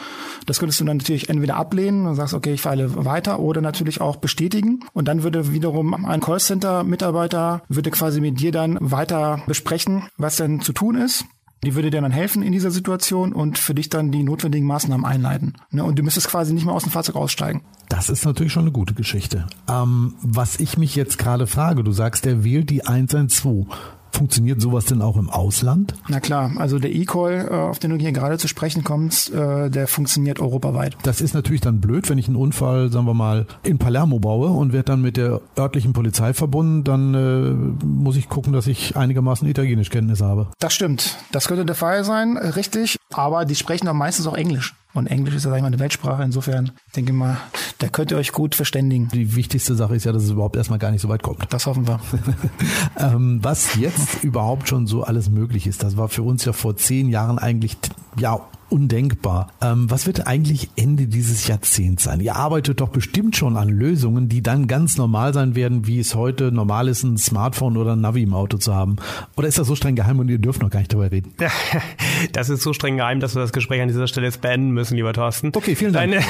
Das 0.46 0.60
könntest 0.60 0.82
du 0.82 0.86
dann 0.86 0.98
natürlich 0.98 1.30
entweder 1.30 1.56
ablehnen 1.56 2.06
und 2.06 2.16
sagst, 2.16 2.34
okay, 2.34 2.54
ich 2.54 2.62
feile 2.62 3.06
weiter 3.06 3.40
oder 3.40 3.62
natürlich 3.62 4.02
auch 4.02 4.18
bestätigen. 4.18 4.82
Und 4.94 5.08
dann 5.08 5.24
würde 5.24 5.54
wiederum 5.54 5.94
ein 6.06 6.20
Callcenter-Mitarbeiter 6.20 7.62
würde 7.70 7.92
quasi 7.92 8.20
mit 8.20 8.40
dir 8.40 8.52
dann 8.52 8.78
weiter 8.82 9.44
besprechen, 9.46 10.10
was 10.18 10.38
denn 10.38 10.60
zu 10.60 10.74
tun 10.74 10.96
ist. 10.96 11.26
Die 11.63 11.76
würde 11.76 11.90
dir 11.90 12.02
dann 12.02 12.12
helfen 12.12 12.44
in 12.44 12.52
dieser 12.52 12.72
Situation 12.72 13.34
und 13.34 13.58
für 13.58 13.74
dich 13.74 13.90
dann 13.90 14.12
die 14.12 14.24
notwendigen 14.24 14.68
Maßnahmen 14.68 15.06
einleiten. 15.06 15.54
Ne? 15.72 15.84
Und 15.84 15.98
du 15.98 16.04
müsstest 16.04 16.28
quasi 16.28 16.54
nicht 16.54 16.66
mehr 16.66 16.76
aus 16.76 16.84
dem 16.84 16.92
Fahrzeug 16.92 17.16
aussteigen. 17.16 17.62
Das 17.89 18.10
ist 18.10 18.26
natürlich 18.26 18.52
schon 18.54 18.63
eine 18.63 18.71
gute 18.71 18.93
Geschichte. 18.93 19.47
Ähm, 19.69 20.15
was 20.21 20.60
ich 20.60 20.78
mich 20.78 20.95
jetzt 20.95 21.17
gerade 21.17 21.47
frage, 21.47 21.84
du 21.84 21.91
sagst, 21.91 22.26
der 22.26 22.43
wählt 22.43 22.69
die 22.69 22.86
112. 22.86 23.65
Funktioniert 24.12 24.60
sowas 24.62 24.86
denn 24.86 25.02
auch 25.02 25.15
im 25.15 25.30
Ausland? 25.30 25.93
Na 26.08 26.19
klar, 26.19 26.52
also 26.58 26.80
der 26.80 26.91
E-Call, 26.91 27.50
äh, 27.52 27.54
auf 27.54 27.78
den 27.78 27.91
du 27.91 27.97
hier 27.97 28.12
gerade 28.13 28.38
zu 28.38 28.47
sprechen 28.47 28.84
kommst, 28.84 29.32
äh, 29.32 29.69
der 29.69 29.88
funktioniert 29.88 30.39
europaweit. 30.39 30.97
Das 31.04 31.21
ist 31.21 31.36
natürlich 31.36 31.62
dann 31.62 31.82
blöd, 31.82 32.10
wenn 32.10 32.17
ich 32.17 32.28
einen 32.28 32.36
Unfall, 32.36 32.91
sagen 32.91 33.06
wir 33.06 33.13
mal, 33.13 33.45
in 33.63 33.78
Palermo 33.78 34.17
baue 34.19 34.50
und 34.50 34.73
werde 34.73 34.86
dann 34.86 35.02
mit 35.02 35.17
der 35.17 35.41
örtlichen 35.58 35.93
Polizei 35.93 36.34
verbunden, 36.34 36.84
dann 36.84 37.13
äh, 37.13 37.86
muss 37.86 38.15
ich 38.15 38.28
gucken, 38.28 38.54
dass 38.54 38.65
ich 38.65 38.95
einigermaßen 38.95 39.47
Italienischkenntnisse 39.47 40.26
habe. 40.26 40.47
Das 40.60 40.73
stimmt. 40.73 41.17
Das 41.32 41.47
könnte 41.47 41.65
der 41.65 41.76
Fall 41.76 42.04
sein, 42.04 42.38
richtig. 42.38 42.97
Aber 43.13 43.45
die 43.45 43.56
sprechen 43.56 43.86
dann 43.86 43.97
meistens 43.97 44.26
auch 44.26 44.36
Englisch. 44.36 44.73
Und 44.98 45.08
Englisch 45.08 45.36
ist 45.36 45.44
ja, 45.44 45.52
sag 45.52 45.58
ich 45.58 45.62
mal, 45.62 45.68
eine 45.68 45.80
Weltsprache. 45.80 46.24
Insofern 46.24 46.72
denke 46.96 47.12
ich 47.12 47.18
mal, 47.18 47.38
da 47.78 47.88
könnt 47.88 48.10
ihr 48.10 48.18
euch 48.18 48.32
gut 48.32 48.56
verständigen. 48.56 49.10
Die 49.14 49.36
wichtigste 49.36 49.76
Sache 49.76 49.96
ist 49.96 50.06
ja, 50.06 50.12
dass 50.12 50.24
es 50.24 50.32
überhaupt 50.32 50.56
erstmal 50.56 50.80
gar 50.80 50.90
nicht 50.90 51.02
so 51.02 51.10
weit 51.10 51.22
kommt. 51.22 51.46
Das 51.52 51.68
hoffen 51.68 51.88
wir. 51.88 52.00
ähm, 53.00 53.40
was 53.44 53.76
jetzt 53.76 54.24
überhaupt 54.24 54.68
schon 54.68 54.88
so 54.88 55.04
alles 55.04 55.30
möglich 55.30 55.68
ist, 55.68 55.84
das 55.84 55.98
war 55.98 56.10
für 56.10 56.24
uns 56.24 56.46
ja 56.46 56.54
vor 56.54 56.76
zehn 56.78 57.10
Jahren 57.10 57.38
eigentlich 57.38 57.78
ja 58.20 58.40
undenkbar. 58.70 59.52
Ähm, 59.62 59.90
was 59.90 60.08
wird 60.08 60.28
eigentlich 60.28 60.70
Ende 60.76 61.08
dieses 61.08 61.48
Jahrzehnts 61.48 62.04
sein? 62.04 62.20
Ihr 62.20 62.36
arbeitet 62.36 62.82
doch 62.82 62.90
bestimmt 62.90 63.36
schon 63.36 63.58
an 63.58 63.70
Lösungen, 63.70 64.30
die 64.30 64.42
dann 64.42 64.68
ganz 64.68 64.98
normal 64.98 65.34
sein 65.34 65.56
werden, 65.56 65.88
wie 65.88 66.00
es 66.00 66.16
heute 66.16 66.52
normal 66.52 66.88
ist, 66.88 67.04
ein 67.04 67.18
Smartphone 67.18 67.78
oder 67.78 67.94
ein 67.94 68.02
Navi 68.02 68.24
im 68.24 68.34
Auto 68.34 68.58
zu 68.58 68.76
haben. 68.76 68.98
Oder 69.36 69.48
ist 69.48 69.58
das 69.58 69.68
so 69.68 69.76
streng 69.76 69.96
geheim 69.96 70.20
und 70.20 70.30
ihr 70.30 70.40
dürft 70.40 70.62
noch 70.62 70.70
gar 70.70 70.80
nicht 70.80 70.94
darüber 70.94 71.12
reden? 71.12 71.34
Das 72.32 72.50
ist 72.50 72.64
so 72.64 72.74
streng 72.74 72.98
geheim, 72.98 73.20
dass 73.20 73.36
wir 73.36 73.42
das 73.42 73.54
Gespräch 73.54 73.80
an 73.80 73.90
dieser 73.90 74.08
Stelle 74.08 74.26
jetzt 74.26 74.42
beenden 74.42 74.72
müssen, 74.72 74.96
lieber 74.96 75.14
Thorsten. 75.14 75.52
Okay, 75.56 75.76
vielen 75.76 75.94
Dank. 75.94 76.12
Deine, 76.12 76.26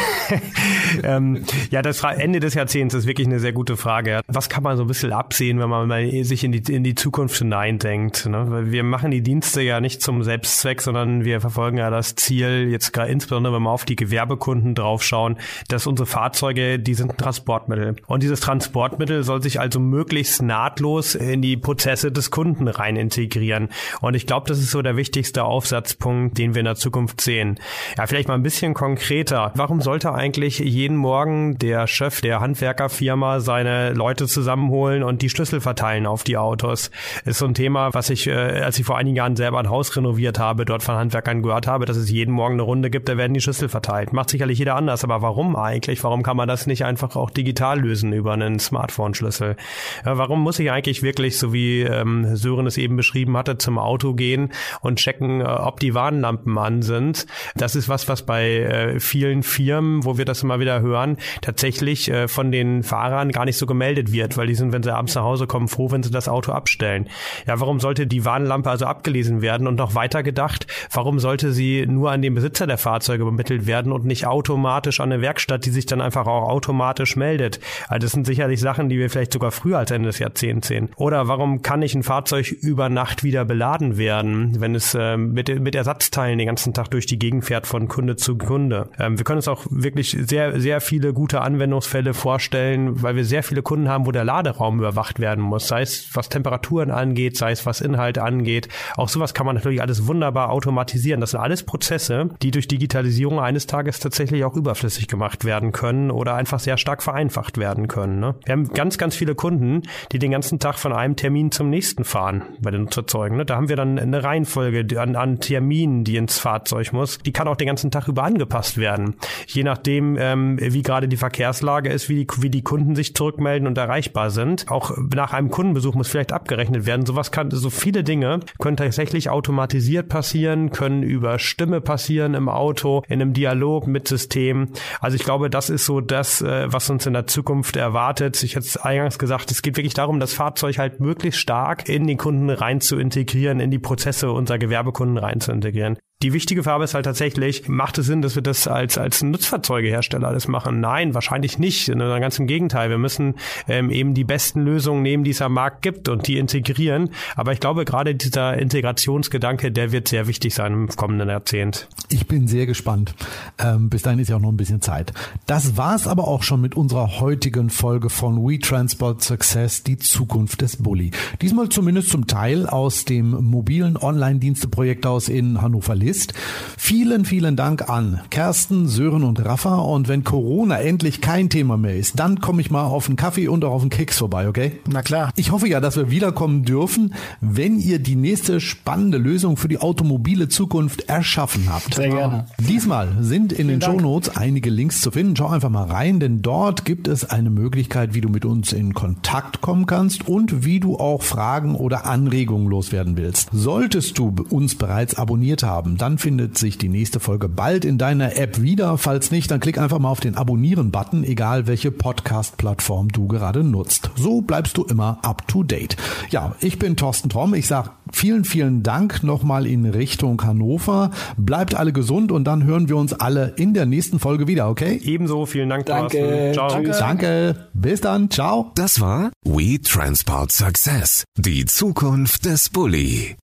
ähm, 1.04 1.44
ja, 1.72 1.82
das 1.82 2.04
Ende 2.04 2.42
des 2.42 2.56
Jahrzehnts 2.56 2.94
ist 2.94 3.08
wirklich 3.08 3.26
eine 3.26 3.40
sehr 3.40 3.54
gute 3.54 3.78
Frage. 3.78 4.20
Was 4.28 4.50
kann 4.50 4.64
man 4.64 4.76
so 4.76 4.84
ein 4.84 4.88
bisschen 4.88 5.14
absehen, 5.14 5.60
wenn 5.60 5.70
man 5.70 5.88
mal 5.88 6.24
sich 6.26 6.44
in 6.44 6.52
die, 6.52 6.74
in 6.74 6.84
die 6.84 6.96
Zukunft 6.96 7.38
hineindenkt? 7.38 8.26
Ne? 8.26 8.70
Wir 8.70 8.84
machen 8.84 9.12
die 9.12 9.22
Dienste 9.22 9.62
ja 9.62 9.80
nicht 9.80 10.02
zum 10.02 10.24
Selbstzweck, 10.24 10.82
sondern 10.82 11.24
wir 11.24 11.40
verfolgen 11.40 11.78
ja 11.78 11.90
das 11.90 12.16
Ziel, 12.16 12.27
Ziel, 12.28 12.68
jetzt 12.70 12.92
gerade 12.92 13.10
insbesondere 13.10 13.54
wenn 13.54 13.64
wir 13.64 13.72
auf 13.72 13.86
die 13.86 13.96
Gewerbekunden 13.96 14.76
draufschauen, 14.76 15.38
dass 15.70 15.88
unsere 15.88 16.06
Fahrzeuge, 16.06 16.78
die 16.78 16.94
sind 16.94 17.12
ein 17.12 17.18
Transportmittel. 17.18 17.96
Und 18.06 18.22
dieses 18.22 18.42
Transportmittel 18.42 19.24
soll 19.24 19.42
sich 19.42 19.62
also 19.62 19.80
möglichst 19.80 20.42
nahtlos 20.42 21.16
in 21.16 21.42
die 21.42 21.56
Prozesse 21.56 22.12
des 22.12 22.30
Kunden 22.30 22.68
rein 22.68 22.98
integrieren. 22.98 23.70
Und 24.02 24.14
ich 24.14 24.28
glaube, 24.28 24.48
das 24.48 24.60
ist 24.60 24.72
so 24.72 24.82
der 24.82 24.98
wichtigste 24.98 25.46
Aufsatzpunkt, 25.46 26.38
den 26.38 26.54
wir 26.54 26.60
in 26.60 26.66
der 26.66 26.76
Zukunft 26.76 27.22
sehen. 27.22 27.60
Ja, 27.98 28.08
vielleicht 28.08 28.28
mal 28.28 28.34
ein 28.34 28.44
bisschen 28.44 28.74
konkreter. 28.74 29.54
Warum 29.56 29.80
sollte 29.80 30.14
eigentlich 30.14 30.60
jeden 30.60 30.98
Morgen 30.98 31.58
der 31.58 31.88
Chef 31.88 32.20
der 32.20 32.42
Handwerkerfirma 32.42 33.40
seine 33.40 33.94
Leute 33.94 34.28
zusammenholen 34.28 35.04
und 35.04 35.22
die 35.22 35.30
Schlüssel 35.30 35.62
verteilen 35.62 36.06
auf 36.06 36.24
die 36.24 36.38
Autos? 36.38 36.92
Ist 37.24 37.40
so 37.40 37.46
ein 37.46 37.54
Thema, 37.54 37.94
was 37.94 38.10
ich, 38.10 38.28
äh, 38.28 38.34
als 38.34 38.78
ich 38.78 38.86
vor 38.86 38.98
einigen 38.98 39.16
Jahren 39.16 39.38
selber 39.38 39.60
ein 39.60 39.70
Haus 39.70 39.96
renoviert 39.96 40.40
habe, 40.40 40.66
dort 40.66 40.84
von 40.84 40.96
Handwerkern 40.96 41.42
gehört 41.42 41.68
habe, 41.68 41.86
dass 41.86 41.96
es 41.96 42.10
jeden 42.18 42.34
Morgen 42.34 42.56
eine 42.56 42.64
Runde 42.64 42.90
gibt, 42.90 43.08
da 43.10 43.18
werden 43.18 43.34
die 43.34 43.42
Schlüssel 43.42 43.70
verteilt. 43.70 44.12
Macht 44.12 44.30
sicherlich 44.30 44.60
jeder 44.60 44.76
anders, 44.76 45.04
aber 45.04 45.22
warum 45.22 45.56
eigentlich? 45.56 46.04
Warum 46.04 46.24
kann 46.24 46.38
man 46.38 46.48
das 46.48 46.68
nicht 46.68 46.84
einfach 46.84 47.16
auch 47.16 47.30
digital 47.30 47.80
lösen 47.80 48.12
über 48.12 48.34
einen 48.34 48.60
Smartphone-Schlüssel? 48.60 49.56
Warum 50.04 50.42
muss 50.42 50.60
ich 50.60 50.72
eigentlich 50.72 51.04
wirklich, 51.04 51.38
so 51.38 51.54
wie 51.54 51.82
ähm, 51.82 52.36
Sören 52.36 52.68
es 52.68 52.78
eben 52.78 52.96
beschrieben 52.96 53.38
hatte, 53.38 53.58
zum 53.58 53.78
Auto 53.78 54.14
gehen 54.14 54.52
und 54.82 55.00
checken, 55.00 55.42
äh, 55.42 55.44
ob 55.44 55.80
die 55.80 55.94
Warnlampen 55.94 56.58
an 56.58 56.82
sind? 56.82 57.28
Das 57.56 57.76
ist 57.76 57.90
was, 57.90 58.08
was 58.08 58.26
bei 58.26 58.58
äh, 58.58 59.00
vielen 59.00 59.44
Firmen, 59.44 60.04
wo 60.04 60.18
wir 60.18 60.26
das 60.26 60.44
immer 60.44 60.60
wieder 60.60 60.82
hören, 60.82 61.18
tatsächlich 61.42 62.10
äh, 62.10 62.28
von 62.28 62.52
den 62.52 62.84
Fahrern 62.84 63.32
gar 63.32 63.46
nicht 63.46 63.58
so 63.58 63.66
gemeldet 63.66 64.12
wird, 64.12 64.38
weil 64.38 64.48
die 64.48 64.56
sind, 64.56 64.74
wenn 64.74 64.84
sie 64.84 64.94
abends 64.94 65.16
nach 65.16 65.24
Hause 65.24 65.48
kommen, 65.48 65.68
froh, 65.68 65.92
wenn 65.92 66.04
sie 66.04 66.12
das 66.12 66.28
Auto 66.28 66.52
abstellen. 66.52 67.08
Ja, 67.46 67.60
warum 67.60 67.80
sollte 67.80 68.08
die 68.08 68.26
Warnlampe 68.26 68.70
also 68.70 68.86
abgelesen 68.86 69.42
werden 69.42 69.68
und 69.68 69.76
noch 69.76 69.96
weiter 69.96 70.24
gedacht, 70.24 70.68
warum 70.92 71.20
sollte 71.20 71.52
sie 71.52 71.86
nur 71.86 72.07
nur 72.08 72.14
an 72.14 72.22
den 72.22 72.36
Besitzer 72.36 72.68
der 72.68 72.78
Fahrzeuge 72.78 73.24
übermittelt 73.24 73.68
werden 73.68 73.92
und 73.92 74.06
nicht 74.06 74.26
automatisch 74.26 75.02
an 75.02 75.12
eine 75.12 75.22
Werkstatt, 75.22 75.66
die 75.66 75.72
sich 75.72 75.86
dann 75.86 76.00
einfach 76.00 76.26
auch 76.26 76.48
automatisch 76.48 77.18
meldet. 77.18 77.60
Also 77.90 78.06
das 78.06 78.14
sind 78.14 78.26
sicherlich 78.26 78.62
Sachen, 78.62 78.88
die 78.88 78.98
wir 78.98 79.10
vielleicht 79.10 79.34
sogar 79.34 79.52
früher 79.52 79.78
als 79.78 79.92
Ende 79.92 80.08
des 80.08 80.20
Jahrzehnts 80.20 80.70
sehen. 80.70 80.90
Oder 80.96 81.28
warum 81.28 81.62
kann 81.62 81.82
nicht 81.82 81.96
ein 81.96 82.04
Fahrzeug 82.04 82.50
über 82.50 82.88
Nacht 82.88 83.26
wieder 83.26 83.44
beladen 83.44 83.98
werden, 83.98 84.62
wenn 84.62 84.74
es 84.74 84.96
äh, 84.96 85.18
mit, 85.18 85.60
mit 85.60 85.76
Ersatzteilen 85.76 86.38
den 86.38 86.48
ganzen 86.48 86.74
Tag 86.74 86.90
durch 86.92 87.08
die 87.08 87.20
Gegend 87.20 87.44
fährt 87.44 87.68
von 87.68 87.90
Kunde 87.90 88.16
zu 88.16 88.38
Kunde? 88.38 88.90
Ähm, 88.98 89.18
wir 89.18 89.26
können 89.26 89.38
uns 89.38 89.50
auch 89.50 89.66
wirklich 89.70 90.12
sehr, 90.18 90.62
sehr 90.62 90.80
viele 90.80 91.12
gute 91.12 91.42
Anwendungsfälle 91.42 92.14
vorstellen, 92.14 93.02
weil 93.02 93.18
wir 93.18 93.26
sehr 93.26 93.44
viele 93.44 93.62
Kunden 93.62 93.90
haben, 93.90 94.06
wo 94.06 94.12
der 94.12 94.24
Laderaum 94.24 94.80
überwacht 94.80 95.20
werden 95.20 95.44
muss, 95.44 95.68
sei 95.68 95.82
es 95.82 96.10
was 96.14 96.30
Temperaturen 96.30 96.92
angeht, 96.92 97.36
sei 97.36 97.52
es 97.52 97.66
was 97.66 97.82
Inhalte 97.82 98.24
angeht. 98.24 98.70
Auch 98.96 99.10
sowas 99.10 99.34
kann 99.34 99.46
man 99.46 99.56
natürlich 99.56 99.82
alles 99.82 100.08
wunderbar 100.08 100.52
automatisieren. 100.52 101.20
Das 101.20 101.32
sind 101.32 101.42
alles 101.42 101.64
Prozesse, 101.64 101.97
die 102.42 102.52
durch 102.52 102.68
Digitalisierung 102.68 103.40
eines 103.40 103.68
Tages 103.68 104.00
tatsächlich 104.00 104.44
auch 104.44 104.56
überflüssig 104.56 105.08
gemacht 105.08 105.46
werden 105.46 105.72
können 105.72 106.12
oder 106.12 106.36
einfach 106.36 106.60
sehr 106.60 106.78
stark 106.78 107.04
vereinfacht 107.04 107.58
werden 107.58 107.88
können. 107.88 108.20
Ne? 108.20 108.36
Wir 108.46 108.54
haben 108.54 108.70
ganz, 108.70 108.98
ganz 108.98 109.16
viele 109.16 109.36
Kunden, 109.36 109.84
die 110.12 110.20
den 110.20 110.32
ganzen 110.32 110.60
Tag 110.60 110.80
von 110.80 110.94
einem 110.94 111.16
Termin 111.16 111.52
zum 111.52 111.70
nächsten 111.70 112.04
fahren 112.04 112.44
bei 112.62 112.72
den 112.72 112.84
Nutzerzeugen. 112.84 113.38
Ne? 113.38 113.46
Da 113.46 113.56
haben 113.56 113.70
wir 113.70 113.76
dann 113.76 114.00
eine 114.00 114.24
Reihenfolge 114.24 115.00
an, 115.00 115.16
an 115.16 115.40
Terminen, 115.40 116.04
die 116.04 116.18
ins 116.18 116.40
Fahrzeug 116.40 116.94
muss. 116.94 117.20
Die 117.20 117.34
kann 117.34 117.48
auch 117.48 117.56
den 117.56 117.68
ganzen 117.68 117.92
Tag 117.92 118.08
über 118.08 118.24
angepasst 118.24 118.78
werden. 118.78 119.16
Je 119.48 119.64
nachdem, 119.64 120.18
ähm, 120.20 120.58
wie 120.62 120.82
gerade 120.82 121.08
die 121.08 121.18
Verkehrslage 121.18 121.90
ist, 121.90 122.10
wie 122.10 122.26
die, 122.26 122.28
wie 122.42 122.50
die 122.50 122.62
Kunden 122.62 122.96
sich 122.96 123.16
zurückmelden 123.16 123.68
und 123.68 123.78
erreichbar 123.78 124.30
sind. 124.30 124.70
Auch 124.70 124.92
nach 124.98 125.34
einem 125.34 125.50
Kundenbesuch 125.50 125.96
muss 125.96 126.08
vielleicht 126.08 126.34
abgerechnet 126.34 126.86
werden. 126.86 127.06
Sowas 127.06 127.32
kann, 127.32 127.52
so 127.52 127.70
viele 127.70 128.04
Dinge 128.04 128.40
können 128.60 128.78
tatsächlich 128.78 129.30
automatisiert 129.30 130.10
passieren, 130.10 130.72
können 130.72 131.04
über 131.04 131.40
Stimme 131.40 131.82
passieren 131.88 132.34
im 132.34 132.50
Auto, 132.50 133.02
in 133.08 133.22
einem 133.22 133.34
Dialog 133.34 133.88
mit 133.88 134.10
System. 134.10 134.74
Also 135.00 135.16
ich 135.16 135.24
glaube, 135.24 135.50
das 135.50 135.70
ist 135.70 135.86
so 135.86 136.02
das, 136.02 136.42
äh, 136.42 136.68
was 136.72 136.90
uns 136.90 137.06
in 137.06 137.14
der 137.14 137.28
Zukunft 137.28 137.78
erwartet. 137.78 138.44
Ich 138.44 138.58
hatte 138.58 138.84
eingangs 138.84 139.18
gesagt, 139.18 139.52
es 139.52 139.62
geht 139.62 139.78
wirklich 139.78 139.94
darum, 139.94 140.20
das 140.20 140.34
Fahrzeug 140.34 140.78
halt 140.78 141.00
möglichst 141.00 141.40
stark 141.40 141.88
in 141.88 142.06
den 142.06 142.18
Kunden 142.18 142.50
rein 142.50 142.82
zu 142.82 142.98
integrieren, 142.98 143.62
in 143.62 143.72
die 143.72 143.80
Prozesse 143.80 144.32
unserer 144.32 144.58
Gewerbekunden 144.58 145.18
rein 145.18 145.40
zu 145.40 145.54
integrieren. 145.54 145.98
Die 146.24 146.34
wichtige 146.34 146.64
Farbe 146.64 146.84
ist 146.84 146.96
halt 146.96 147.06
tatsächlich, 147.06 147.68
macht 147.68 148.00
es 148.00 148.08
Sinn, 148.08 148.24
dass 148.24 148.34
wir 148.34 148.42
das 148.42 148.68
als, 148.68 148.98
als 148.98 149.22
Nutzfahrzeugehersteller 149.22 150.28
alles 150.28 150.48
machen? 150.48 150.80
Nein, 150.80 151.14
wahrscheinlich 151.14 151.60
nicht, 151.60 151.86
sondern 151.86 152.20
ganz 152.20 152.40
im 152.40 152.48
Gegenteil. 152.48 152.90
Wir 152.90 152.98
müssen 152.98 153.36
ähm, 153.68 153.92
eben 153.92 154.16
die 154.16 154.24
besten 154.24 154.62
Lösungen 154.62 155.04
nehmen, 155.04 155.24
die 155.24 155.30
es 155.30 155.44
am 155.44 155.54
Markt 155.54 155.84
gibt 155.84 156.10
und 156.10 156.26
die 156.26 156.40
integrieren. 156.40 157.12
Aber 157.36 157.52
ich 157.54 157.60
glaube, 157.60 157.86
gerade 157.86 158.16
dieser 158.16 158.58
Integrationsgedanke, 158.58 159.72
der 159.72 159.92
wird 159.92 160.08
sehr 160.08 160.26
wichtig 160.26 160.56
sein 160.56 160.74
im 160.74 160.88
kommenden 160.88 161.30
Jahrzehnt. 161.30 161.88
Ich 162.10 162.26
bin 162.26 162.48
sehr 162.48 162.66
gespannt. 162.66 163.14
Ähm, 163.60 163.90
bis 163.90 164.02
dahin 164.02 164.18
ist 164.18 164.30
ja 164.30 164.38
auch 164.38 164.42
noch 164.42 164.52
ein 164.52 164.58
bisschen 164.58 164.82
Zeit. 164.82 165.14
Das 165.46 165.78
war's 165.78 166.08
aber 166.08 166.28
auch 166.28 166.42
schon 166.42 166.62
mit 166.62 166.74
unserer 166.74 167.20
heutigen 167.20 167.70
Folge 167.70 168.10
von 168.10 168.44
We 168.44 168.58
Transport 168.58 169.22
Success, 169.22 169.84
die 169.84 170.00
Zukunft 170.00 170.62
des 170.62 170.78
Bulli. 170.78 171.12
Diesmal 171.44 171.70
zumindest 171.70 172.10
zum 172.10 172.26
Teil 172.26 172.66
aus 172.66 173.06
dem 173.06 173.30
mobilen 173.46 173.98
Online-Diensteprojekt 173.98 175.06
aus 175.06 175.30
in 175.30 175.62
Hannover 175.62 175.94
ist. 176.08 176.34
Vielen, 176.78 177.26
vielen 177.26 177.56
Dank 177.56 177.90
an 177.90 178.22
Kersten, 178.30 178.88
Sören 178.88 179.24
und 179.24 179.44
Rafa. 179.44 179.76
Und 179.76 180.08
wenn 180.08 180.24
Corona 180.24 180.80
endlich 180.80 181.22
kein 181.22 181.50
Thema 181.50 181.78
mehr 181.78 181.96
ist, 181.96 182.20
dann 182.20 182.40
komme 182.42 182.62
ich 182.62 182.72
mal 182.72 182.86
auf 182.86 183.08
einen 183.08 183.16
Kaffee 183.18 183.48
und 183.48 183.64
auch 183.66 183.74
auf 183.74 183.82
einen 183.82 183.90
Keks 183.90 184.18
vorbei, 184.18 184.48
okay? 184.48 184.80
Na 184.90 185.02
klar. 185.02 185.32
Ich 185.36 185.52
hoffe 185.52 185.68
ja, 185.68 185.80
dass 185.80 185.98
wir 185.98 186.10
wiederkommen 186.10 186.64
dürfen, 186.64 187.14
wenn 187.42 187.80
ihr 187.80 188.00
die 188.00 188.16
nächste 188.16 188.60
spannende 188.60 189.18
Lösung 189.18 189.58
für 189.58 189.68
die 189.68 189.80
automobile 189.80 190.48
Zukunft 190.48 191.02
erschaffen 191.10 191.68
habt. 191.70 191.94
Sehr 191.94 192.10
gerne. 192.10 192.46
Diesmal 192.58 193.18
sind 193.22 193.54
in 193.54 193.68
den 193.68 193.82
Show 193.82 194.00
Notes 194.00 194.36
einige 194.36 194.70
Links 194.70 195.02
zu 195.02 195.12
finden. 195.12 195.36
Schau 195.36 195.48
einfach 195.48 195.70
mal 195.70 195.88
rein, 195.88 196.20
denn 196.20 196.42
dort 196.42 196.86
gibt 196.86 197.08
es 197.08 197.26
eine 197.26 197.50
Möglichkeit, 197.50 198.14
wie 198.14 198.22
du 198.22 198.30
mit 198.30 198.46
uns 198.46 198.72
in 198.74 198.94
Kontakt 198.94 199.62
kommen 199.62 199.86
kannst 199.86 200.28
und 200.28 200.64
wie 200.66 200.80
du 200.80 200.98
auch 200.98 201.22
Fragen 201.24 201.76
oder 201.76 202.06
Anregungen 202.06 202.68
loswerden 202.68 203.18
willst. 203.18 203.50
Solltest 203.52 204.18
du 204.18 204.34
uns 204.50 204.76
bereits 204.76 205.16
abonniert 205.16 205.64
haben, 205.64 205.97
dann 205.98 206.18
findet 206.18 206.58
sich 206.58 206.78
die 206.78 206.90
nächste 206.90 207.20
Folge 207.20 207.50
bald 207.50 207.86
in 207.86 207.98
deiner 207.98 208.38
App 208.38 208.62
wieder. 208.62 208.98
Falls 208.98 209.32
nicht, 209.32 209.52
dann 209.52 209.60
klick 209.60 209.78
einfach 209.78 210.00
mal 210.00 210.10
auf 210.10 210.20
den 210.20 210.36
Abonnieren-Button, 210.36 211.24
egal 211.24 211.68
welche 211.68 211.92
Podcast-Plattform 211.92 213.10
du 213.10 213.28
gerade 213.28 213.64
nutzt. 213.64 214.12
So 214.16 214.42
bleibst 214.42 214.78
du 214.78 214.84
immer 214.84 215.20
up 215.24 215.48
to 215.48 215.64
date. 215.64 215.98
Ja, 216.30 216.56
ich 216.60 216.80
bin 216.80 216.96
Thorsten 216.96 217.30
Tromm. 217.30 217.54
Ich 217.54 217.68
sage 217.68 217.92
vielen, 218.12 218.46
vielen 218.46 218.84
Dank 218.84 219.24
nochmal 219.24 219.66
in 219.66 219.86
Richtung 219.86 220.44
Hannover. 220.44 221.12
Bleibt 221.38 221.76
alle 221.76 221.94
gesund 221.94 222.32
und 222.32 222.46
dann 222.46 222.64
hören 222.64 222.90
wir 222.90 222.98
uns 222.98 223.14
alle 223.14 223.54
in 223.58 223.74
der 223.74 223.86
nächsten 223.86 224.20
Folge 224.20 224.48
wieder, 224.48 224.70
okay? 224.70 225.00
Ebenso, 225.04 225.46
vielen 225.46 225.70
Dank, 225.70 225.86
Danke. 225.86 226.52
Ciao. 226.54 226.70
Danke. 226.70 226.92
Danke. 226.92 227.70
Bis 227.74 228.02
dann. 228.02 228.30
Ciao. 228.30 228.72
Das 228.76 229.02
war 229.02 229.32
We 229.44 229.82
Transport 229.82 230.52
Success, 230.52 231.26
die 231.38 231.66
Zukunft 231.66 232.46
des 232.46 232.70
Bulli. 232.70 233.36